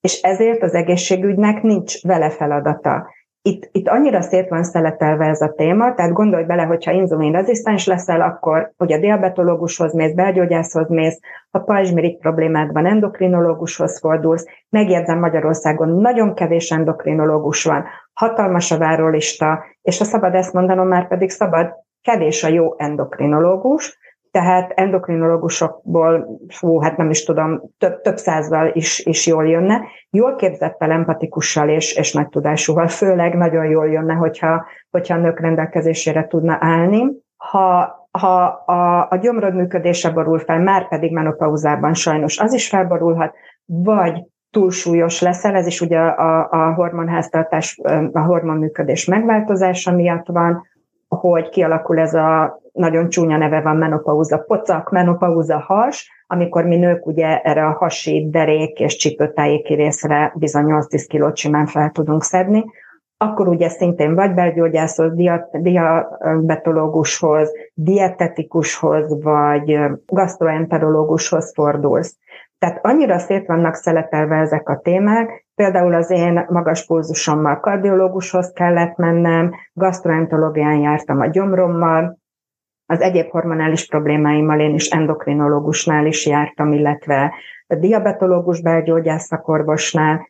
[0.00, 3.16] és ezért az egészségügynek nincs vele feladata.
[3.42, 7.86] Itt, itt annyira szét van szeletelve ez a téma, tehát gondolj bele, hogyha inzulin rezisztens
[7.86, 11.20] leszel, akkor hogy a diabetológushoz mész, belgyógyászhoz mész,
[11.50, 14.46] ha pajzsmirik problémád van, endokrinológushoz fordulsz.
[14.68, 21.08] Megjegyzem, Magyarországon nagyon kevés endokrinológus van, hatalmas a várólista, és ha szabad ezt mondanom, már
[21.08, 23.98] pedig szabad, kevés a jó endokrinológus,
[24.38, 29.80] tehát endokrinológusokból, fú, hát nem is tudom, több, több százal is, is jól jönne.
[30.10, 35.40] Jól képzettel, empatikussal és, és nagy tudásúval, főleg nagyon jól jönne, hogyha, hogyha a nők
[35.40, 37.06] rendelkezésére tudna állni.
[37.36, 43.34] Ha, ha a, a gyomrod működése borul fel, már pedig menopauzában sajnos az is felborulhat,
[43.64, 47.80] vagy túlsúlyos leszel, ez is ugye a, a hormonháztartás,
[48.12, 50.66] a hormonműködés megváltozása miatt van,
[51.08, 57.06] hogy kialakul ez a nagyon csúnya neve van menopauza pocak, menopauza has, amikor mi nők
[57.06, 62.64] ugye erre a hasi, derék és csípőtájéki részre bizony 8-10 kilót simán fel tudunk szedni,
[63.16, 65.12] akkor ugye szintén vagy belgyógyászhoz,
[65.52, 72.16] diabetológushoz, dietetikushoz, vagy gastroenterológushoz fordulsz.
[72.58, 78.96] Tehát annyira szét vannak szeletelve ezek a témák, például az én magas pulzusommal kardiológushoz kellett
[78.96, 82.17] mennem, gastroenterológián jártam a gyomrommal,
[82.90, 87.34] az egyéb hormonális problémáimmal én is endokrinológusnál is jártam, illetve
[87.66, 90.28] a diabetológus belgyógyász szakorvosnál.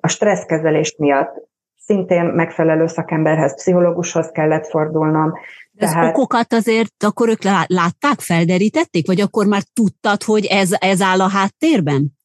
[0.00, 5.32] A stresszkezelést miatt szintén megfelelő szakemberhez, pszichológushoz kellett fordulnom.
[5.70, 6.16] De az Tehát...
[6.16, 11.28] okokat azért akkor ők látták, felderítették, vagy akkor már tudtad, hogy ez, ez áll a
[11.28, 12.17] háttérben?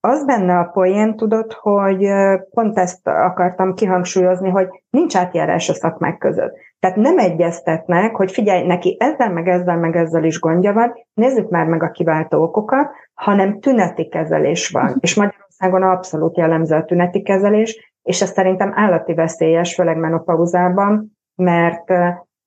[0.00, 2.08] Az benne a poén, tudod, hogy
[2.50, 6.56] pont ezt akartam kihangsúlyozni, hogy nincs átjárás a szakmák között.
[6.78, 11.48] Tehát nem egyeztetnek, hogy figyelj, neki ezzel, meg ezzel, meg ezzel is gondja van, nézzük
[11.48, 14.96] már meg a kiváltó okokat, hanem tüneti kezelés van.
[15.00, 21.90] És Magyarországon abszolút jellemző a tüneti kezelés, és ez szerintem állati veszélyes, főleg menopauzában, mert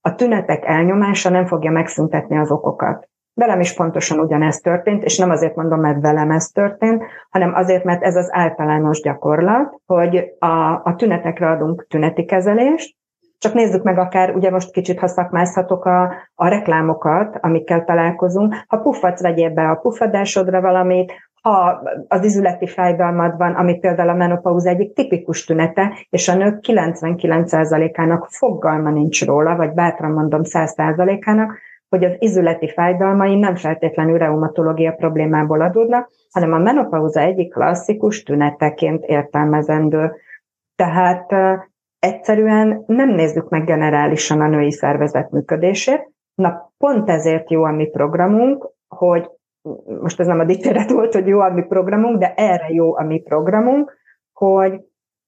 [0.02, 3.10] a tünetek elnyomása nem fogja megszüntetni az okokat.
[3.36, 7.84] Velem is pontosan ugyanezt történt, és nem azért mondom, mert velem ez történt, hanem azért,
[7.84, 12.96] mert ez az általános gyakorlat, hogy a, a tünetekre adunk tüneti kezelést,
[13.38, 18.78] Csak nézzük meg akár, ugye most kicsit, ha szakmázhatok a, a reklámokat, amikkel találkozunk, ha
[18.78, 24.70] puffatsz, vegyél be a puffadásodra valamit, ha az izületi fájdalmad van, ami például a menopauza
[24.70, 31.58] egyik tipikus tünete, és a nők 99%-ának fogalma nincs róla, vagy bátran mondom 100%-ának,
[31.94, 39.04] hogy az izületi fájdalmai nem feltétlenül reumatológia problémából adódnak, hanem a menopauza egyik klasszikus tüneteként
[39.04, 40.16] értelmezendő.
[40.76, 41.32] Tehát
[42.00, 46.12] egyszerűen nem nézzük meg generálisan a női szervezet működését.
[46.36, 49.30] Na, pont ezért jó a mi programunk, hogy
[50.02, 53.04] most ez nem a dicséret volt, hogy jó a mi programunk, de erre jó a
[53.04, 53.98] mi programunk,
[54.34, 54.82] hogy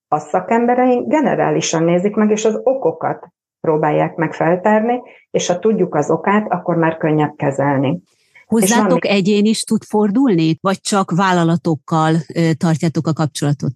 [0.08, 3.28] a szakembereink generálisan nézik meg, és az okokat
[3.66, 5.02] próbálják meg feltárni,
[5.32, 8.02] és ha tudjuk az okát, akkor már könnyebb kezelni.
[8.46, 12.14] Hozzátok egyén is tud fordulni, vagy csak vállalatokkal
[12.58, 13.72] tartjátok a kapcsolatot?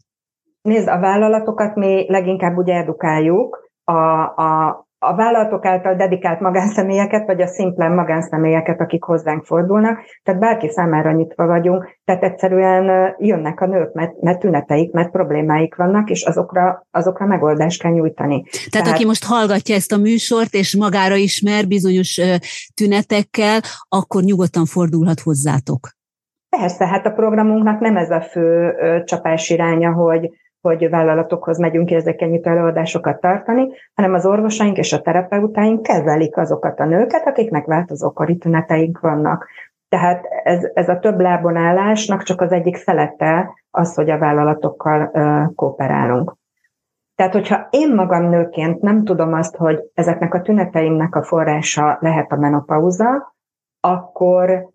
[0.61, 7.41] Nézd, a vállalatokat mi leginkább ugye edukáljuk, a, a, a vállalatok által dedikált magánszemélyeket, vagy
[7.41, 13.65] a szimplen magánszemélyeket, akik hozzánk fordulnak, tehát bárki számára nyitva vagyunk, tehát egyszerűen jönnek a
[13.65, 18.43] nők, mert, mert tüneteik, mert problémáik vannak, és azokra, azokra megoldást kell nyújtani.
[18.43, 22.21] Tehát, tehát aki most hallgatja ezt a műsort, és magára ismer bizonyos
[22.73, 25.89] tünetekkel, akkor nyugodtan fordulhat hozzátok.
[26.49, 28.73] Persze, hát a programunknak nem ez a fő
[29.05, 30.29] csapás iránya, hogy,
[30.62, 36.86] hogy vállalatokhoz megyünk érzékenyítő előadásokat tartani, hanem az orvosaink és a terapeutáink kezelik azokat a
[36.86, 39.47] nőket, akiknek változókori tüneteink vannak.
[39.89, 45.10] Tehát ez, ez a több lábon állásnak csak az egyik szelete az, hogy a vállalatokkal
[45.14, 46.38] uh, kooperálunk.
[47.16, 52.32] Tehát, hogyha én magam nőként nem tudom azt, hogy ezeknek a tüneteimnek a forrása lehet
[52.32, 53.36] a menopauza,
[53.80, 54.70] akkor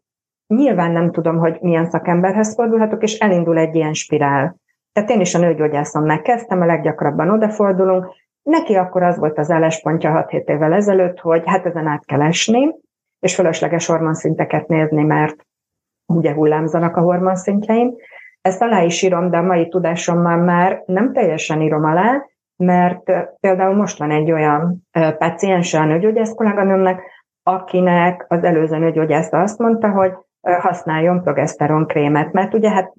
[0.46, 4.56] nyilván nem tudom, hogy milyen szakemberhez fordulhatok, és elindul egy ilyen spirál.
[4.94, 8.14] Tehát én is a nőgyógyászon megkezdtem, a leggyakrabban odafordulunk.
[8.42, 12.74] Neki akkor az volt az álláspontja 6-7 évvel ezelőtt, hogy hát ezen át kell esni,
[13.20, 15.36] és fölösleges hormonszinteket nézni, mert
[16.06, 17.94] ugye hullámzanak a hormonszintjeim.
[18.40, 22.22] Ezt alá is írom, de a mai tudásommal már nem teljesen írom alá,
[22.56, 23.02] mert
[23.40, 24.86] például most van egy olyan
[25.18, 27.02] paciens a nőgyógyász kolléganőmnek,
[27.42, 30.12] akinek az előző nőgyógyász azt mondta, hogy
[30.44, 32.92] használjon progeszteron krémet, mert ugye hát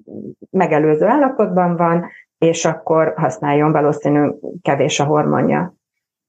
[0.50, 2.06] megelőző állapotban van,
[2.38, 4.30] és akkor használjon valószínű
[4.62, 5.74] kevés a hormonja.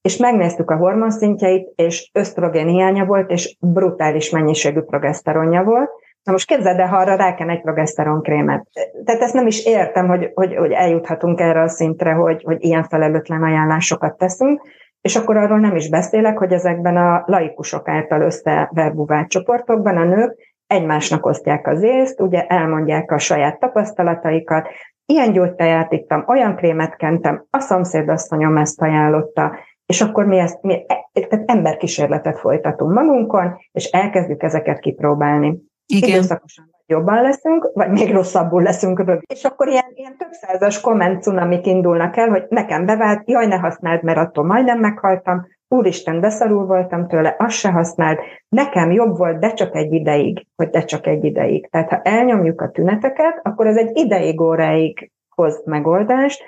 [0.02, 5.90] És megnéztük a hormonszintjeit, és ösztrogén hiánya volt, és brutális mennyiségű progeszteronja volt.
[6.24, 8.68] Na most képzeld el, ha arra ráken egy progeszteron krémet.
[9.06, 12.84] Tehát ezt nem is értem, hogy, hogy, hogy eljuthatunk erre a szintre, hogy, hogy ilyen
[12.84, 14.62] felelőtlen ajánlásokat teszünk,
[15.02, 20.47] és akkor arról nem is beszélek, hogy ezekben a laikusok által összeverbuvált csoportokban a nők
[20.68, 24.68] egymásnak osztják az észt, ugye elmondják a saját tapasztalataikat,
[25.06, 30.86] ilyen gyógytáját ittam, olyan krémet kentem, a szomszédasszonyom ezt ajánlotta, és akkor mi ezt, mi,
[31.14, 35.58] tehát emberkísérletet folytatunk magunkon, és elkezdjük ezeket kipróbálni.
[35.86, 36.10] Igen.
[36.10, 39.24] Időszakosan jobban leszünk, vagy még rosszabbul leszünk rövid.
[39.34, 43.56] És akkor ilyen, ilyen több százas komment cunamik indulnak el, hogy nekem bevált, jaj, ne
[43.56, 49.40] használd, mert attól majdnem meghaltam, úristen, beszarul voltam tőle, azt se használt, nekem jobb volt,
[49.40, 51.70] de csak egy ideig, hogy de csak egy ideig.
[51.70, 56.44] Tehát ha elnyomjuk a tüneteket, akkor ez egy ideig óráig hoz megoldást,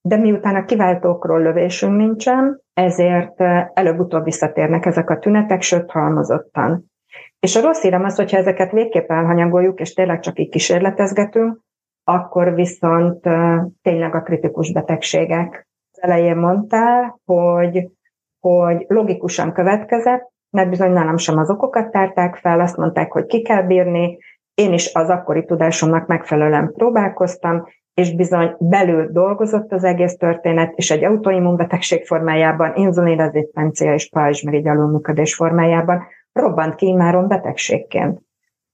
[0.00, 3.40] de miután a kiváltókról lövésünk nincsen, ezért
[3.74, 6.90] előbb-utóbb visszatérnek ezek a tünetek, sőt halmozottan.
[7.40, 11.60] És a rossz hírem az, hogyha ezeket végképp elhanyagoljuk, és tényleg csak így kísérletezgetünk,
[12.04, 13.20] akkor viszont
[13.82, 15.68] tényleg a kritikus betegségek.
[15.92, 17.88] Az elején mondtál, hogy
[18.42, 23.42] hogy logikusan következett, mert bizony nálam sem az okokat tárták fel, azt mondták, hogy ki
[23.42, 24.18] kell bírni,
[24.54, 30.90] én is az akkori tudásomnak megfelelően próbálkoztam, és bizony belül dolgozott az egész történet, és
[30.90, 38.20] egy autoimmunbetegség formájában, inzulinrezisztencia és pajzsmirigy alulműködés formájában robbant ki imáron betegségként.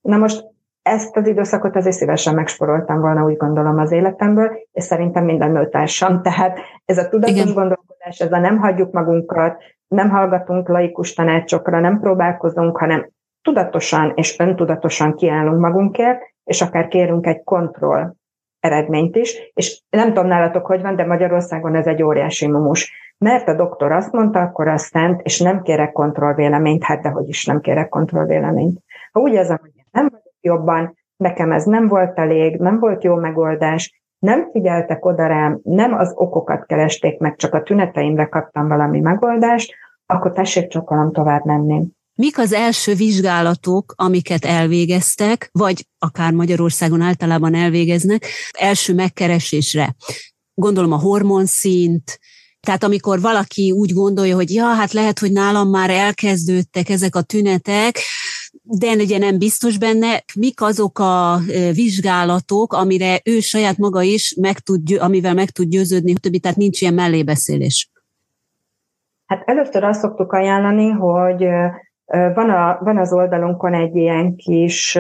[0.00, 0.44] Na most
[0.82, 6.20] ezt az időszakot azért szívesen megsporoltam volna, úgy gondolom az életemből, és szerintem minden nőtársam.
[6.22, 7.78] Tehát ez a tudatos Igen.
[8.08, 13.08] Gondolkodás, ez a nem hagyjuk magunkat, nem hallgatunk laikus tanácsokra, nem próbálkozunk, hanem
[13.42, 18.12] tudatosan és öntudatosan kiállunk magunkért, és akár kérünk egy kontroll
[18.60, 22.92] eredményt is, és nem tudom nálatok, hogy van, de Magyarországon ez egy óriási mumus.
[23.18, 27.28] Mert a doktor azt mondta, akkor azt szent, és nem kérek kontrollvéleményt, hát de hogy
[27.28, 28.80] is nem kérek kontrollvéleményt.
[29.12, 33.14] Ha úgy érzem, hogy nem vagyok jobban, nekem ez nem volt elég, nem volt jó
[33.14, 39.00] megoldás, nem figyeltek oda rám, nem az okokat keresték meg, csak a tüneteimre kaptam valami
[39.00, 39.74] megoldást,
[40.06, 41.86] akkor tessék csokolom tovább menni.
[42.14, 48.26] Mik az első vizsgálatok, amiket elvégeztek, vagy akár Magyarországon általában elvégeznek,
[48.58, 49.94] első megkeresésre?
[50.54, 52.18] Gondolom a hormonszint,
[52.60, 57.22] Tehát amikor valaki úgy gondolja, hogy ja, hát lehet, hogy nálam már elkezdődtek ezek a
[57.22, 57.98] tünetek,
[58.70, 61.36] de ugye nem biztos benne, mik azok a
[61.74, 66.80] vizsgálatok, amire ő saját maga is meg tud, amivel meg tud győződni, többi, tehát nincs
[66.80, 67.90] ilyen mellébeszélés.
[69.26, 71.44] Hát először azt szoktuk ajánlani, hogy
[72.34, 74.98] van, a, van az oldalunkon egy ilyen kis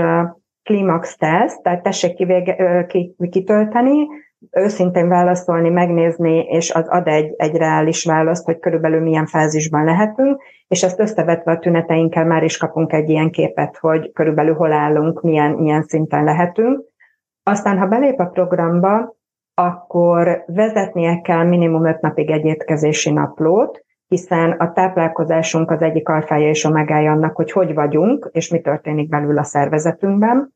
[0.62, 2.86] klimax teszt, tehát tessék kivége,
[3.30, 4.06] kitölteni,
[4.50, 10.42] őszintén válaszolni, megnézni, és az ad egy, egy reális választ, hogy körülbelül milyen fázisban lehetünk,
[10.68, 15.22] és ezt összevetve a tüneteinkkel már is kapunk egy ilyen képet, hogy körülbelül hol állunk,
[15.22, 16.84] milyen, milyen szinten lehetünk.
[17.42, 19.16] Aztán, ha belép a programba,
[19.54, 26.48] akkor vezetnie kell minimum öt napig egy étkezési naplót, hiszen a táplálkozásunk az egyik alfája
[26.48, 30.52] és omegája annak, hogy hogy vagyunk, és mi történik belül a szervezetünkben.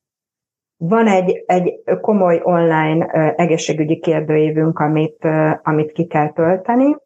[0.84, 3.06] Van egy, egy komoly online
[3.36, 5.24] egészségügyi kérdőívünk, amit,
[5.62, 6.96] amit ki kell tölteni.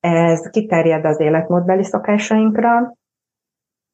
[0.00, 2.96] Ez kiterjed az életmódbeli szokásainkra,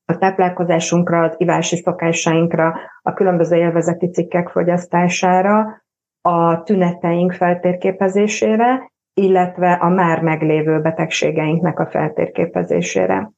[0.05, 5.85] a táplálkozásunkra, az ivási szokásainkra, a különböző élvezeti cikkek fogyasztására,
[6.23, 13.31] a tüneteink feltérképezésére, illetve a már meglévő betegségeinknek a feltérképezésére.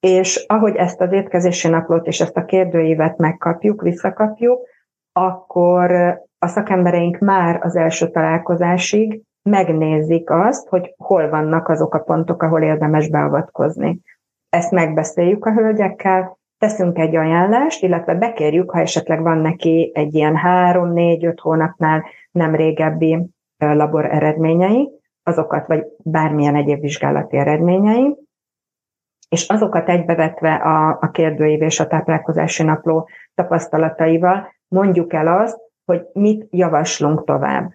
[0.00, 4.70] És ahogy ezt az étkezési naplót és ezt a kérdőívet megkapjuk, visszakapjuk,
[5.12, 5.92] akkor
[6.38, 12.62] a szakembereink már az első találkozásig megnézik azt, hogy hol vannak azok a pontok, ahol
[12.62, 14.00] érdemes beavatkozni.
[14.48, 20.36] Ezt megbeszéljük a hölgyekkel, teszünk egy ajánlást, illetve bekérjük, ha esetleg van neki egy ilyen
[20.36, 24.90] három, négy, öt hónapnál nem régebbi labor eredményei,
[25.22, 28.16] azokat, vagy bármilyen egyéb vizsgálati eredményei,
[29.28, 36.06] és azokat egybevetve a, a kérdőív és a táplálkozási napló tapasztalataival mondjuk el azt, hogy
[36.12, 37.72] mit javaslunk tovább.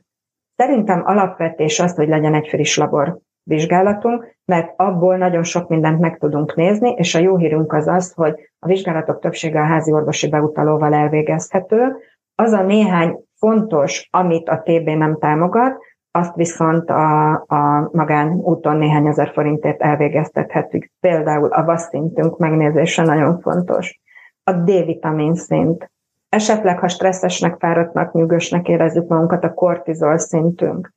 [0.56, 6.18] Szerintem alapvetés az, hogy legyen egy friss labor vizsgálatunk, mert abból nagyon sok mindent meg
[6.18, 10.30] tudunk nézni, és a jó hírünk az az, hogy a vizsgálatok többsége a házi orvosi
[10.30, 11.96] beutalóval elvégezhető.
[12.36, 15.78] Az a néhány fontos, amit a TB nem támogat,
[16.12, 20.92] azt viszont a, a magán úton néhány ezer forintért elvégeztethetjük.
[21.00, 24.00] Például a VASZ szintünk megnézése nagyon fontos.
[24.44, 25.92] A D-vitamin szint,
[26.30, 30.96] Esetleg, ha stresszesnek, fáradtnak, nyűgösnek érezzük magunkat, a kortizol szintünk.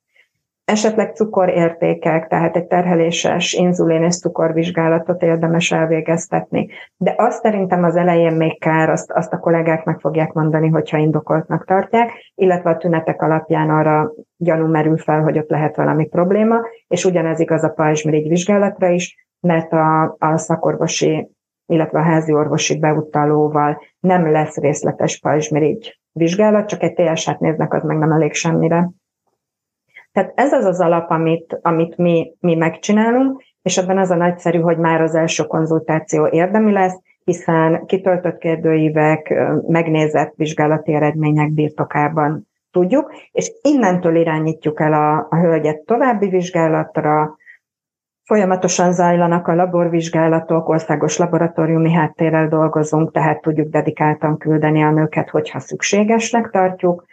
[0.64, 6.68] Esetleg cukorértékek, tehát egy terheléses inzulin és cukorvizsgálatot érdemes elvégeztetni.
[6.96, 10.96] De azt szerintem az elején még kár, azt, azt a kollégák meg fogják mondani, hogyha
[10.96, 16.60] indokoltnak tartják, illetve a tünetek alapján arra gyanú merül fel, hogy ott lehet valami probléma,
[16.88, 21.28] és ugyanez igaz a pajzsmirigy vizsgálatra is, mert a, a szakorvosi
[21.70, 27.82] illetve a házi orvosi beutalóval nem lesz részletes pajzsmirigy vizsgálat, csak egy TSH-t néznek, az
[27.82, 28.90] meg nem elég semmire.
[30.12, 34.58] Tehát ez az az alap, amit, amit mi, mi megcsinálunk, és ebben az a nagyszerű,
[34.58, 39.34] hogy már az első konzultáció érdemi lesz, hiszen kitöltött kérdőívek,
[39.68, 47.36] megnézett vizsgálati eredmények birtokában tudjuk, és innentől irányítjuk el a, a hölgyet további vizsgálatra,
[48.30, 55.58] Folyamatosan zajlanak a laborvizsgálatok, országos laboratóriumi háttérrel dolgozunk, tehát tudjuk dedikáltan küldeni a nőket, hogyha
[55.58, 57.04] szükségesnek tartjuk,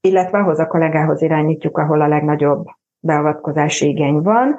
[0.00, 2.66] illetve ahhoz a kollégához irányítjuk, ahol a legnagyobb
[3.00, 4.56] beavatkozási igény van.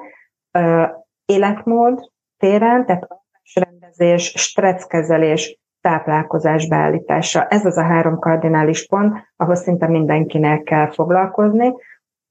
[1.26, 2.00] Életmód
[2.38, 3.08] téren, tehát
[3.54, 7.46] rendezés, stresszkezelés, táplálkozás beállítása.
[7.48, 11.74] Ez az a három kardinális pont, ahhoz szinte mindenkinek kell foglalkozni.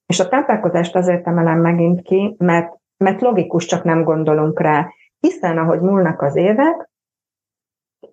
[0.07, 4.89] És a táplálkozást azért emelem megint ki, mert mert logikus, csak nem gondolunk rá.
[5.21, 6.91] Hiszen, ahogy múlnak az évek,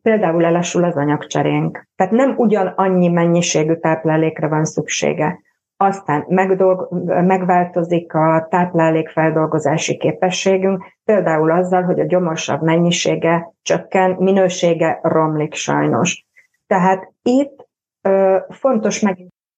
[0.01, 1.87] például elassul az anyagcserénk.
[1.95, 5.39] Tehát nem ugyan annyi mennyiségű táplálékra van szüksége.
[5.77, 15.53] Aztán megdolg, megváltozik a táplálékfeldolgozási képességünk, például azzal, hogy a gyomorsabb mennyisége csökken, minősége romlik
[15.53, 16.25] sajnos.
[16.67, 17.67] Tehát itt
[18.01, 19.17] ö, fontos meg...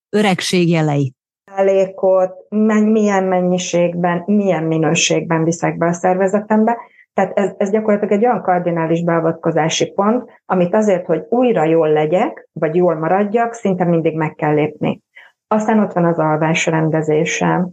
[0.10, 1.15] Öregség jelei
[1.56, 2.46] táplálékot,
[2.92, 6.78] milyen mennyiségben, milyen minőségben viszek be a szervezetembe.
[7.14, 12.50] Tehát ez, ez gyakorlatilag egy olyan kardinális beavatkozási pont, amit azért, hogy újra jól legyek,
[12.54, 15.02] vagy jól maradjak, szinte mindig meg kell lépni.
[15.48, 17.68] Aztán ott van az alvás rendezése.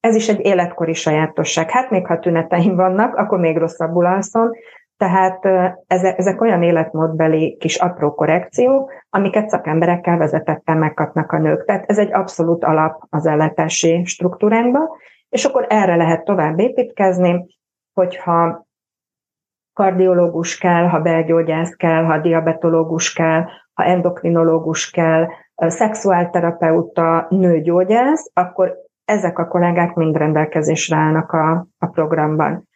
[0.00, 1.70] Ez is egy életkori sajátosság.
[1.70, 4.50] Hát még ha tüneteim vannak, akkor még rosszabbul alszom,
[4.96, 5.44] tehát
[6.16, 11.64] ezek olyan életmódbeli kis apró korrekciók, amiket szakemberekkel vezetettem megkapnak a nők.
[11.64, 14.88] Tehát ez egy abszolút alap az ellátási struktúránkban,
[15.28, 17.46] és akkor erre lehet tovább építkezni,
[17.92, 18.66] hogyha
[19.72, 25.26] kardiológus kell, ha belgyógyász kell, ha diabetológus kell, ha endokrinológus kell,
[25.56, 32.68] szexuálterapeuta, nőgyógyász, akkor ezek a kollégák mind rendelkezésre állnak a, a programban.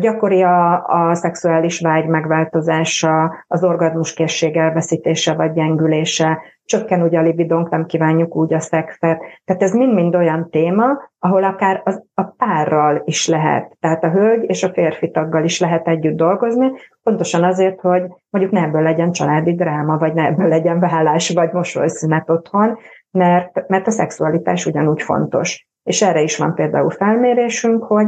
[0.00, 7.70] Gyakori a, a szexuális vágy megváltozása, az orgazmuskészség elveszítése vagy gyengülése, csökken ugye a libidónk,
[7.70, 9.22] nem kívánjuk úgy a szexet.
[9.44, 10.84] Tehát ez mind-mind olyan téma,
[11.18, 15.60] ahol akár az, a párral is lehet, tehát a hölgy és a férfi taggal is
[15.60, 16.70] lehet együtt dolgozni,
[17.02, 21.52] pontosan azért, hogy mondjuk ne ebből legyen családi dráma, vagy ne ebből legyen vállás, vagy
[21.52, 22.78] mosolyszünet otthon,
[23.10, 25.66] mert, mert a szexualitás ugyanúgy fontos.
[25.82, 28.06] És erre is van például felmérésünk, hogy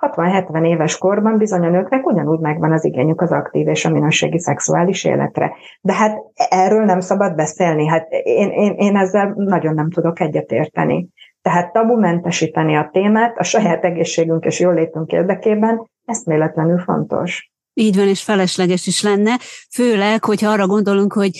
[0.00, 4.38] 60-70 éves korban bizony a nőknek ugyanúgy megvan az igényük az aktív és a minőségi
[4.38, 5.52] szexuális életre.
[5.80, 6.18] De hát
[6.48, 7.86] erről nem szabad beszélni.
[7.86, 11.08] Hát én, én, én ezzel nagyon nem tudok egyetérteni.
[11.42, 17.50] Tehát tabumentesíteni a témát a saját egészségünk és jólétünk érdekében eszméletlenül fontos.
[17.74, 19.38] Így van, és felesleges is lenne,
[19.74, 21.30] főleg, hogyha arra gondolunk, hogy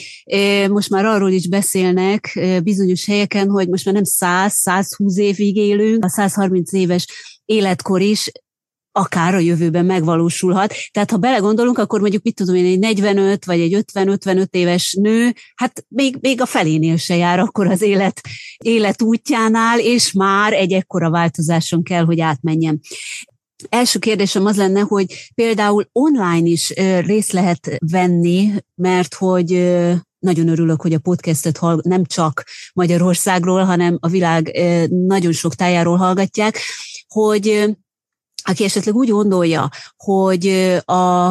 [0.70, 6.08] most már arról is beszélnek bizonyos helyeken, hogy most már nem 100-120 évig élünk, a
[6.08, 7.06] 130 éves
[7.44, 8.30] életkor is
[8.98, 10.74] akár a jövőben megvalósulhat.
[10.90, 15.34] Tehát ha belegondolunk, akkor mondjuk mit tudom én, egy 45 vagy egy 50-55 éves nő,
[15.54, 18.20] hát még, még a felénél se jár akkor az élet,
[18.64, 22.80] élet útjánál, és már egy ekkora változáson kell, hogy átmenjen.
[23.68, 26.72] Első kérdésem az lenne, hogy például online is
[27.04, 29.50] részt lehet venni, mert hogy
[30.18, 34.60] nagyon örülök, hogy a podcastet hall, nem csak Magyarországról, hanem a világ
[34.90, 36.58] nagyon sok tájáról hallgatják,
[37.08, 37.76] hogy
[38.42, 40.48] aki esetleg úgy gondolja, hogy
[40.84, 41.28] a,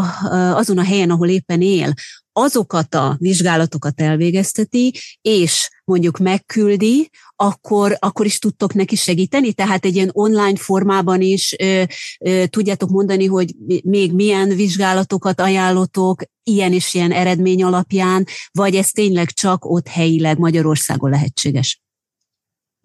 [0.56, 1.94] azon a helyen, ahol éppen él,
[2.38, 9.54] azokat a vizsgálatokat elvégezteti, és mondjuk megküldi, akkor, akkor is tudtok neki segíteni?
[9.54, 11.84] Tehát egy ilyen online formában is ö,
[12.20, 18.90] ö, tudjátok mondani, hogy még milyen vizsgálatokat ajánlotok, ilyen és ilyen eredmény alapján, vagy ez
[18.90, 21.82] tényleg csak ott helyileg Magyarországon lehetséges?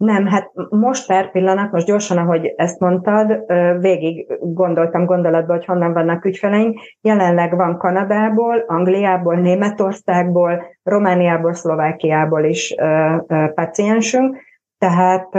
[0.03, 3.43] Nem, hát most per pillanat, most gyorsan, ahogy ezt mondtad,
[3.79, 6.79] végig gondoltam gondolatba, hogy honnan vannak ügyfeleink.
[7.01, 12.75] Jelenleg van Kanadából, Angliából, Németországból, Romániából, Szlovákiából is
[13.53, 14.37] paciensünk,
[14.77, 15.29] tehát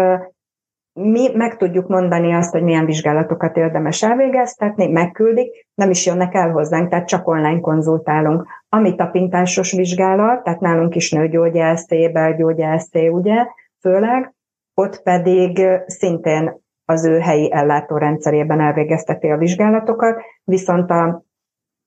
[0.92, 6.50] mi meg tudjuk mondani azt, hogy milyen vizsgálatokat érdemes elvégeztetni, megküldik, nem is jönnek el
[6.50, 8.46] hozzánk, tehát csak online konzultálunk.
[8.68, 13.46] Ami tapintásos vizsgálat, tehát nálunk is nőgyógyászé, belgyógyászé, ugye,
[13.80, 14.34] főleg,
[14.74, 21.24] ott pedig szintén az ő helyi ellátórendszerében elvégezteti a vizsgálatokat, viszont a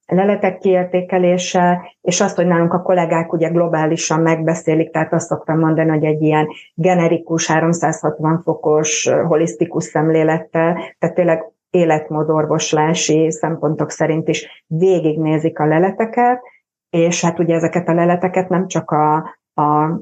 [0.08, 5.90] leletek kiértékelése, és azt, hogy nálunk a kollégák ugye globálisan megbeszélik, tehát azt szoktam mondani,
[5.90, 15.60] hogy egy ilyen generikus, 360 fokos, holisztikus szemlélettel, tehát tényleg életmódorvoslási szempontok szerint is végignézik
[15.60, 16.42] a leleteket,
[16.90, 19.16] és hát ugye ezeket a leleteket nem csak a,
[19.62, 20.00] a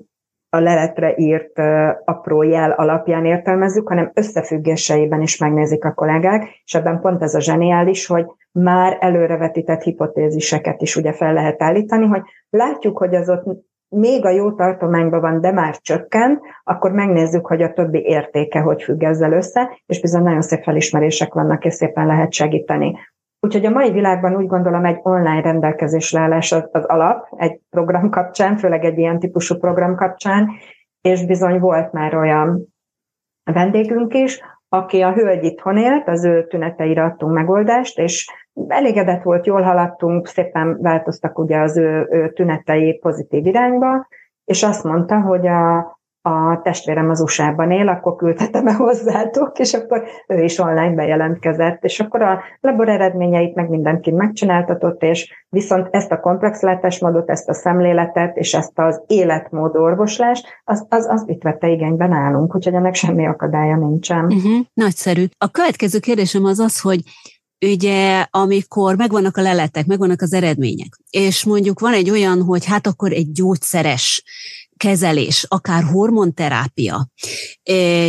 [0.56, 1.60] a leletre írt
[2.06, 7.40] apró jel alapján értelmezzük, hanem összefüggéseiben is megnézik a kollégák, és ebben pont ez a
[7.40, 13.44] zseniális, hogy már előrevetített hipotéziseket is ugye fel lehet állítani, hogy látjuk, hogy az ott
[13.90, 18.84] még a jó tartományban van, de már csökkent, akkor megnézzük, hogy a többi értéke hogy
[18.84, 22.98] függ ezzel össze, és bizony nagyon szép felismerések vannak, és szépen lehet segíteni.
[23.46, 28.58] Úgyhogy a mai világban úgy gondolom egy online rendelkezésre állás az, alap, egy program kapcsán,
[28.58, 30.50] főleg egy ilyen típusú program kapcsán,
[31.02, 32.76] és bizony volt már olyan
[33.44, 38.32] vendégünk is, aki a hölgy itthon élt, az ő tüneteire adtunk megoldást, és
[38.68, 44.08] elégedett volt, jól haladtunk, szépen változtak ugye az ő, ő tünetei pozitív irányba,
[44.46, 45.95] és azt mondta, hogy a,
[46.26, 52.00] a testvérem az USA-ban él, akkor küldhetem-e hozzátok, és akkor ő is online bejelentkezett, és
[52.00, 57.54] akkor a labor eredményeit meg mindenki megcsináltatott, és viszont ezt a komplex látásmódot, ezt a
[57.54, 62.96] szemléletet, és ezt az életmód orvoslást, az, az, az itt vette igényben nálunk, úgyhogy ennek
[62.96, 64.26] semmi akadálya nincsen.
[64.26, 65.26] Uh-huh, nagyszerű.
[65.38, 67.00] A következő kérdésem az az, hogy
[67.66, 72.88] ugye amikor megvannak a leletek, megvannak az eredmények, és mondjuk van egy olyan, hogy hát
[72.88, 74.24] akkor egy gyógyszeres
[74.78, 77.08] kezelés, akár hormonterápia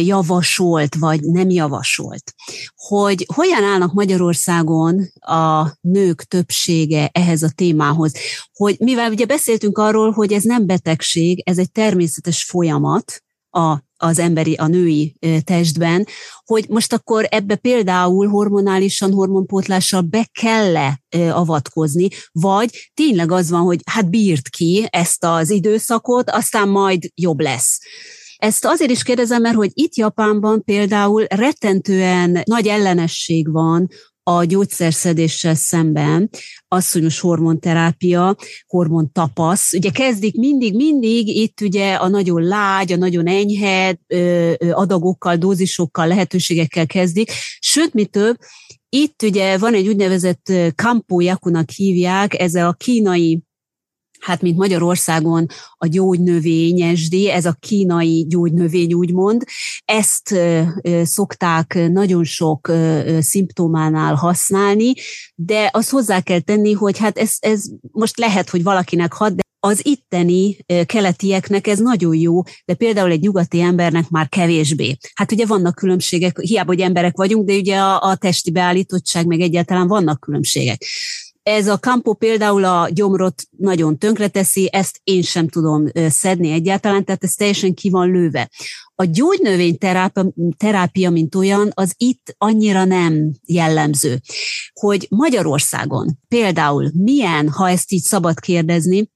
[0.01, 2.35] javasolt, vagy nem javasolt,
[2.75, 8.13] hogy hogyan állnak Magyarországon a nők többsége ehhez a témához.
[8.53, 13.25] Hogy mivel ugye beszéltünk arról, hogy ez nem betegség, ez egy természetes folyamat,
[13.57, 16.07] a az emberi, a női testben,
[16.45, 21.01] hogy most akkor ebbe például hormonálisan, hormonpótlással be kell-e
[21.31, 27.41] avatkozni, vagy tényleg az van, hogy hát bírt ki ezt az időszakot, aztán majd jobb
[27.41, 27.79] lesz.
[28.37, 33.89] Ezt azért is kérdezem, mert hogy itt Japánban például rettentően nagy ellenesség van
[34.31, 36.31] a gyógyszerszedéssel szemben
[36.69, 38.37] asszonyos hormonterápia,
[38.67, 39.73] hormontapasz.
[39.73, 43.99] Ugye kezdik mindig, mindig itt ugye a nagyon lágy, a nagyon enyhe
[44.71, 47.31] adagokkal, dózisokkal, lehetőségekkel kezdik.
[47.59, 48.37] Sőt, mi több,
[48.89, 50.53] itt ugye van egy úgynevezett
[51.19, 53.46] Yakunak hívják, ez a kínai
[54.21, 59.45] hát mint Magyarországon a gyógynövényesdi, ez a kínai gyógynövény úgymond,
[59.85, 60.35] ezt
[61.03, 62.73] szokták nagyon sok
[63.21, 64.93] szimptománál használni,
[65.35, 69.45] de azt hozzá kell tenni, hogy hát ez, ez most lehet, hogy valakinek hat, de
[69.61, 70.57] az itteni
[70.87, 74.97] keletieknek ez nagyon jó, de például egy nyugati embernek már kevésbé.
[75.15, 79.41] Hát ugye vannak különbségek, hiába, hogy emberek vagyunk, de ugye a, a testi beállítottság meg
[79.41, 80.85] egyáltalán vannak különbségek.
[81.49, 87.25] Ez a kampó például a gyomrot nagyon tönkreteszi, ezt én sem tudom szedni egyáltalán, tehát
[87.25, 88.51] ez teljesen ki van lőve.
[88.95, 89.79] A gyógynövény
[90.57, 94.21] terápia, mint olyan, az itt annyira nem jellemző.
[94.73, 99.11] Hogy Magyarországon például milyen, ha ezt így szabad kérdezni,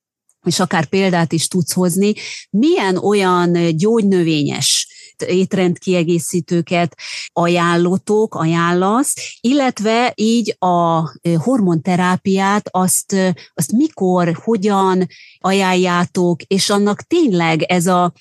[0.47, 2.13] és akár példát is tudsz hozni,
[2.51, 4.80] milyen olyan gyógynövényes
[5.23, 6.97] étrendkiegészítőket
[7.33, 11.03] ajánlotok, ajánlasz, illetve így a
[11.43, 13.17] hormonterápiát azt,
[13.55, 15.07] azt mikor, hogyan
[15.39, 18.13] ajánljátok, és annak tényleg ez a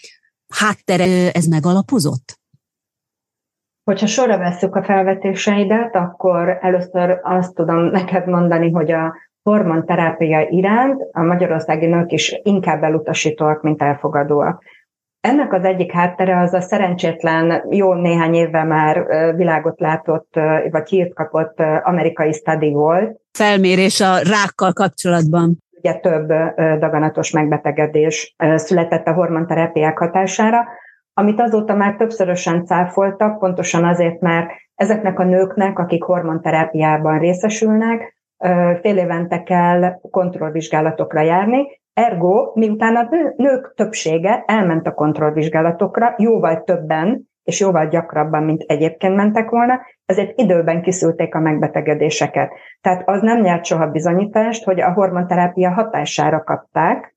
[0.54, 2.38] háttere, ez megalapozott?
[3.84, 11.02] Hogyha sorra veszük a felvetéseidet, akkor először azt tudom neked mondani, hogy a hormonterápia iránt
[11.12, 14.64] a magyarországi nők is inkább elutasítóak, mint elfogadóak.
[15.22, 19.06] Ennek az egyik háttere az a szerencsétlen, jó néhány évvel már
[19.36, 20.34] világot látott,
[20.72, 23.20] vagy hírt kapott amerikai study volt.
[23.32, 25.58] Felmérés a rákkal kapcsolatban.
[25.72, 26.28] Ugye több
[26.80, 30.68] daganatos megbetegedés született a hormonterápiák hatására,
[31.14, 38.18] amit azóta már többszörösen cáfoltak, pontosan azért, mert ezeknek a nőknek, akik hormonterápiában részesülnek,
[38.82, 41.68] fél évente kell kontrollvizsgálatokra járni,
[42.00, 49.16] Ergo, miután a nők többsége elment a kontrollvizsgálatokra, jóval többen és jóval gyakrabban, mint egyébként
[49.16, 52.52] mentek volna, ezért időben kiszülték a megbetegedéseket.
[52.82, 57.16] Tehát az nem nyert soha bizonyítást, hogy a hormonterápia hatására kapták,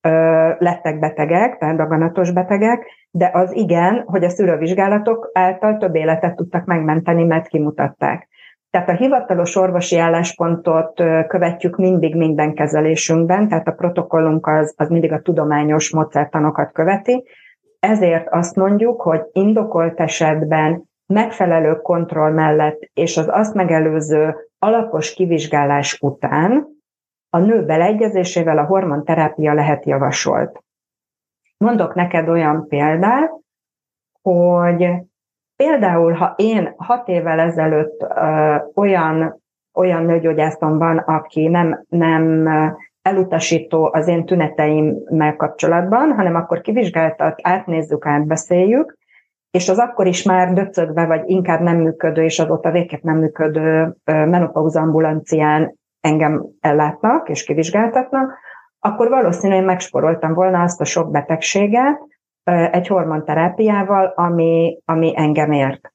[0.00, 0.10] ö,
[0.58, 6.64] lettek betegek, tehát daganatos betegek, de az igen, hogy a szűrővizsgálatok által több életet tudtak
[6.64, 8.28] megmenteni, mert kimutatták.
[8.72, 15.12] Tehát a hivatalos orvosi álláspontot követjük mindig minden kezelésünkben, tehát a protokollunk az, az mindig
[15.12, 17.24] a tudományos módszertanokat követi.
[17.80, 25.98] Ezért azt mondjuk, hogy indokolt esetben megfelelő kontroll mellett és az azt megelőző alapos kivizsgálás
[26.00, 26.66] után
[27.30, 30.64] a nő beleegyezésével a hormonterápia lehet javasolt.
[31.56, 33.30] Mondok neked olyan példát,
[34.22, 34.88] hogy
[35.56, 39.42] Például, ha én hat évvel ezelőtt ö, olyan,
[39.74, 42.48] olyan nőgyógyászom van, aki nem, nem
[43.02, 48.96] elutasító az én tüneteimmel kapcsolatban, hanem akkor kivizsgáltat, átnézzük, átbeszéljük,
[49.50, 53.96] és az akkor is már döcögve, vagy inkább nem működő, és azóta végképp nem működő
[54.04, 58.38] menopauza ambulancián engem ellátnak és kivizsgáltatnak,
[58.80, 62.00] akkor valószínűleg megsporoltam volna azt a sok betegséget,
[62.44, 65.92] egy hormonterápiával, ami, ami engem ért.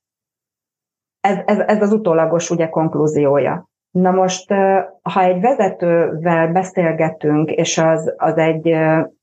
[1.20, 3.70] Ez, ez, ez az utólagos ugye konklúziója.
[3.92, 4.54] Na most,
[5.02, 8.68] ha egy vezetővel beszélgetünk, és az, az egy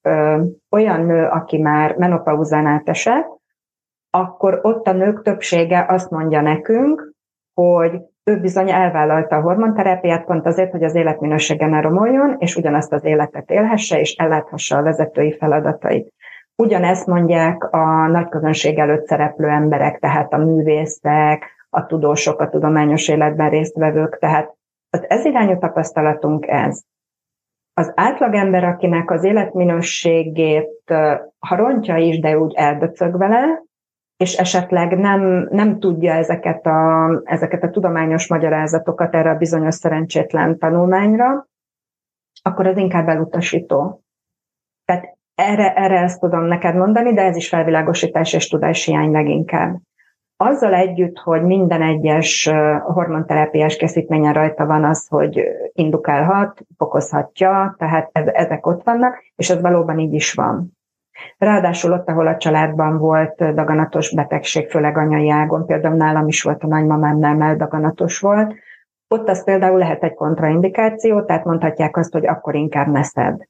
[0.02, 0.40] ö,
[0.70, 3.26] olyan nő, aki már menopauzán átesett,
[4.10, 7.12] akkor ott a nők többsége azt mondja nekünk,
[7.54, 12.92] hogy ő bizony elvállalta a hormonterápiát pont azért, hogy az életminősége ne romoljon, és ugyanazt
[12.92, 16.12] az életet élhesse, és elláthassa a vezetői feladatait.
[16.56, 18.28] Ugyanezt mondják a nagy
[18.76, 24.54] előtt szereplő emberek, tehát a művészek, a tudósok, a tudományos életben résztvevők, tehát
[24.90, 26.82] az ez irányú tapasztalatunk ez.
[27.74, 30.92] Az átlagember, akinek az életminőségét,
[31.38, 33.62] ha rontja is, de úgy eldöcög vele,
[34.16, 40.58] és esetleg nem, nem tudja ezeket a, ezeket a tudományos magyarázatokat erre a bizonyos szerencsétlen
[40.58, 41.46] tanulmányra,
[42.42, 44.02] akkor az inkább elutasító.
[44.84, 49.76] Tehát erre, erre ezt tudom neked mondani, de ez is felvilágosítás és tudáshiány leginkább.
[50.36, 52.50] Azzal együtt, hogy minden egyes
[52.82, 59.98] hormonterápiás készítményen rajta van az, hogy indukálhat, fokozhatja, tehát ezek ott vannak, és ez valóban
[59.98, 60.72] így is van.
[61.38, 66.62] Ráadásul ott, ahol a családban volt daganatos betegség, főleg anyai ágon, például nálam is volt
[66.62, 68.54] a nagymamámnál, mert daganatos volt,
[69.08, 73.48] ott az például lehet egy kontraindikáció, tehát mondhatják azt, hogy akkor inkább ne szed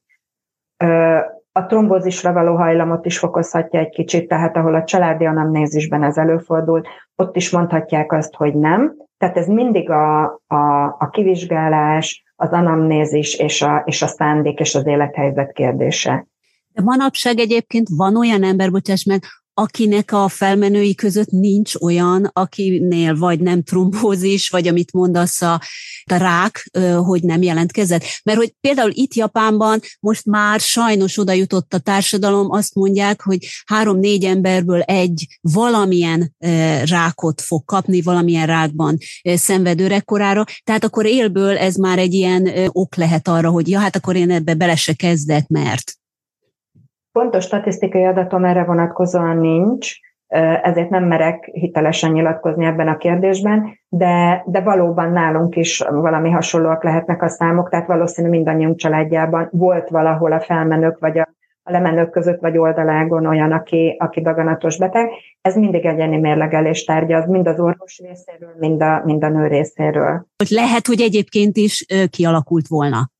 [1.56, 6.82] a trombózisra való hajlamot is fokozhatja egy kicsit, tehát ahol a családi anamnézisben ez előfordul,
[7.16, 8.94] ott is mondhatják azt, hogy nem.
[9.18, 14.74] Tehát ez mindig a, a, a kivizsgálás, az anamnézis és a, és a szándék és
[14.74, 16.26] az élethelyzet kérdése.
[16.68, 19.22] De manapság egyébként van olyan ember, bocsáss meg,
[19.54, 25.60] akinek a felmenői között nincs olyan, akinél vagy nem trombózis, vagy amit mondasz a,
[26.06, 28.04] rák, hogy nem jelentkezett.
[28.24, 33.46] Mert hogy például itt Japánban most már sajnos oda jutott a társadalom, azt mondják, hogy
[33.66, 36.34] három-négy emberből egy valamilyen
[36.84, 42.96] rákot fog kapni, valamilyen rákban szenvedő rekkorára, tehát akkor élből ez már egy ilyen ok
[42.96, 45.92] lehet arra, hogy ja, hát akkor én ebbe bele se kezdek, mert.
[47.18, 49.92] Pontos statisztikai adatom erre vonatkozóan nincs,
[50.62, 56.84] ezért nem merek hitelesen nyilatkozni ebben a kérdésben, de, de valóban nálunk is valami hasonlóak
[56.84, 61.28] lehetnek a számok, tehát valószínű mindannyiunk családjában volt valahol a felmenők vagy a,
[61.62, 65.10] a lemenők között vagy oldalágon olyan, aki, aki daganatos beteg.
[65.40, 69.46] Ez mindig egyéni mérlegelés tárgya, az mind az orvos részéről, mind a, mind a nő
[69.46, 70.26] részéről.
[70.50, 73.12] Lehet, hogy egyébként is kialakult volna.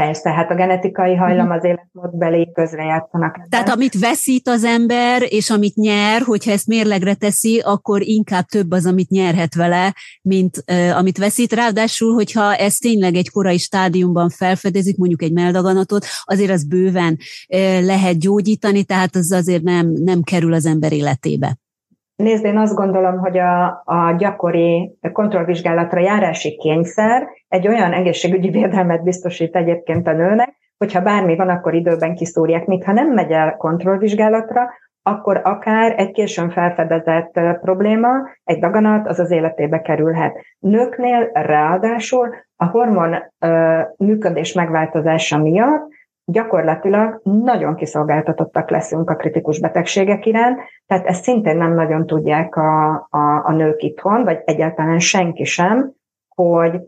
[0.00, 1.56] Persze, hát a genetikai hajlam mhm.
[1.56, 3.34] az életmódbeli közrejátszanak.
[3.36, 3.48] Ebben.
[3.48, 8.70] Tehát amit veszít az ember, és amit nyer, hogyha ezt mérlegre teszi, akkor inkább több
[8.70, 11.52] az, amit nyerhet vele, mint uh, amit veszít.
[11.52, 17.16] Ráadásul, hogyha ez tényleg egy korai stádiumban felfedezik, mondjuk egy meldaganatot, azért az bőven
[17.48, 21.59] uh, lehet gyógyítani, tehát az azért nem, nem kerül az ember életébe.
[22.20, 29.02] Nézd, én azt gondolom, hogy a, a gyakori kontrollvizsgálatra járási kényszer egy olyan egészségügyi védelmet
[29.02, 32.66] biztosít egyébként a nőnek, hogyha bármi van, akkor időben kiszúrják.
[32.66, 34.68] Míg ha nem megy el kontrollvizsgálatra,
[35.02, 38.08] akkor akár egy későn felfedezett probléma,
[38.44, 40.36] egy daganat, az az életébe kerülhet.
[40.58, 45.88] Nőknél ráadásul a hormon ö, működés megváltozása miatt
[46.30, 52.90] gyakorlatilag nagyon kiszolgáltatottak leszünk a kritikus betegségek iránt, tehát ezt szintén nem nagyon tudják a,
[53.10, 55.92] a, a nők itthon, vagy egyáltalán senki sem,
[56.34, 56.80] hogy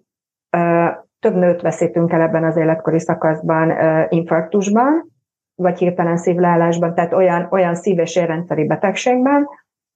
[0.51, 0.87] ö,
[1.21, 5.11] több nőt veszítünk el ebben az életkori szakaszban ö, infarktusban,
[5.55, 9.49] vagy hirtelen szívleállásban, tehát olyan, olyan szív- és érrendszeri betegségben,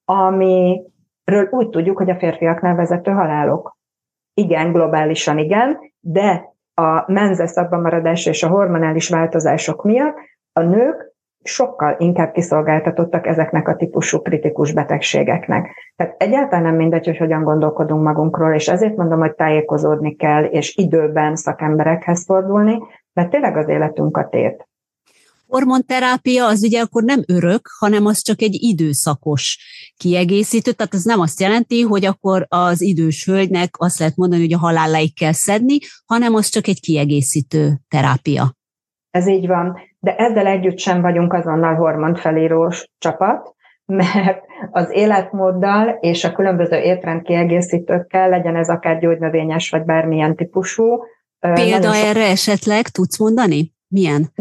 [0.05, 3.77] amiről úgy tudjuk, hogy a férfiaknál vezető halálok.
[4.33, 10.15] Igen, globálisan igen, de a menze szabban maradás és a hormonális változások miatt
[10.53, 15.69] a nők sokkal inkább kiszolgáltatottak ezeknek a típusú kritikus betegségeknek.
[15.95, 20.75] Tehát egyáltalán nem mindegy, hogy hogyan gondolkodunk magunkról, és ezért mondom, hogy tájékozódni kell, és
[20.75, 22.79] időben szakemberekhez fordulni,
[23.13, 24.67] mert tényleg az életünk a tét
[25.47, 29.57] hormonterápia az ugye akkor nem örök, hanem az csak egy időszakos
[29.97, 34.53] kiegészítő, tehát ez nem azt jelenti, hogy akkor az idős hölgynek azt lehet mondani, hogy
[34.53, 38.55] a halálláig kell szedni, hanem az csak egy kiegészítő terápia.
[39.11, 43.55] Ez így van, de ezzel együtt sem vagyunk azonnal hormonfelírós csapat,
[43.85, 44.41] mert
[44.71, 51.03] az életmóddal és a különböző étrendkiegészítőkkel, legyen ez akár gyógynövényes, vagy bármilyen típusú.
[51.39, 53.73] Példa erre esetleg tudsz mondani?
[53.87, 54.33] Milyen?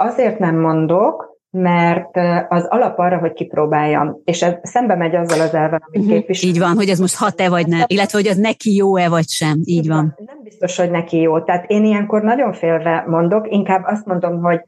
[0.00, 2.16] Azért nem mondok, mert
[2.48, 6.12] az alap arra, hogy kipróbáljam, és ez szembe megy azzal az elven, amit uh-huh.
[6.12, 6.48] képvisel.
[6.48, 9.58] Így van, hogy ez most hat-e vagy nem, illetve hogy az neki jó-e vagy sem.
[9.58, 9.96] Így, Így van.
[9.96, 10.26] van.
[10.26, 11.40] Nem biztos, hogy neki jó.
[11.40, 14.60] Tehát én ilyenkor nagyon félve mondok, inkább azt mondom, hogy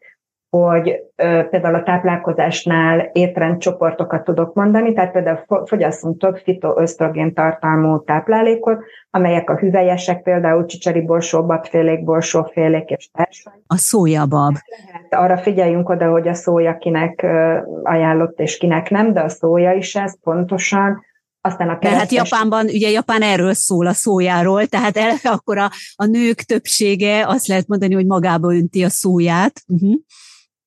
[0.50, 8.84] hogy ö, például a táplálkozásnál étrendcsoportokat tudok mondani, tehát például fogyasszunk több fitoösztrogén tartalmú táplálékot,
[9.10, 13.52] amelyek a hüvelyesek, például csicseri borsó, babfélék, borsófélék és társai.
[13.66, 14.54] A szójabab.
[15.10, 17.26] Arra figyeljünk oda, hogy a szója kinek
[17.82, 21.08] ajánlott és kinek nem, de a szója is ez pontosan,
[21.40, 22.00] aztán a keresztes...
[22.00, 27.26] hát Japánban, ugye Japán erről szól a szójáról, tehát eleve akkor a, a nők többsége
[27.26, 29.62] azt lehet mondani, hogy magába önti a szóját.
[29.66, 29.94] Uh-huh.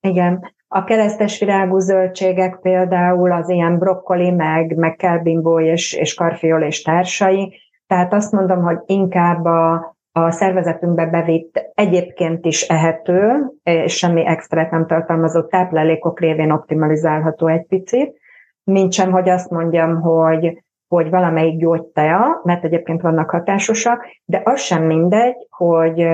[0.07, 0.53] Igen.
[0.67, 6.81] A keresztes virágú zöldségek például az ilyen brokkoli, meg, meg kelbimbó és, és karfiol és
[6.81, 7.59] társai.
[7.87, 14.71] Tehát azt mondom, hogy inkább a, a szervezetünkbe bevitt egyébként is ehető, és semmi extrát
[14.71, 18.17] nem tartalmazó táplálékok révén optimalizálható egy picit,
[18.63, 24.83] mint hogy azt mondjam, hogy, hogy valamelyik gyógytea, mert egyébként vannak hatásosak, de az sem
[24.83, 26.07] mindegy, hogy,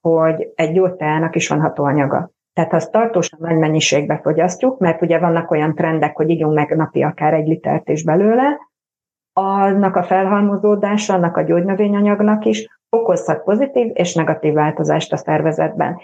[0.00, 2.32] hogy egy gyógyteának is van hatóanyaga.
[2.54, 7.02] Tehát azt tartósan nagy mennyiségbe fogyasztjuk, mert ugye vannak olyan trendek, hogy ígyunk meg napi
[7.02, 8.58] akár egy litert is belőle,
[9.32, 15.98] annak a felhalmozódása, annak a gyógynövényanyagnak is okozhat pozitív és negatív változást a szervezetben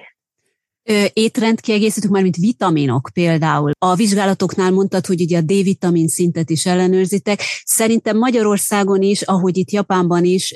[1.13, 3.71] étrendkiegészítők, már mint vitaminok például.
[3.79, 7.43] A vizsgálatoknál mondtad, hogy ugye a D-vitamin szintet is ellenőrzitek.
[7.65, 10.55] Szerintem Magyarországon is, ahogy itt Japánban is,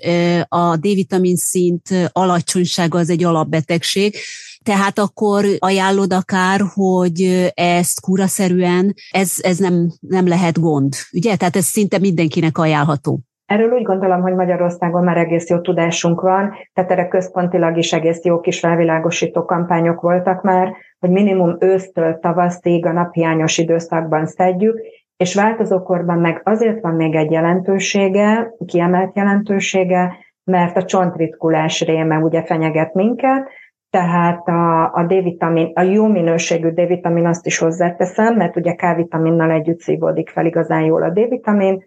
[0.48, 4.16] a D-vitamin szint alacsonysága az egy alapbetegség.
[4.62, 11.36] Tehát akkor ajánlod akár, hogy ezt kuraszerűen, ez, ez nem, nem lehet gond, ugye?
[11.36, 13.20] Tehát ez szinte mindenkinek ajánlható.
[13.46, 18.24] Erről úgy gondolom, hogy Magyarországon már egész jó tudásunk van, tehát erre központilag is egész
[18.24, 24.80] jó kis felvilágosító kampányok voltak már, hogy minimum ősztől tavaszig a naphiányos időszakban szedjük,
[25.16, 32.42] és változókorban meg azért van még egy jelentősége, kiemelt jelentősége, mert a csontritkulás réme ugye
[32.44, 33.48] fenyeget minket,
[33.90, 39.80] tehát a, a D-vitamin, a jó minőségű D-vitamin azt is hozzáteszem, mert ugye K-vitaminnal együtt
[39.80, 41.84] szívódik fel igazán jól a D-vitamin,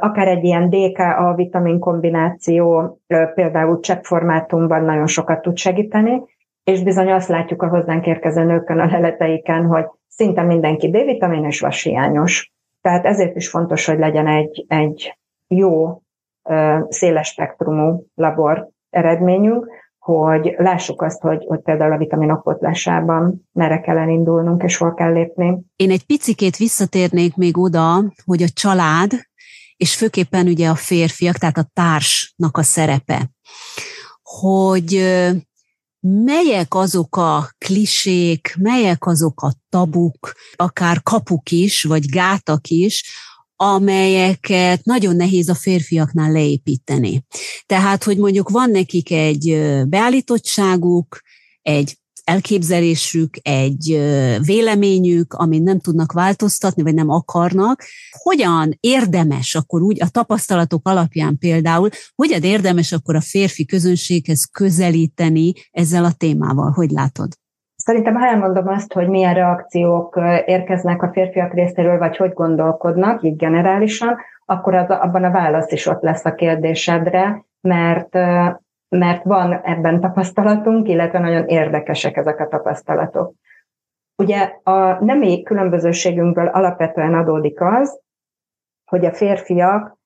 [0.00, 2.98] akár egy ilyen DKA vitamin kombináció
[3.34, 6.22] például cseppformátumban nagyon sokat tud segíteni,
[6.64, 11.60] és bizony azt látjuk a hozzánk érkező nőkön a leleteiken, hogy szinte mindenki D-vitamin és
[11.60, 12.52] vashiányos.
[12.80, 15.18] Tehát ezért is fontos, hogy legyen egy, egy
[15.48, 16.02] jó,
[16.88, 19.66] széles spektrumú labor eredményünk,
[19.98, 25.12] hogy lássuk azt, hogy, hogy például a vitaminok potlásában merre kell elindulnunk, és hol kell
[25.12, 25.58] lépni.
[25.76, 29.10] Én egy picikét visszatérnék még oda, hogy a család,
[29.84, 33.30] és főképpen ugye a férfiak, tehát a társnak a szerepe,
[34.22, 34.90] hogy
[36.00, 43.04] melyek azok a klisék, melyek azok a tabuk, akár kapuk is, vagy gátak is,
[43.56, 47.24] amelyeket nagyon nehéz a férfiaknál leépíteni.
[47.66, 51.20] Tehát, hogy mondjuk van nekik egy beállítottságuk,
[51.62, 54.00] egy elképzelésük, egy
[54.46, 61.38] véleményük, amit nem tudnak változtatni, vagy nem akarnak, hogyan érdemes akkor úgy a tapasztalatok alapján
[61.38, 67.28] például, hogyan érdemes akkor a férfi közönséghez közelíteni ezzel a témával, hogy látod?
[67.76, 73.36] Szerintem, ha elmondom azt, hogy milyen reakciók érkeznek a férfiak részéről, vagy hogy gondolkodnak, így
[73.36, 78.16] generálisan, akkor az, abban a válasz is ott lesz a kérdésedre, mert
[78.98, 83.32] mert van ebben tapasztalatunk, illetve nagyon érdekesek ezek a tapasztalatok.
[84.16, 88.00] Ugye a nemi különbözőségünkből alapvetően adódik az,
[88.84, 89.96] hogy a férfiak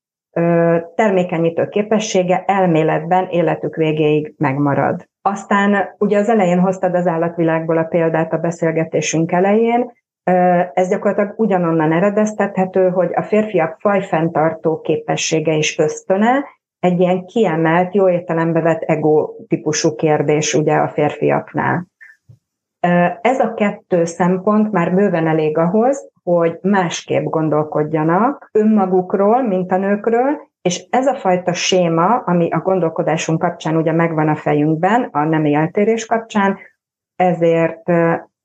[0.94, 5.08] termékenyítő képessége elméletben életük végéig megmarad.
[5.22, 9.92] Aztán ugye az elején hoztad az állatvilágból a példát a beszélgetésünk elején,
[10.72, 16.44] ez gyakorlatilag ugyanonnan eredeztethető, hogy a férfiak fajfenntartó képessége is ösztöne,
[16.80, 21.86] egy ilyen kiemelt, jó értelembe vett ego típusú kérdés ugye a férfiaknál.
[23.20, 30.36] Ez a kettő szempont már bőven elég ahhoz, hogy másképp gondolkodjanak önmagukról, mint a nőkről,
[30.62, 35.54] és ez a fajta séma, ami a gondolkodásunk kapcsán ugye megvan a fejünkben, a nemi
[35.54, 36.58] eltérés kapcsán,
[37.16, 37.88] ezért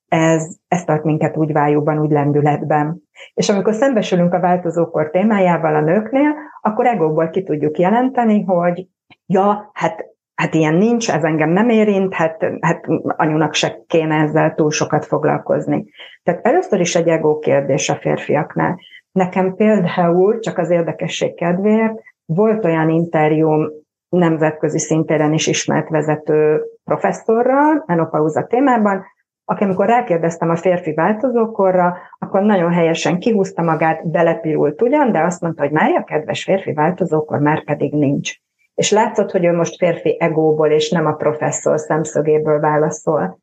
[0.07, 3.02] ez, ez tart minket úgy vájúban, úgy lendületben.
[3.33, 8.87] És amikor szembesülünk a változókor témájával a nőknél, akkor egóból ki tudjuk jelenteni, hogy
[9.25, 14.53] ja, hát, hát ilyen nincs, ez engem nem érint, hát, hát anyunak se kéne ezzel
[14.53, 15.85] túl sokat foglalkozni.
[16.23, 18.79] Tehát először is egy ego kérdés a férfiaknál.
[19.11, 23.69] Nekem például, csak az érdekesség kedvéért, volt olyan interjúm
[24.09, 29.03] nemzetközi szintéren is ismert vezető professzorral, menopauza témában,
[29.45, 35.41] aki amikor rákérdeztem a férfi változókorra, akkor nagyon helyesen kihúzta magát, belepirult ugyan, de azt
[35.41, 38.31] mondta, hogy Mária, kedves férfi változókor már pedig nincs.
[38.73, 43.41] És látszott, hogy ő most férfi egóból, és nem a professzor szemszögéből válaszol.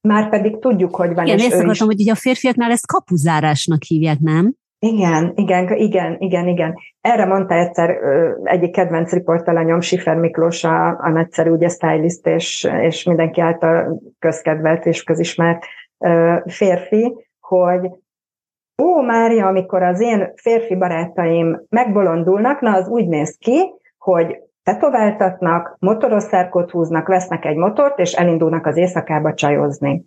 [0.00, 1.24] Már pedig tudjuk, hogy van.
[1.24, 1.80] Igen, és ezt akartam, is...
[1.80, 4.54] hogy ugye a férfiaknál ezt kapuzárásnak hívják, nem?
[4.78, 6.74] Igen, igen, igen, igen, igen.
[7.00, 7.90] Erre mondta egyszer
[8.42, 14.86] egyik kedvenc riportalanyom, Sifer Miklós, a, a nagyszerű ugye stylist, és, és mindenki által közkedvelt
[14.86, 15.64] és közismert
[16.46, 17.90] férfi, hogy
[18.82, 25.76] ó, Mária, amikor az én férfi barátaim megbolondulnak, na az úgy néz ki, hogy tetováltatnak,
[25.78, 30.04] motorosszerkot húznak, vesznek egy motort, és elindulnak az éjszakába csajozni.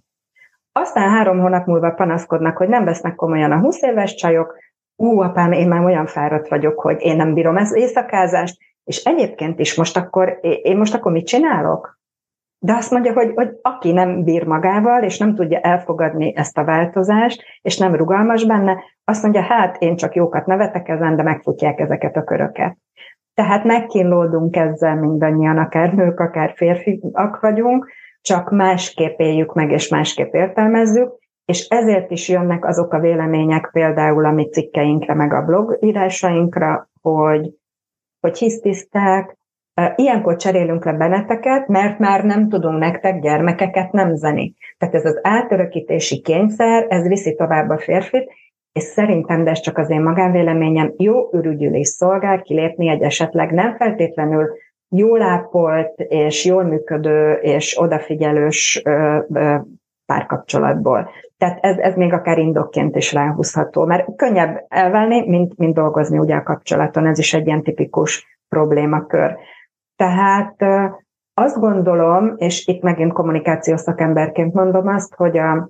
[0.80, 4.58] Aztán három hónap múlva panaszkodnak, hogy nem vesznek komolyan a 20 éves csajok,
[4.96, 9.60] ú, apám, én már olyan fáradt vagyok, hogy én nem bírom ez éjszakázást, és egyébként
[9.60, 12.00] is most akkor, én most akkor mit csinálok?
[12.60, 16.64] De azt mondja, hogy, hogy aki nem bír magával, és nem tudja elfogadni ezt a
[16.64, 21.80] változást, és nem rugalmas benne, azt mondja, hát én csak jókat nevetek ezen, de megfutják
[21.80, 22.78] ezeket a köröket.
[23.34, 27.92] Tehát megkínlódunk ezzel mindannyian, akár nők, akár férfiak vagyunk,
[28.22, 34.26] csak másképp éljük meg, és másképp értelmezzük, és ezért is jönnek azok a vélemények például
[34.26, 37.54] a mi cikkeinkre, meg a blog írásainkra, hogy,
[38.20, 39.38] hogy hisztiszták,
[39.96, 44.56] ilyenkor cserélünk le benneteket, mert már nem tudunk nektek gyermekeket nemzeni.
[44.78, 48.32] Tehát ez az átörökítési kényszer, ez viszi tovább a férfit,
[48.72, 53.76] és szerintem, de ez csak az én magánvéleményem, jó ürügyülés szolgál kilépni egy esetleg nem
[53.76, 54.50] feltétlenül
[54.90, 58.82] jól ápolt és jól működő és odafigyelős
[60.06, 61.10] párkapcsolatból.
[61.38, 66.36] Tehát ez, ez még akár indokként is ráhúzható, mert könnyebb elválni, mint, mint dolgozni ugye
[66.36, 69.38] a kapcsolaton, ez is egy ilyen tipikus problémakör.
[69.96, 70.56] Tehát
[71.34, 75.70] azt gondolom, és itt megint kommunikációs szakemberként mondom azt, hogy a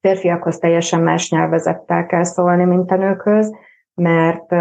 [0.00, 3.54] férfiakhoz teljesen más nyelvezettel kell szólni, mint a nőkhöz,
[3.94, 4.54] mert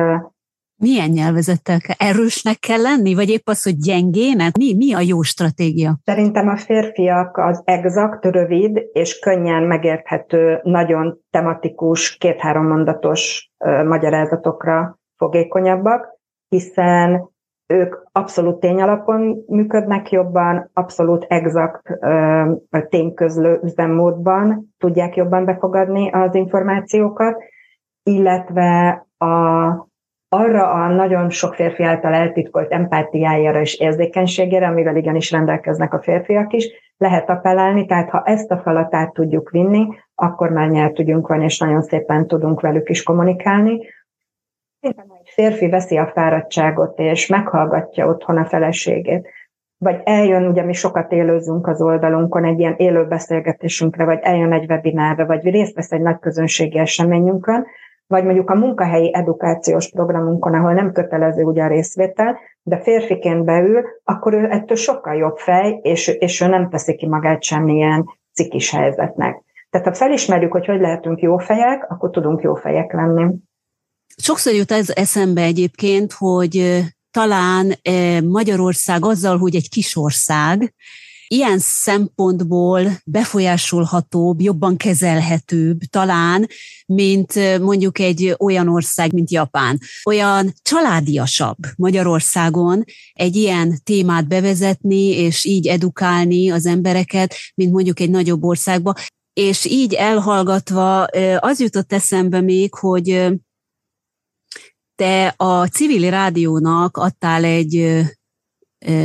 [0.78, 2.10] milyen nyelvezettel kell?
[2.10, 4.58] Erősnek kell lenni, vagy épp az, hogy gyengének?
[4.58, 5.98] Mi, mi a jó stratégia?
[6.04, 15.00] Szerintem a férfiak az exakt, rövid és könnyen megérthető, nagyon tematikus, két-három mondatos ö, magyarázatokra
[15.18, 16.08] fogékonyabbak,
[16.50, 17.34] hiszen
[17.68, 21.90] ők abszolút tényalapon működnek jobban, abszolút exakt
[22.90, 27.44] tényközlő üzemmódban tudják jobban befogadni az információkat,
[28.04, 29.26] illetve a,
[30.30, 36.54] arra a nagyon sok férfi által eltitkolt empátiájára és érzékenységére, amivel igenis rendelkeznek a férfiak
[36.54, 41.42] is, lehet appellálni, tehát ha ezt a falat át tudjuk vinni, akkor már nyertügyünk van,
[41.42, 43.80] és nagyon szépen tudunk velük is kommunikálni.
[44.80, 49.30] Egy férfi veszi a fáradtságot, és meghallgatja otthon a feleségét,
[49.78, 54.70] vagy eljön, ugye mi sokat élőzünk az oldalunkon egy ilyen élő beszélgetésünkre, vagy eljön egy
[54.70, 57.66] webinárra, vagy részt vesz egy nagy közönségi eseményünkön,
[58.08, 63.84] vagy mondjuk a munkahelyi edukációs programunkon, ahol nem kötelező ugye a részvétel, de férfiként beül,
[64.04, 68.72] akkor ő ettől sokkal jobb fej, és, és ő nem teszi ki magát semmilyen cikis
[68.72, 69.44] helyzetnek.
[69.70, 73.36] Tehát ha felismerjük, hogy hogy lehetünk jó fejek, akkor tudunk jó fejek lenni.
[74.18, 77.74] Sokszor jut ez eszembe egyébként, hogy talán
[78.24, 80.74] Magyarország azzal, hogy egy kis ország,
[81.28, 86.48] ilyen szempontból befolyásolhatóbb, jobban kezelhetőbb talán,
[86.86, 89.80] mint mondjuk egy olyan ország, mint Japán.
[90.04, 92.84] Olyan családiasabb Magyarországon
[93.14, 98.94] egy ilyen témát bevezetni, és így edukálni az embereket, mint mondjuk egy nagyobb országba.
[99.34, 101.04] És így elhallgatva
[101.40, 103.28] az jutott eszembe még, hogy
[104.96, 108.04] te a civil rádiónak adtál egy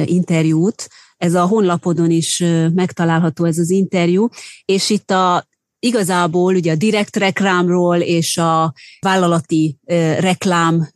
[0.04, 0.88] interjút,
[1.20, 2.44] ez a honlapodon is
[2.74, 4.28] megtalálható ez az interjú,
[4.64, 5.48] és itt a
[5.78, 9.78] igazából ugye a direkt reklámról és a vállalati
[10.18, 10.90] reklám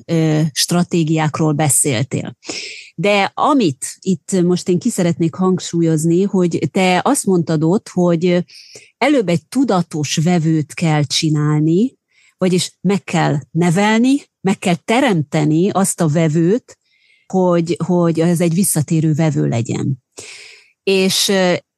[0.53, 2.37] stratégiákról beszéltél.
[2.95, 8.45] De amit itt most én ki szeretnék hangsúlyozni, hogy te azt mondtad ott, hogy
[8.99, 11.97] előbb egy tudatos vevőt kell csinálni,
[12.39, 16.79] vagyis meg kell nevelni, meg kell teremteni azt a vevőt,
[17.35, 20.03] hogy, hogy ez egy visszatérő vevő legyen.
[20.83, 21.33] És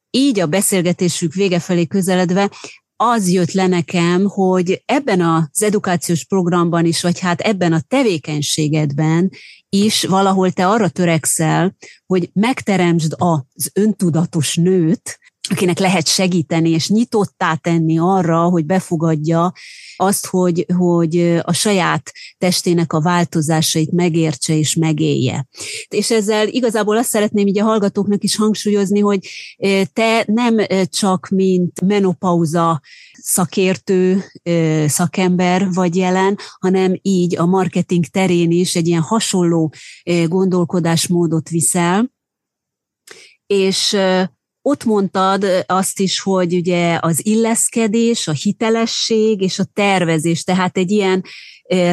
[0.09, 2.49] így a beszélgetésük vége felé közeledve
[2.95, 9.31] az jött le nekem, hogy ebben az edukációs programban is, vagy hát ebben a tevékenységedben
[9.69, 11.75] is valahol te arra törekszel,
[12.05, 15.19] hogy megteremtsd az öntudatos nőt,
[15.49, 19.53] akinek lehet segíteni, és nyitottá tenni arra, hogy befogadja
[19.97, 25.47] azt, hogy, hogy a saját testének a változásait megértse és megélje.
[25.87, 29.27] És ezzel igazából azt szeretném így a hallgatóknak is hangsúlyozni, hogy
[29.93, 30.57] te nem
[30.89, 34.23] csak mint menopauza szakértő,
[34.87, 39.73] szakember vagy jelen, hanem így a marketing terén is egy ilyen hasonló
[40.27, 42.11] gondolkodásmódot viszel,
[43.45, 43.97] és
[44.67, 50.91] ott mondtad azt is, hogy ugye az illeszkedés, a hitelesség és a tervezés, tehát egy
[50.91, 51.23] ilyen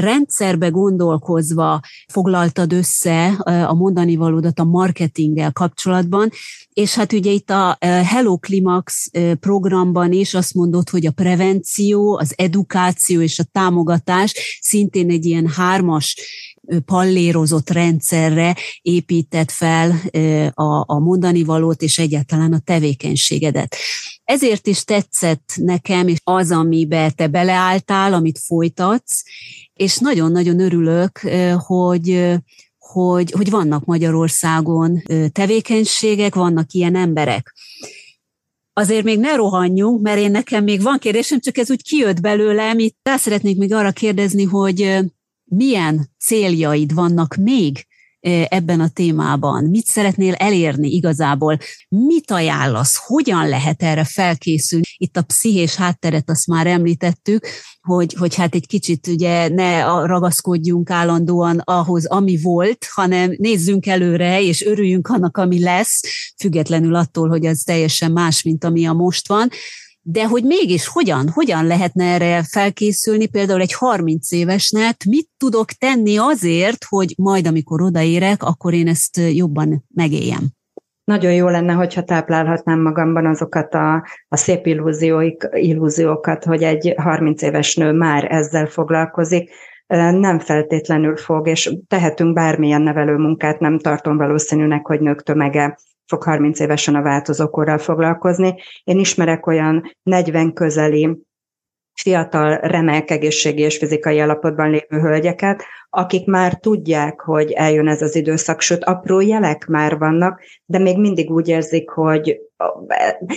[0.00, 1.80] rendszerbe gondolkozva
[2.12, 3.26] foglaltad össze
[3.66, 6.30] a mondani valódat a marketinggel kapcsolatban,
[6.72, 9.10] és hát ugye itt a Hello Climax
[9.40, 15.48] programban is azt mondod, hogy a prevenció, az edukáció és a támogatás szintén egy ilyen
[15.48, 16.16] hármas
[16.84, 20.00] pallérozott rendszerre épített fel
[20.54, 23.76] a, a mondani valót és egyáltalán a tevékenységedet.
[24.24, 29.22] Ezért is tetszett nekem és az, amibe te beleálltál, amit folytatsz,
[29.72, 31.18] és nagyon-nagyon örülök,
[31.56, 32.34] hogy,
[32.78, 37.54] hogy, hogy vannak Magyarországon tevékenységek, vannak ilyen emberek.
[38.72, 42.78] Azért még ne rohanjunk, mert én nekem még van kérdésem, csak ez úgy kijött belőlem.
[42.78, 44.98] Itt rá szeretnék még arra kérdezni, hogy
[45.44, 47.86] milyen céljaid vannak még
[48.48, 49.64] ebben a témában?
[49.64, 51.58] Mit szeretnél elérni igazából?
[51.88, 52.96] Mit ajánlasz?
[53.06, 54.84] Hogyan lehet erre felkészülni?
[54.96, 57.46] Itt a pszichés hátteret azt már említettük,
[57.80, 64.42] hogy, hogy hát egy kicsit ugye ne ragaszkodjunk állandóan ahhoz, ami volt, hanem nézzünk előre,
[64.42, 66.00] és örüljünk annak, ami lesz,
[66.40, 69.48] függetlenül attól, hogy ez teljesen más, mint ami a most van
[70.06, 76.16] de hogy mégis hogyan, hogyan lehetne erre felkészülni, például egy 30 évesnek, mit tudok tenni
[76.16, 80.42] azért, hogy majd amikor odaérek, akkor én ezt jobban megéljem?
[81.04, 83.94] nagyon jó lenne, hogyha táplálhatnám magamban azokat a,
[84.28, 89.50] a szép illúzióik, illúziókat, hogy egy 30 éves nő már ezzel foglalkozik,
[90.10, 96.22] nem feltétlenül fog, és tehetünk bármilyen nevelő munkát, nem tartom valószínűnek, hogy nők tömege fog
[96.22, 98.54] 30 évesen a változókorral foglalkozni.
[98.84, 101.18] Én ismerek olyan 40 közeli
[101.94, 108.16] fiatal, remek egészségi és fizikai állapotban lévő hölgyeket, akik már tudják, hogy eljön ez az
[108.16, 112.40] időszak, sőt, apró jelek már vannak, de még mindig úgy érzik, hogy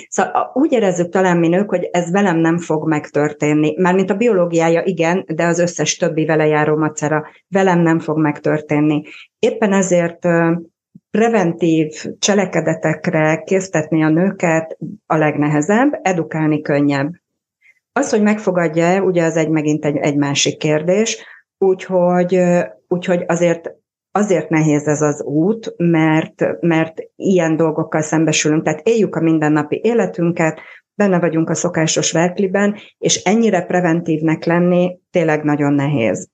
[0.09, 3.73] szóval úgy érezzük talán mi nők, hogy ez velem nem fog megtörténni.
[3.77, 9.03] Mármint a biológiája igen, de az összes többi vele járó macera velem nem fog megtörténni.
[9.39, 10.27] Éppen ezért
[11.11, 17.13] preventív cselekedetekre késztetni a nőket a legnehezebb, edukálni könnyebb.
[17.91, 21.25] Az, hogy megfogadja-e, ugye az egy megint egy, egy másik kérdés,
[21.57, 22.39] úgyhogy,
[22.87, 23.75] úgyhogy azért
[24.11, 28.63] azért nehéz ez az út, mert, mert ilyen dolgokkal szembesülünk.
[28.63, 30.59] Tehát éljük a mindennapi életünket,
[30.95, 36.29] benne vagyunk a szokásos verkliben, és ennyire preventívnek lenni tényleg nagyon nehéz.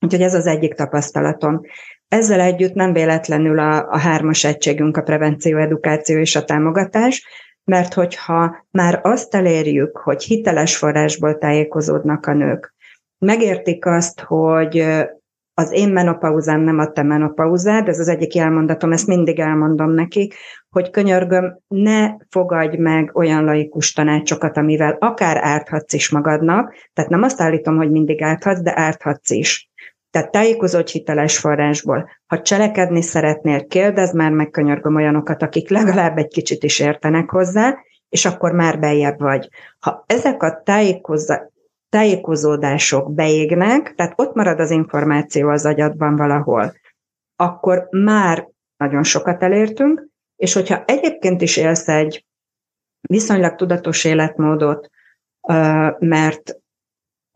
[0.00, 1.60] Úgyhogy ez az egyik tapasztalatom.
[2.08, 7.26] Ezzel együtt nem véletlenül a, a hármas egységünk a prevenció, edukáció és a támogatás,
[7.64, 12.74] mert hogyha már azt elérjük, hogy hiteles forrásból tájékozódnak a nők,
[13.18, 14.84] megértik azt, hogy
[15.54, 20.34] az én menopauzám nem a te menopauzád, ez az egyik elmondatom, ezt mindig elmondom nekik,
[20.70, 27.22] hogy könyörgöm, ne fogadj meg olyan laikus tanácsokat, amivel akár árthatsz is magadnak, tehát nem
[27.22, 29.70] azt állítom, hogy mindig árthatsz, de árthatsz is.
[30.10, 32.10] Tehát tájékozódj hiteles forrásból.
[32.26, 37.76] Ha cselekedni szeretnél, kérdezd már meg könyörgöm olyanokat, akik legalább egy kicsit is értenek hozzá,
[38.08, 39.48] és akkor már bejebb vagy.
[39.78, 41.50] Ha ezek a tájékozza,
[41.88, 46.74] tájékozódások beégnek, tehát ott marad az információ az agyadban valahol,
[47.36, 50.06] akkor már nagyon sokat elértünk,
[50.36, 52.26] és hogyha egyébként is élsz egy
[53.00, 54.90] viszonylag tudatos életmódot,
[55.98, 56.56] mert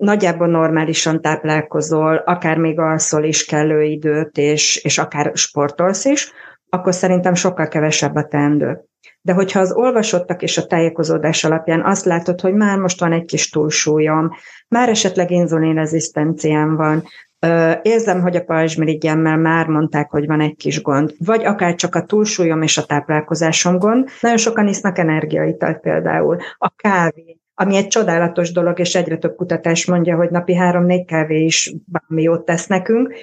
[0.02, 6.32] nagyjából normálisan táplálkozol, akár még alszol is kellő időt, és, és akár sportolsz is,
[6.68, 8.84] akkor szerintem sokkal kevesebb a teendő.
[9.20, 13.24] De hogyha az olvasottak és a tájékozódás alapján azt látod, hogy már most van egy
[13.24, 14.30] kis túlsúlyom,
[14.68, 17.04] már esetleg inzulinrezisztenciám van,
[17.82, 22.04] érzem, hogy a pajzsmirigyemmel már mondták, hogy van egy kis gond, vagy akár csak a
[22.04, 24.08] túlsúlyom és a táplálkozásom gond.
[24.20, 26.36] Nagyon sokan isznak energiaitalt például.
[26.58, 31.44] A kávé, ami egy csodálatos dolog, és egyre több kutatás mondja, hogy napi három-négy kávé
[31.44, 33.14] is valami jót tesz nekünk,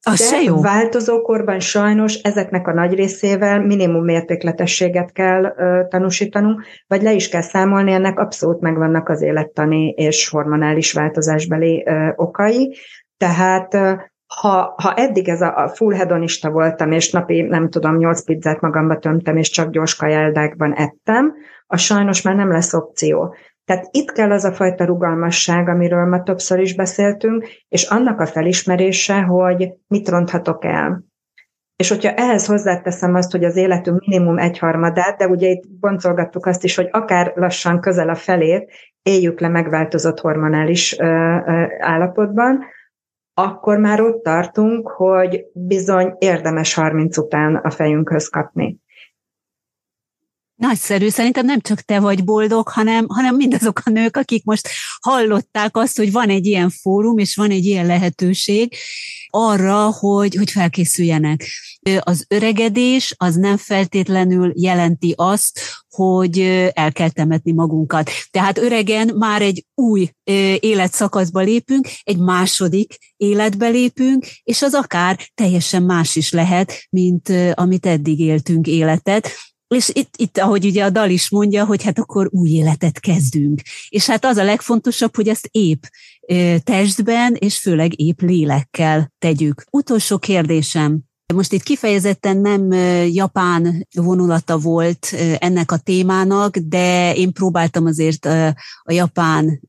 [0.00, 0.60] az De se jó.
[0.60, 7.40] változókorban sajnos ezeknek a nagy részével minimum mértékletességet kell ö, tanúsítanunk, vagy le is kell
[7.40, 12.76] számolni, ennek abszolút megvannak az élettani és hormonális változásbeli ö, okai.
[13.16, 13.92] Tehát ö,
[14.34, 18.60] ha, ha eddig ez a, a full hedonista voltam, és napi, nem tudom, nyolc pizzát
[18.60, 21.34] magamba tömtem, és csak gyors kajeldákban ettem,
[21.66, 23.34] az sajnos már nem lesz opció.
[23.68, 28.26] Tehát itt kell az a fajta rugalmasság, amiről ma többször is beszéltünk, és annak a
[28.26, 31.04] felismerése, hogy mit ronthatok el.
[31.76, 36.64] És hogyha ehhez hozzáteszem azt, hogy az életünk minimum egyharmadát, de ugye itt boncolgattuk azt
[36.64, 38.70] is, hogy akár lassan közel a felét
[39.02, 42.64] éljük le megváltozott hormonális ö, ö, állapotban,
[43.34, 48.78] akkor már ott tartunk, hogy bizony érdemes 30 után a fejünkhöz kapni.
[50.58, 54.68] Nagyszerű, szerintem nem csak te vagy boldog, hanem, hanem mindazok a nők, akik most
[55.00, 58.74] hallották azt, hogy van egy ilyen fórum, és van egy ilyen lehetőség
[59.30, 61.44] arra, hogy, hogy felkészüljenek.
[62.00, 66.40] Az öregedés az nem feltétlenül jelenti azt, hogy
[66.72, 68.10] el kell temetni magunkat.
[68.30, 70.10] Tehát öregen már egy új
[70.60, 77.86] életszakaszba lépünk, egy második életbe lépünk, és az akár teljesen más is lehet, mint amit
[77.86, 79.30] eddig éltünk életet
[79.68, 83.60] és itt, itt, ahogy ugye a dal is mondja, hogy hát akkor új életet kezdünk.
[83.88, 85.82] És hát az a legfontosabb, hogy ezt épp
[86.62, 89.64] testben, és főleg épp lélekkel tegyük.
[89.70, 92.72] Utolsó kérdésem, most itt kifejezetten nem
[93.12, 98.26] japán vonulata volt ennek a témának, de én próbáltam azért
[98.82, 99.60] a japán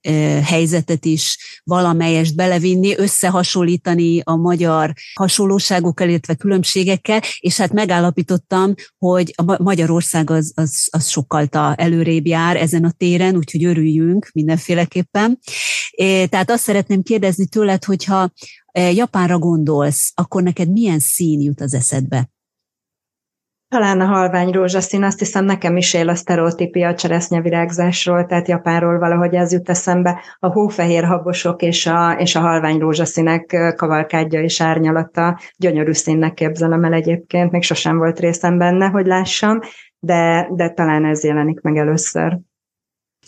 [0.44, 9.64] helyzetet is valamelyest belevinni, összehasonlítani a magyar hasonlóságokkal, illetve különbségekkel, és hát megállapítottam, hogy a
[9.64, 15.40] Magyarország az, az, az sokkal előrébb jár ezen a téren, úgyhogy örüljünk mindenféleképpen.
[16.30, 18.31] Tehát azt szeretném kérdezni tőled, hogyha
[18.72, 22.30] Japánra gondolsz, akkor neked milyen szín jut az eszedbe?
[23.70, 29.00] Talán a halvány rózsaszín, azt hiszem nekem is él a sztereotípia a cseresznyevirágzásról, tehát Japánról
[29.00, 30.22] valahogy ez jut eszembe.
[30.40, 36.84] A hófehér habosok és a, és a halvány rózsaszínek kavalkádja és árnyalata gyönyörű színnek képzelem
[36.84, 39.60] el egyébként, még sosem volt részem benne, hogy lássam,
[40.00, 42.40] de, de talán ez jelenik meg először.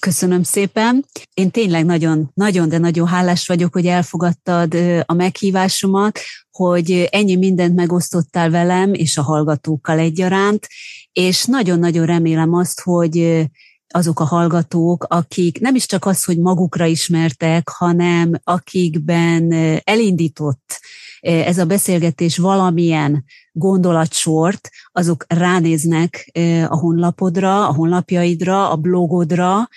[0.05, 1.05] Köszönöm szépen.
[1.33, 4.73] Én tényleg nagyon, nagyon, de nagyon hálás vagyok, hogy elfogadtad
[5.05, 6.19] a meghívásomat,
[6.51, 10.67] hogy ennyi mindent megosztottál velem és a hallgatókkal egyaránt,
[11.11, 13.47] és nagyon-nagyon remélem azt, hogy
[13.87, 19.51] azok a hallgatók, akik nem is csak az, hogy magukra ismertek, hanem akikben
[19.83, 20.79] elindított
[21.21, 26.31] ez a beszélgetés valamilyen gondolatsort, azok ránéznek
[26.67, 29.67] a honlapodra, a honlapjaidra, a blogodra,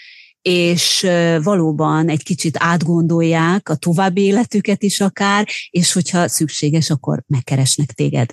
[0.42, 1.06] és
[1.42, 8.30] valóban egy kicsit átgondolják a további életüket is akár, és hogyha szükséges, akkor megkeresnek téged.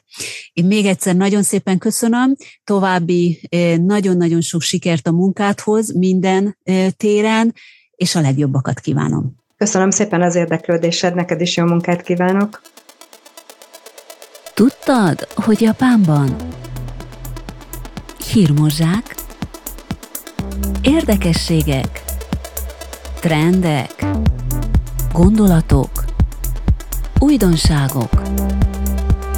[0.53, 3.49] Én még egyszer nagyon szépen köszönöm, további
[3.85, 6.57] nagyon-nagyon sok sikert a munkádhoz minden
[6.97, 7.53] téren,
[7.95, 9.35] és a legjobbakat kívánom.
[9.57, 12.61] Köszönöm szépen az érdeklődésed, neked is jó munkát kívánok!
[14.53, 16.35] Tudtad, hogy Japánban
[18.31, 19.15] hírmozsák,
[20.81, 22.03] érdekességek,
[23.19, 24.05] trendek,
[25.13, 25.89] gondolatok,
[27.19, 28.21] újdonságok,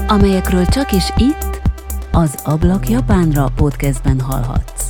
[0.07, 1.61] amelyekről csak is itt,
[2.11, 4.84] az Ablak Japánra podcastben hallhatsz.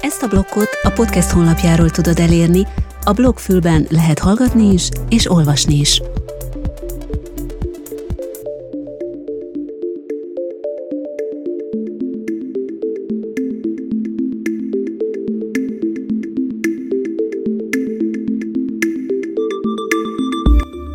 [0.00, 2.66] Ezt a blokkot a podcast honlapjáról tudod elérni,
[3.04, 6.02] a blogfülben lehet hallgatni is és olvasni is.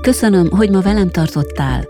[0.04, 1.88] Köszönöm, hogy ma velem tartottál.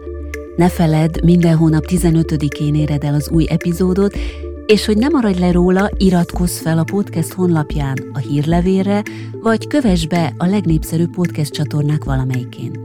[0.56, 4.18] Ne feledd, minden hónap 15-én éred el az új epizódot,
[4.66, 9.04] és hogy ne maradj le róla, iratkozz fel a podcast honlapján a hírlevélre,
[9.42, 12.84] vagy kövess be a legnépszerűbb podcast csatornák valamelyikén.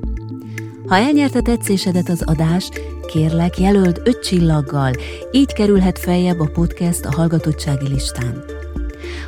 [0.87, 2.69] Ha elnyerte tetszésedet az adás,
[3.07, 4.93] kérlek jelöld öt csillaggal,
[5.33, 8.45] így kerülhet feljebb a podcast a hallgatottsági listán.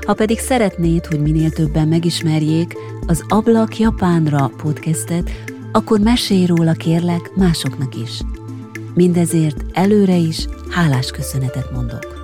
[0.06, 2.74] Ha pedig szeretnéd, hogy minél többen megismerjék
[3.06, 5.30] az Ablak Japánra podcastet,
[5.72, 8.20] akkor mesélj róla kérlek másoknak is.
[8.94, 12.18] Mindezért előre is hálás köszönetet mondok.